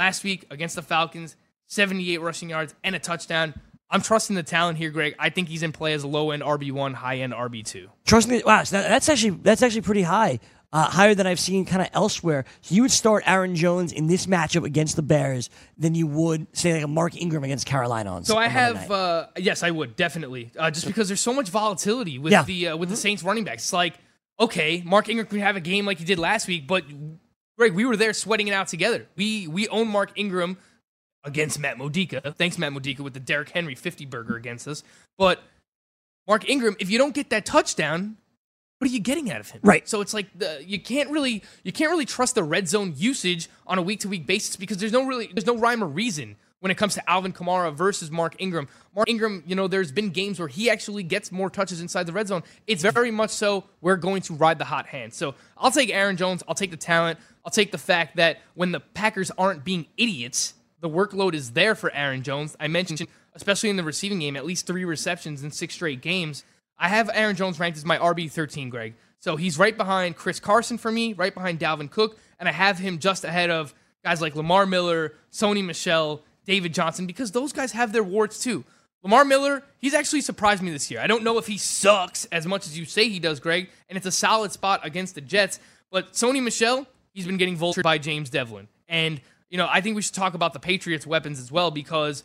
last 0.00 0.24
week 0.24 0.46
against 0.50 0.76
the 0.76 0.82
Falcons, 0.82 1.36
78 1.66 2.22
rushing 2.22 2.48
yards 2.48 2.74
and 2.82 2.94
a 2.96 2.98
touchdown. 2.98 3.52
I'm 3.90 4.00
trusting 4.00 4.34
the 4.34 4.42
talent 4.42 4.78
here, 4.78 4.88
Greg. 4.90 5.14
I 5.18 5.28
think 5.28 5.48
he's 5.48 5.62
in 5.62 5.72
play 5.72 5.92
as 5.92 6.04
a 6.04 6.08
low 6.08 6.30
end 6.30 6.42
RB1, 6.42 6.94
high 6.94 7.18
end 7.18 7.34
RB2. 7.34 7.86
Trust 8.06 8.28
me, 8.28 8.42
wow, 8.46 8.62
so 8.64 8.76
that, 8.80 8.88
that's 8.88 9.08
actually 9.10 9.30
that's 9.42 9.62
actually 9.62 9.82
pretty 9.82 10.02
high, 10.02 10.38
uh, 10.72 10.84
higher 10.84 11.14
than 11.14 11.26
I've 11.26 11.38
seen 11.40 11.66
kind 11.66 11.82
of 11.82 11.88
elsewhere. 11.92 12.46
So 12.62 12.74
you 12.76 12.82
would 12.82 12.92
start 12.92 13.24
Aaron 13.26 13.54
Jones 13.56 13.92
in 13.92 14.06
this 14.06 14.24
matchup 14.26 14.64
against 14.64 14.96
the 14.96 15.02
Bears 15.02 15.50
than 15.76 15.94
you 15.94 16.06
would 16.06 16.46
say 16.56 16.72
like 16.72 16.84
a 16.84 16.88
Mark 16.88 17.20
Ingram 17.20 17.44
against 17.44 17.66
Carolina 17.66 18.10
on. 18.14 18.24
So 18.24 18.38
I 18.38 18.46
have, 18.48 18.90
uh, 18.90 19.26
yes, 19.36 19.62
I 19.62 19.70
would 19.70 19.96
definitely, 19.96 20.50
uh, 20.58 20.70
just 20.70 20.86
because 20.86 21.08
there's 21.08 21.20
so 21.20 21.34
much 21.34 21.50
volatility 21.50 22.18
with 22.18 22.32
Yeah. 22.32 22.44
the 22.44 22.68
uh, 22.68 22.76
with 22.78 22.88
the 22.88 22.96
Saints 22.96 23.22
running 23.22 23.44
backs. 23.44 23.64
It's 23.64 23.72
like, 23.74 23.94
okay, 24.38 24.82
Mark 24.86 25.10
Ingram 25.10 25.26
could 25.26 25.40
have 25.40 25.56
a 25.56 25.60
game 25.60 25.84
like 25.84 25.98
he 25.98 26.04
did 26.06 26.18
last 26.18 26.46
week, 26.48 26.66
but 26.66 26.84
Greg, 27.60 27.74
we 27.74 27.84
were 27.84 27.94
there 27.94 28.14
sweating 28.14 28.48
it 28.48 28.54
out 28.54 28.68
together. 28.68 29.06
We 29.16 29.46
we 29.46 29.68
own 29.68 29.86
Mark 29.86 30.12
Ingram 30.16 30.56
against 31.24 31.58
Matt 31.58 31.76
Modica. 31.76 32.34
Thanks, 32.38 32.56
Matt 32.56 32.72
Modica, 32.72 33.02
with 33.02 33.12
the 33.12 33.20
Derrick 33.20 33.50
Henry 33.50 33.74
50 33.74 34.06
burger 34.06 34.34
against 34.34 34.66
us. 34.66 34.82
But 35.18 35.42
Mark 36.26 36.48
Ingram, 36.48 36.74
if 36.80 36.88
you 36.88 36.96
don't 36.96 37.12
get 37.12 37.28
that 37.28 37.44
touchdown, 37.44 38.16
what 38.78 38.88
are 38.88 38.94
you 38.94 38.98
getting 38.98 39.30
out 39.30 39.40
of 39.40 39.50
him? 39.50 39.60
Right. 39.62 39.86
So 39.86 40.00
it's 40.00 40.14
like 40.14 40.28
the, 40.38 40.64
you 40.66 40.80
can't 40.80 41.10
really 41.10 41.42
you 41.62 41.70
can't 41.70 41.90
really 41.90 42.06
trust 42.06 42.34
the 42.34 42.42
red 42.42 42.66
zone 42.66 42.94
usage 42.96 43.50
on 43.66 43.76
a 43.76 43.82
week 43.82 44.00
to 44.00 44.08
week 44.08 44.26
basis 44.26 44.56
because 44.56 44.78
there's 44.78 44.92
no 44.92 45.04
really 45.06 45.26
there's 45.26 45.44
no 45.44 45.58
rhyme 45.58 45.84
or 45.84 45.86
reason 45.86 46.36
when 46.60 46.70
it 46.70 46.76
comes 46.76 46.94
to 46.94 47.10
Alvin 47.10 47.32
Kamara 47.32 47.74
versus 47.74 48.10
Mark 48.10 48.36
Ingram. 48.38 48.68
Mark 48.94 49.08
Ingram, 49.08 49.42
you 49.46 49.56
know, 49.56 49.66
there's 49.66 49.92
been 49.92 50.10
games 50.10 50.38
where 50.38 50.48
he 50.48 50.70
actually 50.70 51.02
gets 51.02 51.32
more 51.32 51.50
touches 51.50 51.80
inside 51.80 52.06
the 52.06 52.12
red 52.12 52.28
zone. 52.28 52.42
It's 52.66 52.82
very 52.82 53.10
much 53.10 53.30
so 53.30 53.64
we're 53.80 53.96
going 53.96 54.22
to 54.22 54.34
ride 54.34 54.58
the 54.58 54.66
hot 54.66 54.86
hand. 54.86 55.12
So 55.14 55.34
I'll 55.56 55.70
take 55.70 55.90
Aaron 55.90 56.16
Jones. 56.16 56.42
I'll 56.46 56.54
take 56.54 56.70
the 56.70 56.76
talent. 56.76 57.18
I'll 57.44 57.50
take 57.50 57.72
the 57.72 57.78
fact 57.78 58.16
that 58.16 58.38
when 58.54 58.72
the 58.72 58.80
Packers 58.80 59.30
aren't 59.36 59.64
being 59.64 59.86
idiots, 59.96 60.54
the 60.80 60.88
workload 60.88 61.34
is 61.34 61.52
there 61.52 61.74
for 61.74 61.92
Aaron 61.92 62.22
Jones. 62.22 62.56
I 62.60 62.68
mentioned, 62.68 63.06
especially 63.34 63.70
in 63.70 63.76
the 63.76 63.84
receiving 63.84 64.18
game, 64.18 64.36
at 64.36 64.46
least 64.46 64.66
three 64.66 64.84
receptions 64.84 65.42
in 65.42 65.50
six 65.50 65.74
straight 65.74 66.00
games. 66.00 66.44
I 66.78 66.88
have 66.88 67.10
Aaron 67.12 67.36
Jones 67.36 67.60
ranked 67.60 67.78
as 67.78 67.84
my 67.84 67.98
RB 67.98 68.30
13, 68.30 68.70
Greg. 68.70 68.94
So 69.18 69.36
he's 69.36 69.58
right 69.58 69.76
behind 69.76 70.16
Chris 70.16 70.40
Carson 70.40 70.78
for 70.78 70.90
me, 70.90 71.12
right 71.12 71.34
behind 71.34 71.60
Dalvin 71.60 71.90
Cook, 71.90 72.18
and 72.38 72.48
I 72.48 72.52
have 72.52 72.78
him 72.78 72.98
just 72.98 73.22
ahead 73.24 73.50
of 73.50 73.74
guys 74.02 74.22
like 74.22 74.34
Lamar 74.34 74.64
Miller, 74.64 75.12
Sony 75.30 75.62
Michel, 75.62 76.22
David 76.44 76.74
Johnson, 76.74 77.06
because 77.06 77.32
those 77.32 77.52
guys 77.52 77.72
have 77.72 77.92
their 77.92 78.02
warts 78.02 78.42
too. 78.42 78.64
Lamar 79.02 79.24
Miller, 79.24 79.62
he's 79.78 79.94
actually 79.94 80.20
surprised 80.20 80.62
me 80.62 80.70
this 80.70 80.90
year. 80.90 81.00
I 81.00 81.06
don't 81.06 81.24
know 81.24 81.38
if 81.38 81.46
he 81.46 81.56
sucks 81.56 82.26
as 82.26 82.46
much 82.46 82.66
as 82.66 82.78
you 82.78 82.84
say 82.84 83.08
he 83.08 83.18
does, 83.18 83.40
Greg, 83.40 83.70
and 83.88 83.96
it's 83.96 84.06
a 84.06 84.12
solid 84.12 84.52
spot 84.52 84.80
against 84.84 85.14
the 85.14 85.22
Jets. 85.22 85.58
But 85.90 86.12
Sony 86.12 86.42
Michel, 86.42 86.86
he's 87.12 87.26
been 87.26 87.38
getting 87.38 87.56
vultured 87.56 87.82
by 87.82 87.98
James 87.98 88.28
Develin. 88.28 88.68
And, 88.88 89.20
you 89.48 89.56
know, 89.56 89.68
I 89.70 89.80
think 89.80 89.96
we 89.96 90.02
should 90.02 90.14
talk 90.14 90.34
about 90.34 90.52
the 90.52 90.60
Patriots' 90.60 91.06
weapons 91.06 91.40
as 91.40 91.50
well 91.50 91.70
because 91.70 92.24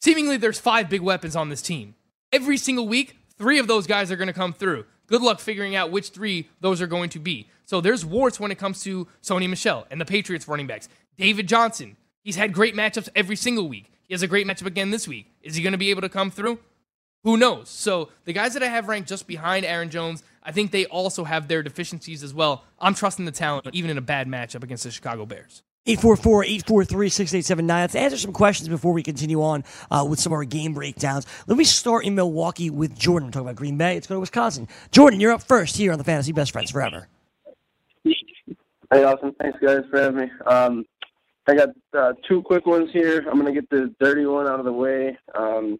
seemingly 0.00 0.38
there's 0.38 0.58
five 0.58 0.88
big 0.88 1.02
weapons 1.02 1.36
on 1.36 1.50
this 1.50 1.60
team. 1.60 1.94
Every 2.32 2.56
single 2.56 2.88
week, 2.88 3.16
three 3.36 3.58
of 3.58 3.66
those 3.66 3.86
guys 3.86 4.10
are 4.10 4.16
going 4.16 4.28
to 4.28 4.32
come 4.32 4.54
through. 4.54 4.86
Good 5.06 5.20
luck 5.20 5.40
figuring 5.40 5.76
out 5.76 5.90
which 5.90 6.08
three 6.08 6.48
those 6.60 6.80
are 6.80 6.86
going 6.86 7.10
to 7.10 7.18
be. 7.18 7.48
So 7.66 7.80
there's 7.80 8.04
warts 8.04 8.40
when 8.40 8.50
it 8.50 8.58
comes 8.58 8.82
to 8.84 9.08
Sony 9.22 9.48
Michel 9.48 9.86
and 9.90 10.00
the 10.00 10.04
Patriots 10.06 10.48
running 10.48 10.66
backs. 10.66 10.88
David 11.18 11.46
Johnson, 11.46 11.96
he's 12.24 12.36
had 12.36 12.52
great 12.52 12.74
matchups 12.74 13.08
every 13.14 13.36
single 13.36 13.68
week. 13.68 13.92
He 14.08 14.14
has 14.14 14.22
a 14.22 14.26
great 14.26 14.46
matchup 14.46 14.66
again 14.66 14.90
this 14.90 15.06
week. 15.06 15.30
Is 15.42 15.54
he 15.54 15.62
going 15.62 15.72
to 15.72 15.78
be 15.78 15.90
able 15.90 16.02
to 16.02 16.08
come 16.08 16.30
through? 16.30 16.58
Who 17.22 17.36
knows? 17.36 17.70
So 17.70 18.10
the 18.24 18.32
guys 18.32 18.52
that 18.54 18.62
I 18.62 18.66
have 18.66 18.88
ranked 18.88 19.08
just 19.08 19.26
behind 19.26 19.64
Aaron 19.64 19.88
Jones, 19.88 20.22
I 20.42 20.52
think 20.52 20.72
they 20.72 20.84
also 20.86 21.24
have 21.24 21.48
their 21.48 21.62
deficiencies 21.62 22.22
as 22.22 22.34
well. 22.34 22.64
I'm 22.78 22.94
trusting 22.94 23.24
the 23.24 23.32
talent, 23.32 23.66
even 23.72 23.90
in 23.90 23.96
a 23.96 24.02
bad 24.02 24.26
matchup 24.26 24.62
against 24.62 24.84
the 24.84 24.90
Chicago 24.90 25.24
Bears. 25.24 25.62
844-843-6879. 25.86 27.68
Let's 27.68 27.94
answer 27.94 28.16
some 28.16 28.32
questions 28.32 28.68
before 28.68 28.92
we 28.92 29.02
continue 29.02 29.42
on 29.42 29.64
uh, 29.90 30.06
with 30.08 30.18
some 30.18 30.32
of 30.32 30.36
our 30.36 30.44
game 30.44 30.72
breakdowns. 30.72 31.26
Let 31.46 31.58
me 31.58 31.64
start 31.64 32.04
in 32.04 32.14
Milwaukee 32.14 32.70
with 32.70 32.98
Jordan. 32.98 33.28
We're 33.28 33.32
talking 33.32 33.48
about 33.48 33.56
Green 33.56 33.76
Bay. 33.76 33.94
Let's 33.94 34.06
go 34.06 34.14
to 34.14 34.20
Wisconsin. 34.20 34.66
Jordan, 34.92 35.20
you're 35.20 35.32
up 35.32 35.42
first 35.42 35.76
here 35.76 35.92
on 35.92 35.98
the 35.98 36.04
Fantasy 36.04 36.32
Best 36.32 36.52
Friends 36.52 36.70
Forever. 36.70 37.08
Hey, 38.04 39.02
awesome. 39.02 39.34
Thanks, 39.40 39.58
guys, 39.60 39.82
for 39.90 40.00
having 40.00 40.26
me. 40.26 40.30
Um, 40.46 40.84
I 41.46 41.54
got 41.54 41.68
uh, 41.96 42.12
two 42.26 42.42
quick 42.42 42.66
ones 42.66 42.90
here. 42.92 43.24
I'm 43.28 43.38
going 43.38 43.52
to 43.52 43.60
get 43.60 43.68
the 43.70 43.94
dirty 44.00 44.24
one 44.26 44.46
out 44.46 44.58
of 44.58 44.64
the 44.64 44.72
way. 44.72 45.18
Um, 45.34 45.78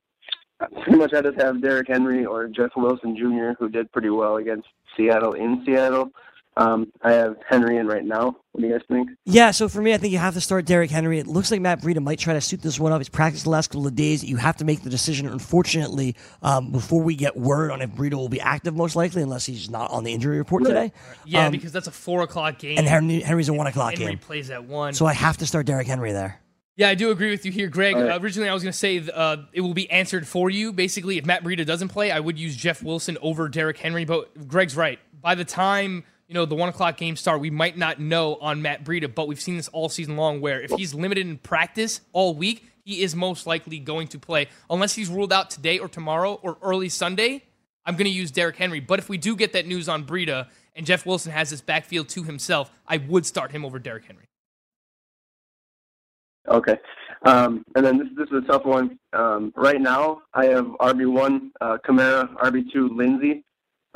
pretty 0.83 0.98
much 0.98 1.14
I 1.14 1.22
just 1.22 1.40
have 1.40 1.62
Derrick 1.62 1.88
Henry 1.88 2.27
or 2.27 2.48
Jeff 2.48 2.70
Wilson 2.77 3.16
Jr., 3.16 3.53
who 3.59 3.68
did 3.68 3.90
pretty 3.92 4.11
well 4.11 4.37
against 4.37 4.68
Seattle 4.96 5.33
in 5.33 5.62
Seattle. 5.64 6.11
Um, 6.57 6.93
I 7.03 7.12
have 7.14 7.37
Henry 7.49 7.79
in 7.79 7.88
right 7.88 8.05
now. 8.05 8.37
What 8.53 8.61
do 8.61 8.67
you 8.69 8.73
guys 8.73 8.83
think? 8.88 9.11
Yeah, 9.25 9.51
so 9.51 9.69
for 9.69 9.83
me, 9.83 9.93
I 9.93 9.99
think 9.99 10.12
you 10.12 10.19
have 10.19 10.35
to 10.35 10.40
start 10.40 10.64
Derrick 10.67 10.90
Henry. 10.90 11.19
It 11.19 11.27
looks 11.27 11.51
like 11.51 11.61
Matt 11.61 11.83
Breida 11.83 12.01
might 12.01 12.21
try 12.21 12.35
to 12.35 12.40
suit 12.40 12.62
this 12.62 12.79
one 12.79 12.93
up. 12.93 13.01
He's 13.01 13.09
practiced 13.09 13.45
the 13.45 13.51
last 13.51 13.71
couple 13.71 13.87
of 13.88 13.97
days. 13.97 14.23
You 14.23 14.37
have 14.37 14.57
to 14.59 14.64
make 14.64 14.83
the 14.83 14.90
decision, 14.90 15.27
unfortunately, 15.27 16.14
um, 16.43 16.71
before 16.71 17.03
we 17.03 17.17
get 17.17 17.37
word 17.37 17.73
on 17.73 17.83
if 17.83 17.90
Breida 17.90 18.14
will 18.14 18.29
be 18.29 18.40
active, 18.40 18.77
most 18.77 18.95
likely, 18.95 19.23
unless 19.23 19.45
he's 19.47 19.69
not 19.69 19.90
on 19.90 20.05
the 20.05 20.12
injury 20.12 20.38
report 20.38 20.64
today. 20.64 20.93
Yeah, 21.25 21.47
Um, 21.47 21.53
because 21.53 21.73
that's 21.73 21.88
a 21.88 21.93
four 21.93 22.23
o'clock 22.23 22.59
game. 22.59 22.79
and 22.79 22.87
Henry, 22.87 23.21
Henry's 23.21 23.49
a 23.49 23.53
one 23.53 23.67
o'clock 23.67 23.90
Henry 23.95 23.99
game. 23.99 24.07
Henry 24.07 24.21
plays 24.21 24.51
at 24.51 24.64
one. 24.64 24.95
So 24.95 25.07
I 25.07 25.12
have 25.14 25.37
to 25.38 25.47
start 25.47 25.67
Derrick 25.67 25.88
Henry 25.88 26.12
there. 26.12 26.40
Yeah, 26.77 26.88
I 26.88 26.95
do 26.97 27.11
agree 27.12 27.31
with 27.31 27.47
you 27.47 27.53
here, 27.53 27.69
Greg. 27.69 27.95
All 27.95 28.03
right. 28.03 28.12
Uh, 28.12 28.19
originally, 28.21 28.49
I 28.49 28.55
was 28.55 28.62
going 28.64 28.73
to 28.73 28.79
say 28.79 29.01
uh, 29.12 29.37
it 29.53 29.61
will 29.61 29.75
be 29.75 29.88
answered 29.90 30.27
for 30.27 30.51
you. 30.51 30.73
Basically, 30.73 31.19
if 31.19 31.25
Matt 31.25 31.45
Breida 31.45 31.64
doesn't 31.64 31.88
play, 31.88 32.11
I 32.11 32.19
would 32.19 32.37
use 32.38 32.57
Jeff 32.57 32.83
Wilson 32.83 33.17
over 33.23 33.49
Derrick 33.49 33.79
Henry. 33.79 34.05
But 34.05 34.49
Greg's 34.49 34.77
right. 34.77 34.99
By 35.21 35.37
the 35.37 35.45
time 35.45 36.03
you 36.28 36.34
know 36.34 36.44
the 36.44 36.54
one 36.54 36.68
o'clock 36.68 36.96
game 36.96 37.16
start, 37.16 37.40
we 37.40 37.50
might 37.50 37.76
not 37.76 38.00
know 38.00 38.37
on 38.37 38.62
Matt 38.62 38.84
Breida. 38.84 39.12
But 39.12 39.28
we've 39.28 39.40
seen 39.40 39.56
this 39.56 39.68
all 39.68 39.88
season 39.88 40.16
long, 40.16 40.40
where 40.40 40.60
if 40.60 40.70
he's 40.72 40.94
limited 40.94 41.26
in 41.26 41.38
practice 41.38 42.00
all 42.12 42.34
week, 42.34 42.66
he 42.84 43.02
is 43.02 43.14
most 43.14 43.46
likely 43.46 43.78
going 43.78 44.08
to 44.08 44.18
play, 44.18 44.48
unless 44.68 44.94
he's 44.94 45.08
ruled 45.08 45.32
out 45.32 45.50
today 45.50 45.78
or 45.78 45.88
tomorrow 45.88 46.38
or 46.42 46.58
early 46.62 46.88
Sunday. 46.88 47.42
I'm 47.87 47.96
going 47.96 48.06
to 48.06 48.10
use 48.10 48.30
Derrick 48.30 48.56
Henry. 48.56 48.80
But 48.80 48.98
if 48.98 49.08
we 49.08 49.18
do 49.18 49.37
get 49.37 49.52
that 49.52 49.66
news 49.66 49.88
on 49.88 50.04
Breida 50.04 50.48
and 50.74 50.87
Jeff 50.87 51.04
Wilson 51.04 51.32
has 51.32 51.50
this 51.50 51.60
backfield 51.60 52.08
to 52.10 52.22
himself, 52.22 52.70
I 52.87 52.96
would 52.96 53.26
start 53.26 53.50
him 53.50 53.64
over 53.64 53.78
Derrick 53.78 54.06
Henry. 54.06 54.24
Okay. 56.48 56.78
Um, 57.26 57.64
and 57.74 57.84
then 57.84 57.98
this, 57.98 58.08
this 58.16 58.28
is 58.28 58.44
a 58.44 58.46
tough 58.46 58.64
one. 58.64 58.98
Um, 59.12 59.52
right 59.56 59.80
now, 59.80 60.22
I 60.34 60.46
have 60.46 60.66
RB1 60.66 61.50
uh, 61.60 61.78
Kamara, 61.87 62.34
RB2 62.37 62.96
Lindsay. 62.96 63.44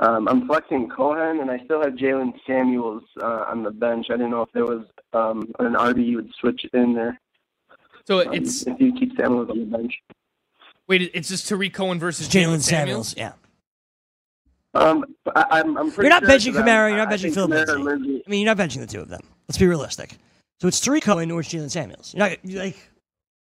Um, 0.01 0.29
I'm 0.29 0.47
flexing 0.47 0.89
Cohen, 0.89 1.41
and 1.41 1.51
I 1.51 1.59
still 1.65 1.83
have 1.83 1.95
Jaylen 1.95 2.33
Samuels 2.47 3.03
uh, 3.21 3.45
on 3.49 3.63
the 3.65 3.71
bench. 3.71 4.07
I 4.11 4.15
didn't 4.15 4.31
know 4.31 4.43
if 4.43 4.53
there 4.53 4.65
was 4.65 4.85
um, 5.13 5.53
an 5.59 5.75
RB 5.75 6.07
you 6.07 6.17
would 6.17 6.31
switch 6.41 6.65
in 6.73 6.95
there. 6.95 7.21
So 8.07 8.21
Um, 8.27 8.33
it's 8.35 8.67
if 8.67 8.81
you 8.81 8.93
keep 8.93 9.17
Samuels 9.19 9.51
on 9.51 9.59
the 9.59 9.65
bench. 9.77 9.93
wait, 10.87 11.11
it's 11.15 11.29
just 11.29 11.49
Tarik 11.49 11.75
Cohen 11.75 11.99
versus 11.99 12.29
Jaylen 12.29 12.59
Jaylen 12.59 12.63
Samuels, 12.63 13.09
Samuels. 13.09 13.15
yeah. 13.17 13.33
Um, 14.75 15.05
I, 15.35 15.45
I'm, 15.51 15.77
I'm 15.77 15.91
pretty 15.91 16.09
You're 16.09 16.21
not 16.21 16.23
sure 16.23 16.29
benching 16.39 16.53
'cause 16.55 16.63
Kamara, 16.63 16.89
you're 16.91 16.99
not 16.99 17.09
benching 17.09 17.21
think 17.23 17.35
Phillip 17.35 17.51
Lindsay. 17.81 18.23
I 18.27 18.31
mean, 18.31 18.47
you're 18.47 18.55
not 18.55 18.63
benching 18.65 18.81
the 18.81 18.87
two 18.87 19.01
of 19.01 19.09
them. 19.09 19.21
Let's 19.49 19.59
be 19.59 19.67
realistic. 19.67 20.17
So 20.61 20.69
it's 20.69 20.79
Tarik 20.81 21.03
Cohen 21.03 21.31
or 21.31 21.41
it's 21.41 21.49
Jaylen 21.49 21.71
Samuels. 21.71 22.15
You're 22.15 22.29
not 22.29 22.45
you're 22.45 22.63
like, 22.63 22.77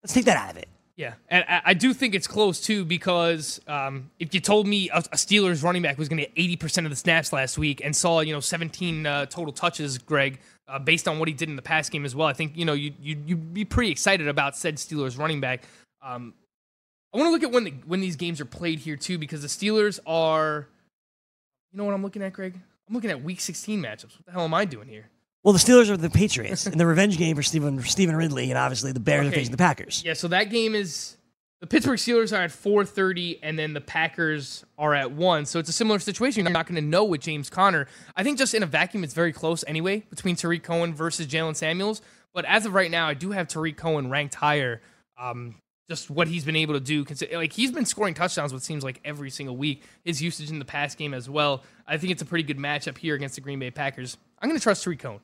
let's 0.03 0.13
take 0.13 0.25
that 0.25 0.37
out 0.37 0.51
of 0.51 0.57
it. 0.57 0.67
Yeah, 0.97 1.13
and 1.29 1.45
I, 1.47 1.75
do 1.75 1.93
think 1.93 2.15
it's 2.15 2.25
close 2.25 2.59
too 2.59 2.83
because 2.83 3.61
um, 3.67 4.09
if 4.17 4.33
you 4.33 4.39
told 4.39 4.65
me 4.65 4.89
a, 4.89 4.97
a 4.97 5.15
Steelers 5.15 5.63
running 5.63 5.83
back 5.83 5.99
was 5.99 6.09
going 6.09 6.17
to 6.17 6.23
get 6.23 6.33
eighty 6.35 6.55
percent 6.55 6.87
of 6.87 6.91
the 6.91 6.95
snaps 6.95 7.31
last 7.31 7.55
week 7.55 7.83
and 7.85 7.95
saw 7.95 8.21
you 8.21 8.33
know 8.33 8.39
seventeen 8.39 9.05
uh, 9.05 9.27
total 9.27 9.53
touches, 9.53 9.99
Greg, 9.99 10.39
uh, 10.67 10.79
based 10.79 11.07
on 11.07 11.19
what 11.19 11.27
he 11.27 11.35
did 11.35 11.49
in 11.49 11.55
the 11.55 11.61
past 11.61 11.91
game 11.91 12.03
as 12.03 12.15
well, 12.15 12.27
I 12.27 12.33
think 12.33 12.57
you 12.57 12.65
know 12.65 12.73
you 12.73 12.93
you 12.99 13.15
you'd 13.27 13.53
be 13.53 13.63
pretty 13.63 13.91
excited 13.91 14.27
about 14.27 14.57
said 14.57 14.77
Steelers 14.77 15.19
running 15.19 15.39
back. 15.39 15.65
Um, 16.01 16.33
I 17.13 17.17
want 17.17 17.27
to 17.27 17.31
look 17.31 17.43
at 17.43 17.51
when 17.51 17.63
the, 17.65 17.73
when 17.85 18.01
these 18.01 18.15
games 18.15 18.41
are 18.41 18.45
played 18.45 18.79
here 18.79 18.95
too 18.95 19.19
because 19.19 19.43
the 19.43 19.47
Steelers 19.47 19.99
are, 20.07 20.67
you 21.71 21.77
know 21.77 21.85
what 21.85 21.93
I'm 21.93 22.01
looking 22.01 22.23
at, 22.23 22.33
Greg? 22.33 22.55
I'm 22.87 22.95
looking 22.95 23.11
at 23.11 23.23
Week 23.23 23.39
16 23.39 23.79
matchups. 23.81 24.17
What 24.17 24.25
the 24.25 24.31
hell 24.31 24.43
am 24.43 24.53
I 24.53 24.65
doing 24.65 24.87
here? 24.87 25.09
Well, 25.47 25.53
the 25.53 25.59
Steelers 25.59 25.89
are 25.89 25.95
the 25.95 26.09
Patriots 26.09 26.67
in 26.67 26.77
the 26.77 26.85
revenge 26.85 27.17
game 27.17 27.37
for 27.37 27.41
Stevan 27.41 27.81
Stevan 27.83 28.17
Ridley, 28.17 28.49
and 28.51 28.57
obviously 28.57 28.91
the 28.91 28.99
Bears 28.99 29.27
are 29.27 29.29
Okay. 29.29 29.37
facing 29.37 29.51
the 29.53 29.57
Packers. 29.57 30.03
Yeah, 30.05 30.11
so 30.11 30.27
that 30.27 30.49
game 30.49 30.75
is 30.75 31.15
the 31.61 31.67
Pittsburgh 31.67 31.97
Steelers 31.97 32.37
are 32.37 32.41
at 32.41 32.51
4:30 32.51 33.39
and 33.41 33.57
then 33.57 33.71
the 33.71 33.79
Packers 33.79 34.65
are 34.77 34.93
at 34.93 35.13
1. 35.13 35.45
So 35.45 35.57
it's 35.57 35.69
a 35.69 35.71
similar 35.71 35.99
situation. 35.99 36.43
You're 36.43 36.51
not 36.51 36.67
going 36.67 36.75
to 36.75 36.81
know 36.81 37.05
with 37.05 37.21
James 37.21 37.49
Conner. 37.49 37.87
I 38.13 38.23
think 38.23 38.37
just 38.37 38.53
in 38.55 38.61
a 38.61 38.65
vacuum 38.65 39.05
it's 39.05 39.13
very 39.13 39.31
close 39.31 39.63
anyway 39.67 40.03
between 40.09 40.35
Tarik 40.35 40.63
Cohen 40.63 40.93
versus 40.93 41.27
Jaylen 41.27 41.55
Samuels, 41.55 42.01
but 42.33 42.43
as 42.43 42.65
of 42.65 42.73
right 42.73 42.91
now 42.91 43.07
I 43.07 43.13
do 43.13 43.31
have 43.31 43.47
Tarik 43.47 43.77
Cohen 43.77 44.09
ranked 44.09 44.35
higher. 44.35 44.81
Um 45.17 45.55
just 45.89 46.09
what 46.09 46.27
he's 46.27 46.43
been 46.43 46.57
able 46.57 46.73
to 46.73 46.81
do, 46.81 47.05
consi- 47.05 47.33
like 47.33 47.53
he's 47.53 47.71
been 47.71 47.85
scoring 47.85 48.13
touchdowns. 48.13 48.51
What 48.51 48.63
seems 48.63 48.83
like 48.83 48.99
every 49.05 49.29
single 49.29 49.55
week. 49.55 49.83
His 50.03 50.21
usage 50.21 50.49
in 50.51 50.59
the 50.59 50.65
pass 50.65 50.93
game 50.93 51.13
as 51.13 51.29
well. 51.29 51.63
I 51.87 51.95
think 51.95 52.11
it's 52.11 52.21
a 52.21 52.25
pretty 52.25 52.43
good 52.43 52.57
matchup 52.57 52.97
here 52.97 53.15
against 53.15 53.35
the 53.35 53.41
Green 53.41 53.59
Bay 53.59 53.71
Packers. 53.71 54.17
I'm 54.41 54.49
going 54.49 54.59
to 54.59 54.61
trust 54.63 54.83
Tarik 54.83 54.99
Cohen. 54.99 55.21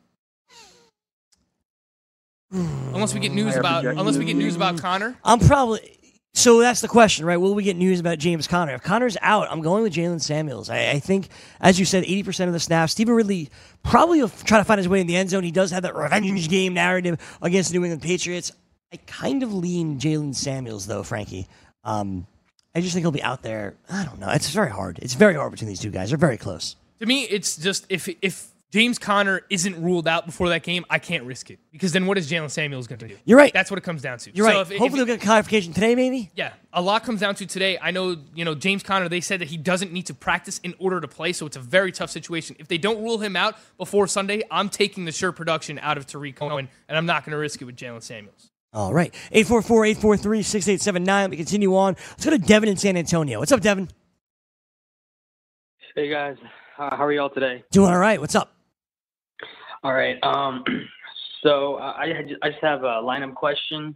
Unless 2.54 3.14
we 3.14 3.20
get 3.20 3.32
news 3.32 3.56
about, 3.56 3.86
unless 3.86 4.18
we 4.18 4.26
get 4.26 4.36
news 4.36 4.56
about 4.56 4.80
Conner. 4.80 5.18
I'm 5.24 5.40
probably 5.40 5.98
so 6.36 6.60
that's 6.62 6.82
the 6.82 6.88
question, 6.88 7.26
right? 7.26 7.38
Will 7.38 7.54
we 7.54 7.64
get 7.64 7.78
news 7.78 8.00
about 8.00 8.18
James 8.18 8.48
Conner? 8.48 8.74
If 8.74 8.82
Conner's 8.82 9.18
out, 9.22 9.48
I'm 9.52 9.62
going 9.62 9.84
with 9.84 9.94
Jaylen 9.94 10.20
Samuels. 10.20 10.68
I, 10.68 10.92
I 10.92 11.00
think, 11.00 11.28
as 11.62 11.80
you 11.80 11.86
said, 11.86 12.04
80% 12.06 12.48
of 12.48 12.54
the 12.54 12.60
snaps. 12.60 12.94
Stevan 12.94 13.14
Ridley 13.14 13.50
probably 13.84 14.20
will 14.20 14.30
try 14.30 14.58
to 14.58 14.64
find 14.64 14.80
his 14.80 14.90
way 14.90 15.00
in 15.00 15.06
the 15.06 15.16
end 15.16 15.30
zone. 15.30 15.44
He 15.44 15.52
does 15.52 15.70
have 15.70 15.84
that 15.84 15.96
revenge 15.96 16.50
game 16.50 16.74
narrative 16.74 17.20
against 17.42 17.72
the 17.72 17.78
New 17.78 17.86
England 17.86 18.02
Patriots. 18.02 18.52
I 18.92 18.98
kind 19.06 19.44
of 19.44 19.54
lean 19.54 20.00
Jaylen 20.00 20.34
Samuels, 20.34 20.88
though, 20.88 21.04
Frankie. 21.04 21.48
Um, 21.84 22.26
I 22.74 22.82
just 22.82 22.94
think 22.94 23.04
he'll 23.04 23.12
be 23.12 23.22
out 23.22 23.44
there. 23.44 23.76
I 23.90 24.04
don't 24.04 24.20
know. 24.20 24.30
It's 24.30 24.50
very 24.50 24.72
hard. 24.72 24.98
It's 25.04 25.14
very 25.14 25.36
hard 25.36 25.52
between 25.52 25.70
these 25.70 25.80
two 25.80 25.92
guys. 25.92 26.10
They're 26.10 26.18
very 26.18 26.38
close. 26.38 26.76
To 27.00 27.06
me, 27.06 27.24
it's 27.26 27.58
just 27.58 27.86
if 27.90 28.10
if 28.22 28.53
James 28.74 28.98
Conner 28.98 29.42
isn't 29.52 29.80
ruled 29.84 30.08
out 30.08 30.26
before 30.26 30.50
that 30.50 30.64
game, 30.64 30.84
I 30.90 30.98
can't 30.98 31.26
risk 31.26 31.52
it 31.52 31.60
because 31.72 31.92
then 31.92 32.08
what 32.08 32.18
is 32.18 32.28
Jaylen 32.28 32.50
Samuels 32.50 32.88
going 32.88 32.98
to 32.98 33.08
do? 33.08 33.16
You're 33.24 33.38
right. 33.38 33.54
That's 33.54 33.70
what 33.70 33.78
it 33.78 33.84
comes 33.84 34.02
down 34.02 34.18
to. 34.18 34.32
You're 34.36 34.48
So 34.48 34.52
right. 34.52 34.62
if- 34.62 34.72
if- 34.72 34.80
Hopefully, 34.80 35.04
we'll 35.04 35.16
get 35.16 35.22
clarification 35.22 35.74
today, 35.74 35.94
maybe. 35.94 36.32
yeah, 36.36 36.54
a 36.74 36.82
lot 36.82 37.04
comes 37.04 37.20
down 37.20 37.36
to 37.36 37.46
today. 37.46 37.78
I 37.80 37.92
know, 37.92 38.18
you 38.34 38.44
know, 38.44 38.56
James 38.56 38.82
Conner, 38.82 39.08
they 39.08 39.22
said 39.22 39.42
that 39.42 39.50
he 39.50 39.58
doesn't 39.58 39.94
need 39.94 40.08
to 40.08 40.16
practice 40.16 40.58
in 40.64 40.74
order 40.80 41.00
to 41.00 41.08
play, 41.08 41.34
so 41.34 41.46
it's 41.46 41.56
a 41.56 41.60
very 41.60 41.92
tough 41.92 42.10
situation. 42.10 42.56
If 42.58 42.68
they 42.68 42.80
don't 42.80 43.04
rule 43.04 43.20
him 43.20 43.36
out 43.36 43.58
before 43.78 44.08
Sunday, 44.08 44.42
I'm 44.50 44.70
taking 44.70 45.06
the 45.06 45.12
sure 45.12 45.32
production 45.32 45.78
out 45.78 46.00
of 46.00 46.08
Tarik 46.08 46.36
Cohen, 46.36 46.68
and 46.90 46.98
I'm 46.98 47.06
not 47.06 47.26
going 47.26 47.34
to 47.34 47.38
risk 47.38 47.62
it 47.62 47.66
with 47.66 47.76
Jaylen 47.76 48.02
Samuels. 48.02 48.50
All 48.74 48.92
right. 48.92 49.14
844 49.32 49.86
843 49.86 50.42
6879. 50.42 51.30
We 51.30 51.38
continue 51.38 51.76
on. 51.76 51.94
Let's 52.10 52.26
go 52.26 52.32
to 52.32 52.40
Devin 52.40 52.70
in 52.70 52.78
San 52.78 52.98
Antonio. 52.98 53.38
What's 53.38 53.52
up, 53.52 53.62
Devin? 53.62 53.88
Hey 55.96 56.10
guys, 56.10 56.38
uh, 56.80 56.96
how 56.96 57.06
are 57.06 57.12
y'all 57.14 57.30
today? 57.30 57.64
Doing 57.70 57.92
all 57.92 58.00
right. 58.00 58.20
What's 58.20 58.34
up? 58.34 58.50
All 59.84 59.94
right. 59.94 60.18
Um, 60.24 60.64
so 61.44 61.76
uh, 61.76 61.94
I 61.98 62.04
I 62.06 62.26
I 62.44 62.50
just 62.50 62.62
have 62.64 62.84
a 62.84 63.02
lineup 63.02 63.36
question. 63.36 63.96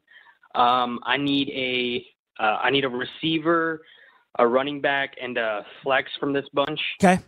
Um, 0.56 1.00
I 1.04 1.18
need 1.18 1.50
a 1.50 2.06
uh, 2.44 2.58
I 2.62 2.70
need 2.70 2.86
a 2.86 2.90
receiver, 2.90 3.82
a 4.40 4.48
running 4.48 4.82
back, 4.82 5.16
and 5.22 5.38
a 5.38 5.66
flex 5.84 6.10
from 6.20 6.34
this 6.34 6.46
bunch. 6.54 6.80
Okay. 7.04 7.22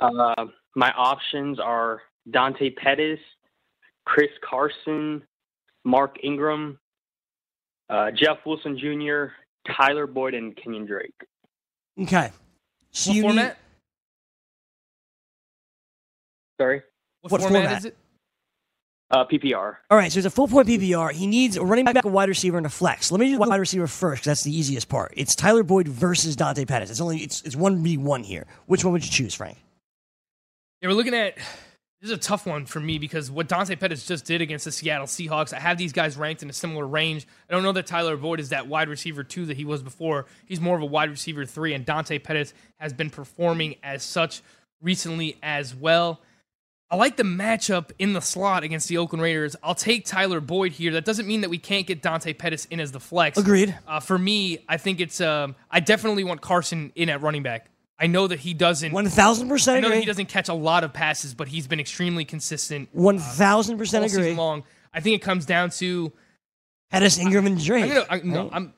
Uh, 0.00 0.46
my 0.76 0.92
options 0.92 1.58
are 1.60 2.02
Dante 2.30 2.70
Pettis, 2.70 3.18
Chris 4.06 4.30
Carson, 4.48 5.22
Mark 5.84 6.16
Ingram, 6.22 6.78
uh, 7.90 8.10
Jeff 8.10 8.38
Wilson 8.46 8.78
Jr., 8.78 9.26
Tyler 9.76 10.06
Boyd, 10.06 10.34
and 10.34 10.56
Kenyon 10.56 10.86
Drake. 10.86 11.14
Okay. 12.00 12.30
So 12.90 13.10
What 13.10 13.16
you 13.16 13.22
format? 13.22 13.46
need 13.46 13.54
Sorry, 16.60 16.82
What, 17.20 17.32
What 17.32 17.40
format, 17.42 17.62
format? 17.62 17.78
is 17.78 17.84
it? 17.86 17.96
Uh, 19.14 19.24
PPR. 19.24 19.76
All 19.90 19.96
right, 19.96 20.10
so 20.10 20.18
it's 20.18 20.26
a 20.26 20.30
full 20.30 20.48
point 20.48 20.66
PPR. 20.66 21.12
He 21.12 21.26
needs 21.26 21.56
a 21.56 21.64
running 21.64 21.84
back, 21.84 22.04
a 22.04 22.08
wide 22.08 22.28
receiver, 22.28 22.56
and 22.56 22.66
a 22.66 22.70
flex. 22.70 23.12
Let 23.12 23.20
me 23.20 23.26
do 23.26 23.38
the 23.38 23.48
wide 23.48 23.60
receiver 23.60 23.86
first 23.86 24.22
because 24.22 24.26
that's 24.26 24.42
the 24.42 24.56
easiest 24.56 24.88
part. 24.88 25.14
It's 25.16 25.36
Tyler 25.36 25.62
Boyd 25.62 25.86
versus 25.86 26.34
Dante 26.34 26.64
Pettis. 26.64 26.90
It's 26.90 27.00
only 27.00 27.18
it's 27.18 27.42
it's 27.42 27.56
one 27.56 27.82
v 27.82 27.96
one 27.96 28.24
here. 28.24 28.46
Which 28.66 28.84
one 28.84 28.92
would 28.92 29.04
you 29.04 29.10
choose, 29.10 29.34
Frank? 29.34 29.58
Yeah, 30.82 30.88
we're 30.88 30.94
looking 30.94 31.14
at 31.14 31.36
this 31.36 32.10
is 32.10 32.18
a 32.18 32.20
tough 32.20 32.44
one 32.44 32.66
for 32.66 32.80
me 32.80 32.98
because 32.98 33.30
what 33.30 33.48
Dante 33.48 33.76
Pettis 33.76 34.04
just 34.04 34.26
did 34.26 34.42
against 34.42 34.64
the 34.64 34.72
Seattle 34.72 35.06
Seahawks, 35.06 35.54
I 35.54 35.60
have 35.60 35.78
these 35.78 35.92
guys 35.92 36.16
ranked 36.16 36.42
in 36.42 36.50
a 36.50 36.52
similar 36.52 36.86
range. 36.86 37.26
I 37.48 37.52
don't 37.52 37.62
know 37.62 37.72
that 37.72 37.86
Tyler 37.86 38.16
Boyd 38.16 38.40
is 38.40 38.50
that 38.50 38.66
wide 38.66 38.88
receiver 38.88 39.22
two 39.22 39.46
that 39.46 39.56
he 39.56 39.64
was 39.64 39.82
before. 39.82 40.26
He's 40.44 40.60
more 40.60 40.76
of 40.76 40.82
a 40.82 40.86
wide 40.86 41.08
receiver 41.08 41.46
three, 41.46 41.72
and 41.72 41.86
Dante 41.86 42.18
Pettis 42.18 42.52
has 42.78 42.92
been 42.92 43.10
performing 43.10 43.76
as 43.82 44.02
such 44.02 44.42
recently 44.82 45.38
as 45.42 45.74
well. 45.74 46.20
I 46.90 46.96
like 46.96 47.16
the 47.16 47.24
matchup 47.24 47.90
in 47.98 48.12
the 48.12 48.20
slot 48.20 48.62
against 48.62 48.88
the 48.88 48.98
Oakland 48.98 49.22
Raiders. 49.22 49.56
I'll 49.62 49.74
take 49.74 50.04
Tyler 50.04 50.40
Boyd 50.40 50.72
here. 50.72 50.92
That 50.92 51.04
doesn't 51.04 51.26
mean 51.26 51.40
that 51.40 51.50
we 51.50 51.58
can't 51.58 51.86
get 51.86 52.02
Dante 52.02 52.32
Pettis 52.34 52.66
in 52.66 52.78
as 52.78 52.92
the 52.92 53.00
flex. 53.00 53.38
Agreed. 53.38 53.74
Uh, 53.86 54.00
for 54.00 54.18
me, 54.18 54.58
I 54.68 54.76
think 54.76 55.00
it's. 55.00 55.20
Um, 55.20 55.56
I 55.70 55.80
definitely 55.80 56.24
want 56.24 56.40
Carson 56.40 56.92
in 56.94 57.08
at 57.08 57.20
running 57.22 57.42
back. 57.42 57.70
I 57.98 58.06
know 58.06 58.26
that 58.26 58.40
he 58.40 58.54
doesn't. 58.54 58.92
One 58.92 59.08
thousand 59.08 59.48
percent. 59.48 59.78
I 59.78 59.80
percent 59.80 59.82
know 59.82 59.88
that 59.96 60.00
he 60.00 60.06
doesn't 60.06 60.26
catch 60.28 60.48
a 60.48 60.54
lot 60.54 60.84
of 60.84 60.92
passes, 60.92 61.34
but 61.34 61.48
he's 61.48 61.66
been 61.66 61.80
extremely 61.80 62.24
consistent 62.24 62.88
One 62.92 63.18
thousand 63.18 63.78
percent 63.78 64.02
all 64.02 64.08
season 64.08 64.22
agree. 64.22 64.34
long. 64.34 64.64
I 64.92 65.00
think 65.00 65.16
it 65.16 65.22
comes 65.24 65.46
down 65.46 65.70
to 65.70 66.12
Pettis, 66.90 67.18
Ingram, 67.18 67.46
and 67.46 67.62
Drake. 67.62 67.84
I'm 67.84 67.88
gonna, 67.88 68.06
I, 68.10 68.20
no, 68.22 68.42
right? 68.44 68.50
I'm 68.52 68.74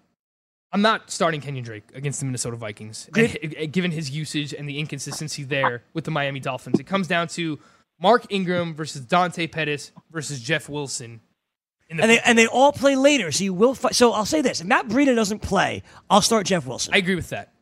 I'm 0.72 0.82
not 0.82 1.10
starting 1.10 1.40
Kenyon 1.40 1.64
Drake 1.64 1.84
against 1.94 2.20
the 2.20 2.26
Minnesota 2.26 2.56
Vikings, 2.56 3.08
And 3.16 3.72
given 3.72 3.90
his 3.90 4.10
usage 4.10 4.52
and 4.52 4.68
the 4.68 4.78
inconsistency 4.78 5.44
there 5.44 5.82
with 5.94 6.04
the 6.04 6.10
Miami 6.10 6.40
Dolphins. 6.40 6.78
It 6.78 6.84
comes 6.84 7.08
down 7.08 7.28
to 7.28 7.58
Mark 8.00 8.26
Ingram 8.30 8.74
versus 8.74 9.02
Dante 9.02 9.46
Pettis 9.46 9.92
versus 10.10 10.40
Jeff 10.40 10.68
Wilson. 10.68 11.20
The 11.88 12.02
and 12.02 12.10
they 12.10 12.18
and 12.18 12.36
they 12.36 12.46
all 12.46 12.72
play 12.72 12.96
later, 12.96 13.30
so 13.30 13.44
you 13.44 13.54
will. 13.54 13.74
Fi- 13.74 13.92
so 13.92 14.12
I'll 14.12 14.26
say 14.26 14.42
this: 14.42 14.60
if 14.60 14.66
Matt 14.66 14.88
Breida 14.88 15.14
doesn't 15.14 15.40
play, 15.40 15.82
I'll 16.10 16.20
start 16.20 16.46
Jeff 16.46 16.66
Wilson. 16.66 16.94
I 16.94 16.98
agree 16.98 17.14
with 17.14 17.30
that. 17.30 17.52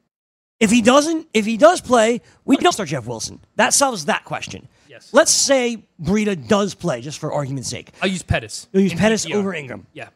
If 0.60 0.70
he 0.70 0.80
doesn't, 0.80 1.28
if 1.34 1.44
he 1.44 1.56
does 1.58 1.80
play, 1.80 2.22
we 2.44 2.56
don't 2.56 2.72
start 2.72 2.88
Jeff 2.88 3.06
Wilson. 3.06 3.40
That 3.56 3.74
solves 3.74 4.06
that 4.06 4.24
question. 4.24 4.68
Yes. 4.88 5.10
Let's 5.12 5.32
say 5.32 5.84
Breida 6.00 6.48
does 6.48 6.74
play, 6.74 7.02
just 7.02 7.18
for 7.18 7.32
argument's 7.32 7.68
sake. 7.68 7.90
I'll 8.00 8.08
use 8.08 8.22
Pettis. 8.22 8.66
You'll 8.72 8.84
use 8.84 8.92
in 8.92 8.98
Pettis 8.98 9.26
over 9.30 9.52
Ingram. 9.52 9.86
Yeah. 9.92 10.08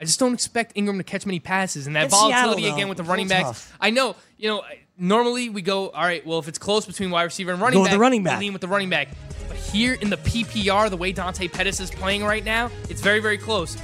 I 0.00 0.04
just 0.04 0.18
don't 0.18 0.34
expect 0.34 0.72
Ingram 0.74 0.98
to 0.98 1.04
catch 1.04 1.24
many 1.24 1.40
passes 1.40 1.86
and 1.86 1.96
that 1.96 2.10
Seattle, 2.10 2.30
volatility 2.30 2.68
though, 2.68 2.74
again 2.74 2.88
with 2.88 2.98
the 2.98 3.04
running 3.04 3.28
backs. 3.28 3.72
I 3.80 3.90
know, 3.90 4.16
you 4.36 4.48
know, 4.48 4.62
normally 4.98 5.48
we 5.48 5.62
go, 5.62 5.88
all 5.90 6.02
right, 6.02 6.24
well, 6.26 6.38
if 6.38 6.48
it's 6.48 6.58
close 6.58 6.86
between 6.86 7.10
wide 7.10 7.24
receiver 7.24 7.52
and 7.52 7.60
running 7.60 7.78
Go 7.78 7.84
back, 7.84 7.92
the 7.92 7.98
running 7.98 8.22
back. 8.22 8.40
lean 8.40 8.52
with 8.52 8.62
the 8.62 8.68
running 8.68 8.90
back. 8.90 9.08
But 9.48 9.56
here 9.56 9.94
in 9.94 10.10
the 10.10 10.16
PPR, 10.16 10.90
the 10.90 10.96
way 10.96 11.12
Dante 11.12 11.48
Pettis 11.48 11.80
is 11.80 11.90
playing 11.90 12.24
right 12.24 12.44
now, 12.44 12.70
it's 12.88 13.00
very, 13.00 13.20
very 13.20 13.38
close. 13.38 13.76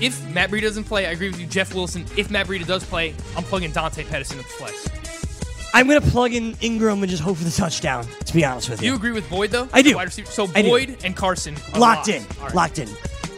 If 0.00 0.22
Matt 0.28 0.50
Breida 0.50 0.62
doesn't 0.62 0.84
play, 0.84 1.06
I 1.06 1.10
agree 1.10 1.30
with 1.30 1.40
you, 1.40 1.46
Jeff 1.46 1.74
Wilson. 1.74 2.04
If 2.16 2.30
Matt 2.30 2.46
Breida 2.46 2.66
does 2.66 2.84
play, 2.84 3.14
I'm 3.36 3.44
plugging 3.44 3.72
Dante 3.72 4.04
Pettis 4.04 4.30
in 4.30 4.38
the 4.38 4.44
flex. 4.44 4.90
I'm 5.72 5.86
going 5.88 6.00
to 6.00 6.10
plug 6.10 6.32
in 6.32 6.56
Ingram 6.60 7.02
and 7.02 7.10
just 7.10 7.22
hope 7.22 7.36
for 7.36 7.44
the 7.44 7.50
touchdown. 7.50 8.06
To 8.24 8.34
be 8.34 8.44
honest 8.44 8.70
with 8.70 8.80
Do 8.80 8.86
you, 8.86 8.92
you 8.92 8.96
agree 8.96 9.12
with 9.12 9.28
Boyd 9.28 9.50
though? 9.50 9.68
I 9.72 9.82
do. 9.82 9.98
So. 10.24 10.46
Boyd 10.46 10.98
and 11.04 11.16
Carson 11.16 11.54
locked 11.54 11.78
locked. 11.78 12.08
in, 12.08 12.24
right. 12.40 12.54
locked 12.54 12.78
in. 12.78 12.88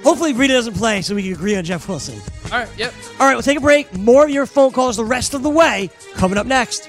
Hopefully 0.02 0.32
Breida 0.32 0.48
doesn't 0.48 0.74
play, 0.74 1.02
so 1.02 1.14
we 1.14 1.22
can 1.22 1.32
agree 1.32 1.56
on 1.56 1.64
Jeff 1.64 1.88
Wilson. 1.88 2.20
All 2.52 2.58
right. 2.58 2.68
Yep. 2.78 2.94
All 3.20 3.26
right, 3.26 3.34
we'll 3.34 3.42
take 3.42 3.58
a 3.58 3.60
break. 3.60 3.92
More 3.96 4.24
of 4.24 4.30
your 4.30 4.46
phone 4.46 4.72
calls 4.72 4.96
the 4.96 5.04
rest 5.04 5.34
of 5.34 5.42
the 5.42 5.50
way 5.50 5.90
coming 6.14 6.38
up 6.38 6.46
next. 6.46 6.88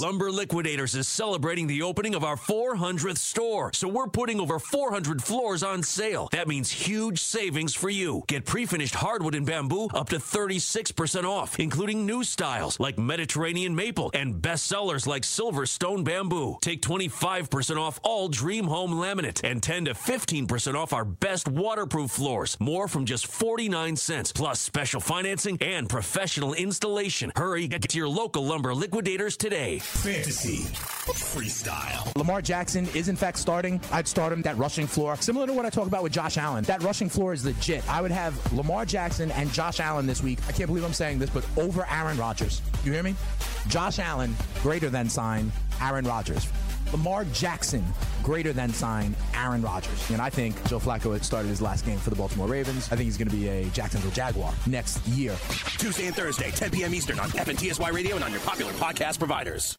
Lumber 0.00 0.30
Liquidators 0.30 0.94
is 0.94 1.08
celebrating 1.08 1.66
the 1.66 1.80
opening 1.80 2.14
of 2.14 2.22
our 2.22 2.36
400th 2.36 3.16
store, 3.16 3.70
so 3.72 3.88
we're 3.88 4.06
putting 4.06 4.40
over 4.40 4.58
400 4.58 5.22
floors 5.22 5.62
on 5.62 5.82
sale. 5.82 6.28
That 6.32 6.48
means 6.48 6.70
huge 6.70 7.18
savings 7.18 7.74
for 7.74 7.88
you. 7.88 8.22
Get 8.28 8.44
pre-finished 8.44 8.94
hardwood 8.94 9.34
and 9.34 9.46
bamboo 9.46 9.86
up 9.94 10.10
to 10.10 10.16
36% 10.16 11.24
off, 11.24 11.58
including 11.58 12.04
new 12.04 12.24
styles 12.24 12.78
like 12.78 12.98
Mediterranean 12.98 13.74
maple 13.74 14.10
and 14.12 14.34
bestsellers 14.34 15.06
like 15.06 15.22
Silverstone 15.22 16.04
bamboo. 16.04 16.58
Take 16.60 16.82
25% 16.82 17.78
off 17.78 17.98
all 18.02 18.28
Dream 18.28 18.66
Home 18.66 18.92
laminate 18.92 19.48
and 19.50 19.62
10 19.62 19.86
to 19.86 19.94
15% 19.94 20.74
off 20.74 20.92
our 20.92 21.06
best 21.06 21.48
waterproof 21.48 22.10
floors. 22.10 22.58
More 22.60 22.86
from 22.86 23.06
just 23.06 23.26
49 23.26 23.96
cents, 23.96 24.30
plus 24.30 24.60
special 24.60 25.00
financing 25.00 25.56
and 25.62 25.88
professional 25.88 26.52
installation. 26.52 27.32
Hurry, 27.34 27.66
get 27.66 27.80
to 27.88 27.96
your 27.96 28.08
local 28.08 28.44
Lumber 28.44 28.74
Liquidators 28.74 29.38
today. 29.38 29.80
Fantasy 29.86 30.64
Freestyle. 31.12 32.14
Lamar 32.16 32.42
Jackson 32.42 32.88
is 32.94 33.08
in 33.08 33.14
fact 33.14 33.38
starting. 33.38 33.80
I'd 33.92 34.08
start 34.08 34.32
him 34.32 34.42
that 34.42 34.56
rushing 34.58 34.86
floor. 34.86 35.16
Similar 35.16 35.46
to 35.46 35.52
what 35.52 35.64
I 35.64 35.70
talk 35.70 35.86
about 35.86 36.02
with 36.02 36.12
Josh 36.12 36.36
Allen. 36.36 36.64
That 36.64 36.82
rushing 36.82 37.08
floor 37.08 37.32
is 37.32 37.44
legit. 37.44 37.88
I 37.88 38.02
would 38.02 38.10
have 38.10 38.52
Lamar 38.52 38.84
Jackson 38.84 39.30
and 39.30 39.52
Josh 39.52 39.78
Allen 39.78 40.06
this 40.06 40.22
week. 40.22 40.40
I 40.48 40.52
can't 40.52 40.66
believe 40.66 40.84
I'm 40.84 40.92
saying 40.92 41.20
this, 41.20 41.30
but 41.30 41.46
over 41.56 41.86
Aaron 41.88 42.18
Rodgers. 42.18 42.60
You 42.84 42.92
hear 42.92 43.04
me? 43.04 43.14
Josh 43.68 43.98
Allen 44.00 44.34
greater 44.60 44.90
than 44.90 45.08
sign 45.08 45.52
Aaron 45.80 46.04
Rodgers. 46.04 46.48
Lamar 46.96 47.26
Jackson 47.26 47.84
greater 48.22 48.54
than 48.54 48.72
sign 48.72 49.14
Aaron 49.34 49.60
Rodgers. 49.60 50.10
And 50.10 50.20
I 50.20 50.30
think 50.30 50.56
Joe 50.66 50.78
Flacco 50.78 51.12
had 51.12 51.22
started 51.22 51.48
his 51.48 51.60
last 51.60 51.84
game 51.84 51.98
for 51.98 52.08
the 52.08 52.16
Baltimore 52.16 52.48
Ravens. 52.48 52.86
I 52.90 52.96
think 52.96 53.02
he's 53.02 53.18
going 53.18 53.28
to 53.28 53.36
be 53.36 53.48
a 53.48 53.64
Jacksonville 53.66 54.10
Jaguar 54.12 54.54
next 54.66 55.06
year. 55.08 55.36
Tuesday 55.76 56.06
and 56.06 56.16
Thursday, 56.16 56.50
10 56.50 56.70
p.m. 56.70 56.94
Eastern 56.94 57.20
on 57.20 57.28
FNTSY 57.30 57.92
Radio 57.92 58.14
and 58.14 58.24
on 58.24 58.32
your 58.32 58.40
popular 58.40 58.72
podcast 58.72 59.18
providers. 59.18 59.76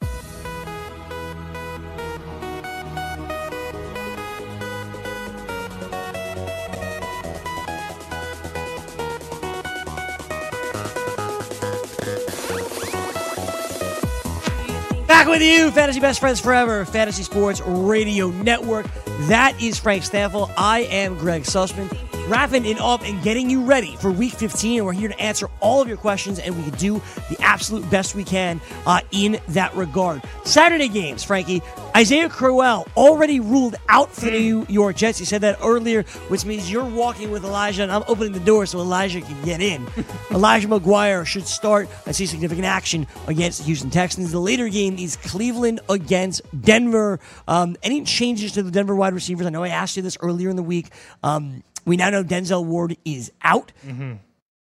Back 15.28 15.42
with 15.42 15.44
you, 15.46 15.72
Fantasy 15.72 16.00
Best 16.00 16.22
Friends 16.22 16.40
Forever, 16.40 16.86
Fantasy 16.86 17.22
Sports 17.22 17.60
Radio 17.60 18.30
Network. 18.30 18.86
That 19.28 19.62
is 19.62 19.78
Frank 19.78 20.04
Stampfl. 20.04 20.50
I 20.56 20.84
am 20.84 21.18
Greg 21.18 21.44
Sussman. 21.44 21.94
wrapping 22.30 22.66
it 22.66 22.80
up 22.80 23.02
and 23.04 23.22
getting 23.24 23.50
you 23.50 23.66
ready 23.66 23.98
for 23.98 24.10
week 24.10 24.32
15. 24.34 24.78
And 24.78 24.86
we're 24.86 24.94
here 24.94 25.10
to 25.10 25.20
answer 25.20 25.50
all 25.60 25.82
of 25.82 25.90
your 25.90 25.98
questions, 25.98 26.40
and 26.40 26.56
we 26.56 26.64
can 26.64 26.80
do 26.80 27.02
the 27.30 27.36
absolute 27.42 27.90
best 27.90 28.16
we 28.16 28.24
can 28.24 28.62
uh, 28.86 29.02
in 29.12 29.38
that 29.50 29.76
regard. 29.76 30.22
Saturday 30.46 30.88
games, 30.88 31.26
Frankie. 31.26 31.62
Isaiah 31.98 32.30
Crowell 32.30 32.88
already 32.96 33.40
ruled 33.40 33.76
out 33.90 34.14
for 34.14 34.26
the 34.26 34.40
New 34.40 34.68
York 34.70 34.98
Jets. 34.98 35.20
You 35.20 35.26
said 35.26 35.42
that 35.42 35.58
earlier, 35.64 36.04
which 36.28 36.46
means 36.46 36.72
you're 36.72 36.86
walking 36.86 37.32
with 37.32 37.44
Elijah, 37.44 37.82
and 37.82 37.92
I'm 37.92 38.04
opening 38.08 38.34
the 38.34 38.40
door 38.40 38.68
so 38.68 38.78
Elijah 38.78 39.20
can 39.20 39.44
get 39.44 39.62
in. 39.62 39.88
Elijah 40.32 40.68
McGuire 40.68 41.26
should 41.26 41.48
start. 41.48 41.90
I 42.06 42.12
see 42.12 42.28
significant 42.28 42.68
action 42.68 43.08
against 43.26 43.58
the 43.58 43.64
Houston 43.64 43.90
Texans. 43.90 44.32
The 44.32 44.40
later 44.40 44.70
game 44.70 45.00
is 45.00 45.16
Cleveland 45.16 45.80
against 45.90 46.44
Denver. 46.62 47.20
Um, 47.48 47.76
any 47.82 48.04
changes 48.04 48.52
to 48.52 48.62
the 48.62 48.70
Denver 48.70 48.96
wide 48.96 49.16
receivers? 49.16 49.48
I 49.48 49.50
know 49.50 49.64
I 49.64 49.70
asked 49.70 49.98
you 49.98 50.04
this 50.04 50.20
earlier 50.22 50.52
in 50.52 50.56
the 50.56 50.62
week. 50.62 50.92
Um, 51.24 51.64
we 51.84 51.98
now 51.98 52.12
know 52.12 52.24
Denzel 52.24 52.64
Ward 52.64 52.96
is 53.06 53.32
out. 53.42 53.72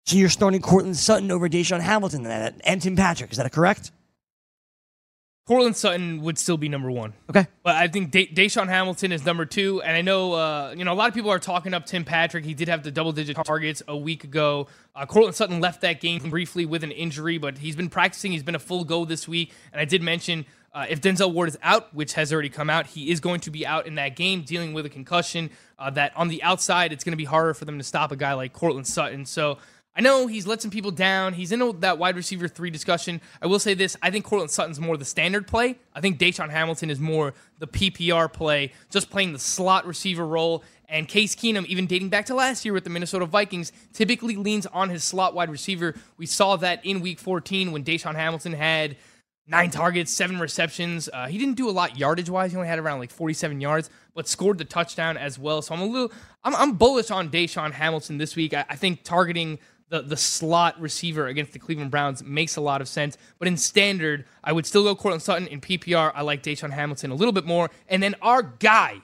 So 0.06 0.16
you're 0.16 0.30
starting 0.30 0.62
Courtland 0.62 0.96
Sutton 0.96 1.30
over 1.30 1.50
DaeSean 1.50 1.80
Hamilton 1.80 2.24
and 2.24 2.80
Tim 2.80 2.96
Patrick. 2.96 3.30
Is 3.30 3.36
that 3.36 3.52
correct? 3.52 3.90
Courtland 5.46 5.76
Sutton 5.76 6.22
would 6.22 6.38
still 6.38 6.56
be 6.56 6.68
number 6.68 6.90
one. 6.90 7.12
Okay. 7.30 7.46
But 7.62 7.76
I 7.76 7.86
think 7.86 8.10
De- 8.10 8.26
DaeSean 8.26 8.66
Hamilton 8.66 9.12
is 9.12 9.24
number 9.24 9.46
two. 9.46 9.80
And 9.80 9.96
I 9.96 10.02
know, 10.02 10.32
uh, 10.32 10.74
you 10.76 10.84
know, 10.84 10.92
a 10.92 10.94
lot 10.94 11.06
of 11.08 11.14
people 11.14 11.30
are 11.30 11.38
talking 11.38 11.72
up 11.72 11.86
Tim 11.86 12.04
Patrick. 12.04 12.44
He 12.44 12.52
did 12.52 12.66
have 12.66 12.82
the 12.82 12.90
double 12.90 13.12
digit 13.12 13.36
targets 13.44 13.80
a 13.86 13.96
week 13.96 14.24
ago. 14.24 14.66
Uh, 14.96 15.06
Courtland 15.06 15.36
Sutton 15.36 15.60
left 15.60 15.82
that 15.82 16.00
game 16.00 16.30
briefly 16.30 16.66
with 16.66 16.82
an 16.82 16.90
injury, 16.90 17.38
but 17.38 17.58
he's 17.58 17.76
been 17.76 17.88
practicing. 17.88 18.32
He's 18.32 18.42
been 18.42 18.56
a 18.56 18.60
full 18.60 18.82
go 18.82 19.04
this 19.04 19.28
week. 19.28 19.52
And 19.72 19.80
I 19.80 19.84
did 19.84 20.02
mention 20.02 20.46
uh, 20.74 20.86
if 20.88 21.00
Denzel 21.00 21.32
Ward 21.32 21.48
is 21.48 21.58
out, 21.62 21.94
which 21.94 22.14
has 22.14 22.32
already 22.32 22.48
come 22.48 22.68
out, 22.68 22.88
he 22.88 23.10
is 23.10 23.20
going 23.20 23.38
to 23.40 23.50
be 23.52 23.64
out 23.64 23.86
in 23.86 23.94
that 23.94 24.16
game 24.16 24.42
dealing 24.42 24.74
with 24.74 24.84
a 24.84 24.90
concussion. 24.90 25.50
Uh, 25.78 25.90
that 25.90 26.12
on 26.16 26.26
the 26.26 26.42
outside, 26.42 26.92
it's 26.92 27.04
going 27.04 27.12
to 27.12 27.16
be 27.16 27.24
harder 27.24 27.54
for 27.54 27.66
them 27.66 27.78
to 27.78 27.84
stop 27.84 28.10
a 28.10 28.16
guy 28.16 28.32
like 28.32 28.52
Courtland 28.52 28.86
Sutton. 28.86 29.24
So 29.24 29.58
I 29.96 30.02
know 30.02 30.26
he's 30.26 30.46
let 30.46 30.60
some 30.60 30.70
people 30.70 30.90
down. 30.90 31.32
He's 31.32 31.52
in 31.52 31.80
that 31.80 31.96
wide 31.96 32.16
receiver 32.16 32.48
three 32.48 32.68
discussion. 32.70 33.20
I 33.40 33.46
will 33.46 33.58
say 33.58 33.72
this: 33.72 33.96
I 34.02 34.10
think 34.10 34.26
Courtland 34.26 34.50
Sutton's 34.50 34.78
more 34.78 34.96
the 34.98 35.06
standard 35.06 35.46
play. 35.46 35.78
I 35.94 36.02
think 36.02 36.18
DaeSean 36.18 36.50
Hamilton 36.50 36.90
is 36.90 37.00
more 37.00 37.32
the 37.58 37.66
PPR 37.66 38.30
play, 38.30 38.72
just 38.90 39.10
playing 39.10 39.32
the 39.32 39.38
slot 39.38 39.86
receiver 39.86 40.26
role. 40.26 40.62
And 40.88 41.08
Case 41.08 41.34
Keenum, 41.34 41.66
even 41.66 41.86
dating 41.86 42.10
back 42.10 42.26
to 42.26 42.34
last 42.34 42.64
year 42.64 42.72
with 42.74 42.84
the 42.84 42.90
Minnesota 42.90 43.26
Vikings, 43.26 43.72
typically 43.92 44.36
leans 44.36 44.66
on 44.66 44.90
his 44.90 45.02
slot 45.02 45.34
wide 45.34 45.50
receiver. 45.50 45.96
We 46.16 46.26
saw 46.26 46.56
that 46.56 46.84
in 46.84 47.00
Week 47.00 47.18
14 47.18 47.72
when 47.72 47.82
DaeSean 47.82 48.14
Hamilton 48.14 48.52
had 48.52 48.96
nine 49.48 49.70
targets, 49.70 50.12
seven 50.12 50.38
receptions. 50.38 51.08
Uh, 51.12 51.26
he 51.26 51.38
didn't 51.38 51.56
do 51.56 51.68
a 51.68 51.72
lot 51.72 51.98
yardage 51.98 52.30
wise. 52.30 52.50
He 52.52 52.56
only 52.56 52.68
had 52.68 52.78
around 52.78 52.98
like 52.98 53.10
47 53.10 53.60
yards, 53.60 53.90
but 54.14 54.28
scored 54.28 54.58
the 54.58 54.64
touchdown 54.64 55.16
as 55.16 55.38
well. 55.38 55.62
So 55.62 55.74
I'm 55.74 55.80
a 55.80 55.86
little, 55.86 56.12
I'm, 56.44 56.54
I'm 56.54 56.72
bullish 56.74 57.10
on 57.10 57.30
DaeSean 57.30 57.72
Hamilton 57.72 58.18
this 58.18 58.36
week. 58.36 58.54
I, 58.54 58.64
I 58.68 58.76
think 58.76 59.02
targeting 59.02 59.58
the, 59.88 60.02
the 60.02 60.16
slot 60.16 60.80
receiver 60.80 61.26
against 61.26 61.52
the 61.52 61.58
Cleveland 61.58 61.90
Browns 61.90 62.22
makes 62.22 62.56
a 62.56 62.60
lot 62.60 62.80
of 62.80 62.88
sense. 62.88 63.16
But 63.38 63.48
in 63.48 63.56
standard, 63.56 64.24
I 64.42 64.52
would 64.52 64.66
still 64.66 64.82
go 64.82 64.94
Courtland 64.96 65.22
Sutton. 65.22 65.46
In 65.46 65.60
PPR, 65.60 66.12
I 66.14 66.22
like 66.22 66.42
DaeSean 66.42 66.70
Hamilton 66.70 67.10
a 67.10 67.14
little 67.14 67.32
bit 67.32 67.44
more. 67.44 67.70
And 67.88 68.02
then 68.02 68.16
our 68.20 68.42
guy, 68.42 69.00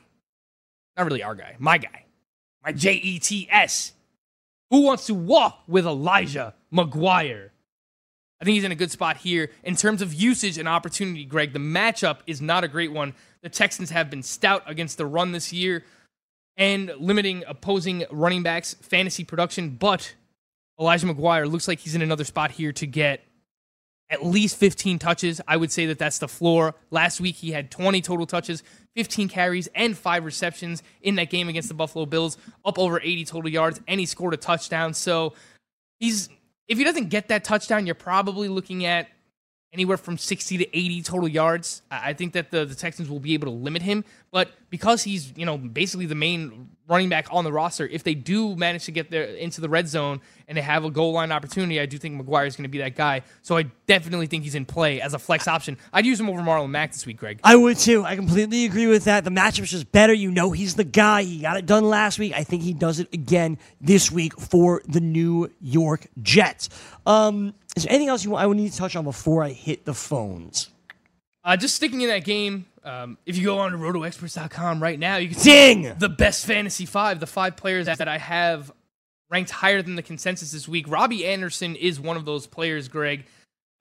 not 0.97 1.07
really 1.07 1.23
our 1.23 1.35
guy, 1.35 1.57
my 1.59 1.79
guy, 1.79 2.07
my 2.65 2.73
J 2.73 2.95
E 2.95 3.19
T 3.19 3.49
S, 3.51 3.93
who 4.71 4.83
wants 4.83 5.07
to 5.07 5.15
walk 5.15 5.63
with 5.69 5.87
Elijah 5.87 6.55
McGuire? 6.73 7.51
I 8.41 8.45
think 8.45 8.55
he's 8.55 8.65
in 8.65 8.73
a 8.73 8.77
good 8.77 8.91
spot 8.91 9.19
here. 9.19 9.51
In 9.63 9.77
terms 9.77 10.03
of 10.03 10.13
usage 10.13 10.59
and 10.59 10.69
opportunity, 10.69 11.25
Greg, 11.25 11.53
the 11.53 11.61
matchup 11.61 12.19
is 12.27 12.41
not 12.41 12.65
a 12.65 12.69
great 12.69 12.91
one. 12.91 13.15
The 13.43 13.49
Texans 13.49 13.91
have 13.91 14.11
been 14.11 14.25
stout 14.25 14.65
against 14.67 14.99
the 14.99 15.07
run 15.07 15.31
this 15.31 15.53
year 15.53 15.85
and 16.57 16.93
limiting 16.99 17.45
opposing 17.47 18.05
running 18.11 18.43
backs' 18.43 18.75
fantasy 18.75 19.25
production, 19.25 19.71
but 19.71 20.15
Elijah 20.83 21.07
McGuire 21.07 21.51
looks 21.51 21.69
like 21.69 21.79
he's 21.79 21.95
in 21.95 22.03
another 22.03 22.25
spot 22.25 22.51
here 22.51 22.73
to 22.73 22.87
get 22.87 23.25
at 24.11 24.27
least 24.27 24.57
15 24.57 24.99
touches. 24.99 25.41
I 25.47 25.57
would 25.57 25.71
say 25.71 25.87
that 25.87 25.99
that's 25.99 26.19
the 26.19 26.29
floor. 26.29 26.75
Last 26.91 27.21
week, 27.21 27.37
he 27.37 27.53
had 27.53 27.71
20 27.71 28.03
total 28.03 28.27
touches, 28.27 28.65
15 28.97 29.29
carries, 29.29 29.69
and 29.75 29.97
five 29.97 30.25
receptions 30.25 30.83
in 31.01 31.15
that 31.15 31.31
game 31.31 31.49
against 31.49 31.69
the 31.69 31.75
Buffalo 31.75 32.05
Bills, 32.05 32.37
up 32.65 32.79
over 32.79 33.01
80 33.01 33.25
total 33.25 33.51
yards, 33.51 33.81
and 33.87 34.01
he 34.01 34.07
scored 34.07 34.35
a 34.35 34.37
touchdown. 34.37 34.93
So 34.93 35.35
he's 36.01 36.29
if 36.67 36.79
he 36.79 36.85
doesn't 36.85 37.11
get 37.11 37.29
that 37.29 37.45
touchdown, 37.45 37.87
you're 37.87 37.95
probably 37.95 38.49
looking 38.49 38.85
at 38.85 39.09
anywhere 39.73 39.97
from 39.97 40.19
60 40.19 40.59
to 40.59 40.77
80 40.77 41.03
total 41.03 41.29
yards. 41.29 41.83
I 41.91 42.13
think 42.13 42.33
that 42.35 42.51
the, 42.51 42.65
the 42.65 42.75
Texans 42.75 43.09
will 43.09 43.21
be 43.21 43.35
able 43.35 43.47
to 43.47 43.53
limit 43.53 43.83
him, 43.83 44.05
but 44.31 44.51
because 44.69 45.03
he's, 45.03 45.33
you 45.37 45.47
know, 45.47 45.57
basically 45.57 46.07
the 46.07 46.15
main 46.15 46.71
running 46.89 47.09
back 47.09 47.29
on 47.31 47.45
the 47.45 47.53
roster, 47.53 47.87
if 47.87 48.03
they 48.05 48.15
do 48.15 48.57
manage 48.57 48.85
to 48.85 48.91
get 48.91 49.11
there 49.11 49.25
into 49.25 49.61
the 49.61 49.69
red 49.69 49.89
zone 49.89 50.21
and 50.49 50.59
they 50.59 50.63
have 50.63 50.85
a 50.85 50.91
goal 50.91 51.13
line 51.13 51.33
opportunity, 51.33 51.81
I 51.81 51.87
do 51.87 51.99
think 51.99 52.21
McGuire 52.21 52.47
is 52.47 52.57
going 52.57 52.65
to 52.65 52.69
be 52.69 52.79
that 52.79 52.97
guy. 52.97 53.23
So 53.43 53.57
I 53.57 53.65
definitely 53.87 54.27
think 54.27 54.45
he's 54.45 54.55
in 54.55 54.67
play 54.67 55.01
as 55.01 55.15
a 55.15 55.19
flex 55.19 55.47
option. 55.49 55.79
I'd 55.93 56.07
use 56.07 56.19
him 56.21 56.29
over 56.29 56.41
Marlon 56.41 56.71
Mack 56.71 56.93
this 56.93 57.07
week, 57.07 57.19
Greg. 57.19 57.41
I 57.45 57.57
would 57.57 57.79
too. 57.79 58.05
I 58.05 58.17
completely 58.17 58.65
agree 58.65 58.87
with 58.87 59.05
that. 59.05 59.25
The 59.25 59.31
matchup's 59.31 59.71
just 59.71 59.93
better. 59.93 60.13
You 60.13 60.31
know 60.31 60.51
he's 60.51 60.75
the 60.75 60.85
guy. 60.85 61.23
He 61.23 61.39
got 61.39 61.57
it 61.57 61.67
done 61.67 61.85
last 61.85 62.19
week. 62.19 62.33
I 62.35 62.45
think 62.45 62.63
he 62.63 62.75
does 62.75 63.01
it 63.01 63.09
again 63.13 63.59
this 63.81 64.11
week 64.11 64.39
for 64.39 64.83
the 64.87 65.01
New 65.01 65.51
York 65.61 66.07
Jets. 66.21 66.69
Um, 67.07 67.55
is 67.77 67.85
there 67.85 67.93
anything 67.93 68.09
else 68.09 68.25
you 68.25 68.31
want, 68.31 68.43
I 68.43 68.47
would 68.47 68.57
need 68.57 68.71
to 68.73 68.77
touch 68.77 68.97
on 68.97 69.05
before 69.05 69.43
I 69.43 69.51
hit 69.51 69.85
the 69.85 69.95
phones? 69.95 70.72
Uh, 71.45 71.57
just 71.57 71.75
sticking 71.75 72.01
in 72.01 72.09
that 72.09 72.25
game, 72.25 72.67
um, 72.85 73.19
if 73.27 73.37
you 73.37 73.45
go 73.45 73.59
on 73.59 73.73
to 73.73 73.79
rotoexperts.com 73.79 74.83
right 74.83 74.99
now, 74.99 75.17
you 75.17 75.29
can 75.29 75.43
Ding! 75.43 75.85
see 75.85 75.93
the 75.99 76.09
best 76.09 76.47
fantasy 76.47 76.87
five, 76.87 77.19
the 77.21 77.27
five 77.27 77.57
players 77.57 77.87
that 77.87 78.07
I 78.07 78.19
have 78.19 78.71
ranked 79.29 79.51
higher 79.51 79.83
than 79.83 79.97
the 79.97 80.03
consensus 80.03 80.53
this 80.53 80.69
week. 80.69 80.89
Robbie 80.89 81.27
Anderson 81.27 81.75
is 81.75 81.99
one 81.99 82.17
of 82.17 82.25
those 82.25 82.47
players, 82.47 82.89
Greg. 82.89 83.25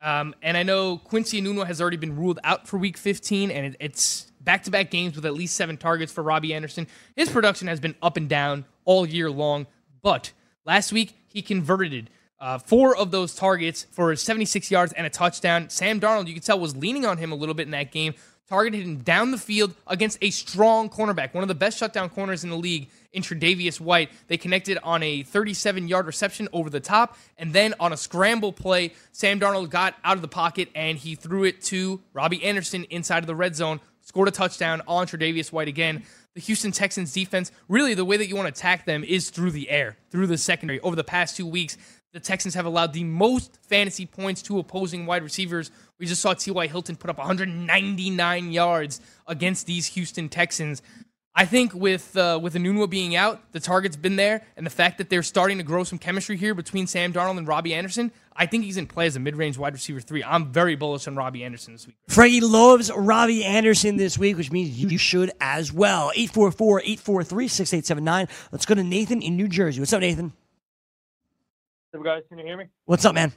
Um, 0.01 0.33
and 0.41 0.57
I 0.57 0.63
know 0.63 0.97
Quincy 0.97 1.39
Enunwa 1.39 1.67
has 1.67 1.79
already 1.79 1.97
been 1.97 2.15
ruled 2.15 2.39
out 2.43 2.67
for 2.67 2.77
week 2.77 2.97
15, 2.97 3.51
and 3.51 3.67
it, 3.67 3.75
it's 3.79 4.31
back 4.39 4.63
to 4.63 4.71
back 4.71 4.89
games 4.89 5.15
with 5.15 5.25
at 5.25 5.35
least 5.35 5.55
seven 5.55 5.77
targets 5.77 6.11
for 6.11 6.23
Robbie 6.23 6.53
Anderson. 6.55 6.87
His 7.15 7.29
production 7.29 7.67
has 7.67 7.79
been 7.79 7.95
up 8.01 8.17
and 8.17 8.27
down 8.27 8.65
all 8.85 9.05
year 9.05 9.29
long, 9.29 9.67
but 10.01 10.31
last 10.65 10.91
week 10.91 11.13
he 11.27 11.43
converted 11.43 12.09
uh, 12.41 12.57
four 12.57 12.97
of 12.97 13.11
those 13.11 13.35
targets 13.35 13.85
for 13.91 14.15
76 14.15 14.69
yards 14.71 14.91
and 14.93 15.05
a 15.05 15.09
touchdown. 15.09 15.69
Sam 15.69 16.01
Darnold, 16.01 16.27
you 16.27 16.33
could 16.33 16.43
tell, 16.43 16.59
was 16.59 16.75
leaning 16.75 17.05
on 17.05 17.17
him 17.17 17.31
a 17.31 17.35
little 17.35 17.53
bit 17.53 17.67
in 17.67 17.71
that 17.71 17.91
game, 17.91 18.15
targeted 18.49 18.81
him 18.81 18.97
down 18.97 19.31
the 19.31 19.37
field 19.37 19.75
against 19.87 20.17
a 20.21 20.31
strong 20.31 20.89
cornerback, 20.89 21.33
one 21.33 21.43
of 21.43 21.47
the 21.47 21.55
best 21.55 21.77
shutdown 21.77 22.09
corners 22.09 22.43
in 22.43 22.49
the 22.49 22.57
league, 22.57 22.89
in 23.13 23.21
Tre'Davious 23.21 23.79
White. 23.79 24.09
They 24.27 24.37
connected 24.37 24.79
on 24.83 25.03
a 25.03 25.23
37 25.23 25.87
yard 25.87 26.07
reception 26.07 26.49
over 26.51 26.69
the 26.69 26.79
top, 26.79 27.15
and 27.37 27.53
then 27.53 27.75
on 27.79 27.93
a 27.93 27.97
scramble 27.97 28.51
play, 28.51 28.93
Sam 29.11 29.39
Darnold 29.39 29.69
got 29.69 29.95
out 30.03 30.15
of 30.15 30.21
the 30.21 30.27
pocket 30.27 30.69
and 30.73 30.97
he 30.97 31.15
threw 31.15 31.43
it 31.43 31.61
to 31.63 32.01
Robbie 32.13 32.43
Anderson 32.43 32.85
inside 32.85 33.19
of 33.19 33.27
the 33.27 33.35
red 33.35 33.55
zone, 33.55 33.79
scored 34.01 34.27
a 34.27 34.31
touchdown 34.31 34.81
on 34.87 35.05
Tre'Davious 35.05 35.51
White 35.51 35.67
again. 35.67 36.03
The 36.33 36.39
Houston 36.41 36.71
Texans 36.71 37.11
defense, 37.11 37.51
really 37.67 37.93
the 37.93 38.05
way 38.05 38.15
that 38.15 38.27
you 38.27 38.37
want 38.37 38.47
to 38.47 38.57
attack 38.57 38.85
them 38.85 39.03
is 39.03 39.29
through 39.29 39.51
the 39.51 39.69
air, 39.69 39.97
through 40.11 40.27
the 40.27 40.37
secondary. 40.37 40.79
Over 40.79 40.95
the 40.95 41.03
past 41.03 41.35
two 41.35 41.45
weeks, 41.45 41.77
the 42.13 42.19
Texans 42.19 42.55
have 42.55 42.65
allowed 42.65 42.93
the 42.93 43.03
most 43.03 43.57
fantasy 43.67 44.05
points 44.05 44.41
to 44.43 44.59
opposing 44.59 45.05
wide 45.05 45.23
receivers. 45.23 45.71
We 45.97 46.05
just 46.05 46.21
saw 46.21 46.33
T.Y. 46.33 46.67
Hilton 46.67 46.95
put 46.95 47.09
up 47.09 47.17
199 47.17 48.51
yards 48.51 48.99
against 49.27 49.65
these 49.65 49.87
Houston 49.87 50.27
Texans. 50.29 50.81
I 51.33 51.45
think 51.45 51.73
with 51.73 52.17
uh, 52.17 52.39
with 52.41 52.55
Enunwa 52.55 52.89
being 52.89 53.15
out, 53.15 53.53
the 53.53 53.61
target's 53.61 53.95
been 53.95 54.17
there, 54.17 54.45
and 54.57 54.65
the 54.65 54.71
fact 54.71 54.97
that 54.97 55.09
they're 55.09 55.23
starting 55.23 55.59
to 55.59 55.63
grow 55.63 55.85
some 55.85 55.97
chemistry 55.97 56.35
here 56.35 56.53
between 56.53 56.87
Sam 56.87 57.13
Darnold 57.13 57.37
and 57.37 57.47
Robbie 57.47 57.73
Anderson, 57.73 58.11
I 58.35 58.47
think 58.47 58.65
he's 58.65 58.75
in 58.75 58.85
play 58.85 59.05
as 59.05 59.15
a 59.15 59.19
mid-range 59.21 59.57
wide 59.57 59.71
receiver 59.71 60.01
three. 60.01 60.21
I'm 60.25 60.51
very 60.51 60.75
bullish 60.75 61.07
on 61.07 61.15
Robbie 61.15 61.45
Anderson 61.45 61.71
this 61.71 61.87
week. 61.87 61.95
Frankie 62.09 62.41
loves 62.41 62.91
Robbie 62.93 63.45
Anderson 63.45 63.95
this 63.95 64.17
week, 64.17 64.35
which 64.35 64.51
means 64.51 64.77
you 64.77 64.97
should 64.97 65.31
as 65.39 65.71
well. 65.71 66.11
844 66.13 66.81
843 66.81 67.47
6879. 67.47 68.27
Let's 68.51 68.65
go 68.65 68.75
to 68.75 68.83
Nathan 68.83 69.21
in 69.21 69.37
New 69.37 69.47
Jersey. 69.47 69.79
What's 69.79 69.93
up, 69.93 70.01
Nathan? 70.01 70.33
What's 71.91 71.99
up, 71.99 72.05
guys? 72.05 72.23
Can 72.29 72.39
you 72.39 72.45
hear 72.45 72.55
me? 72.55 72.65
What's 72.85 73.03
up, 73.03 73.13
man? 73.13 73.33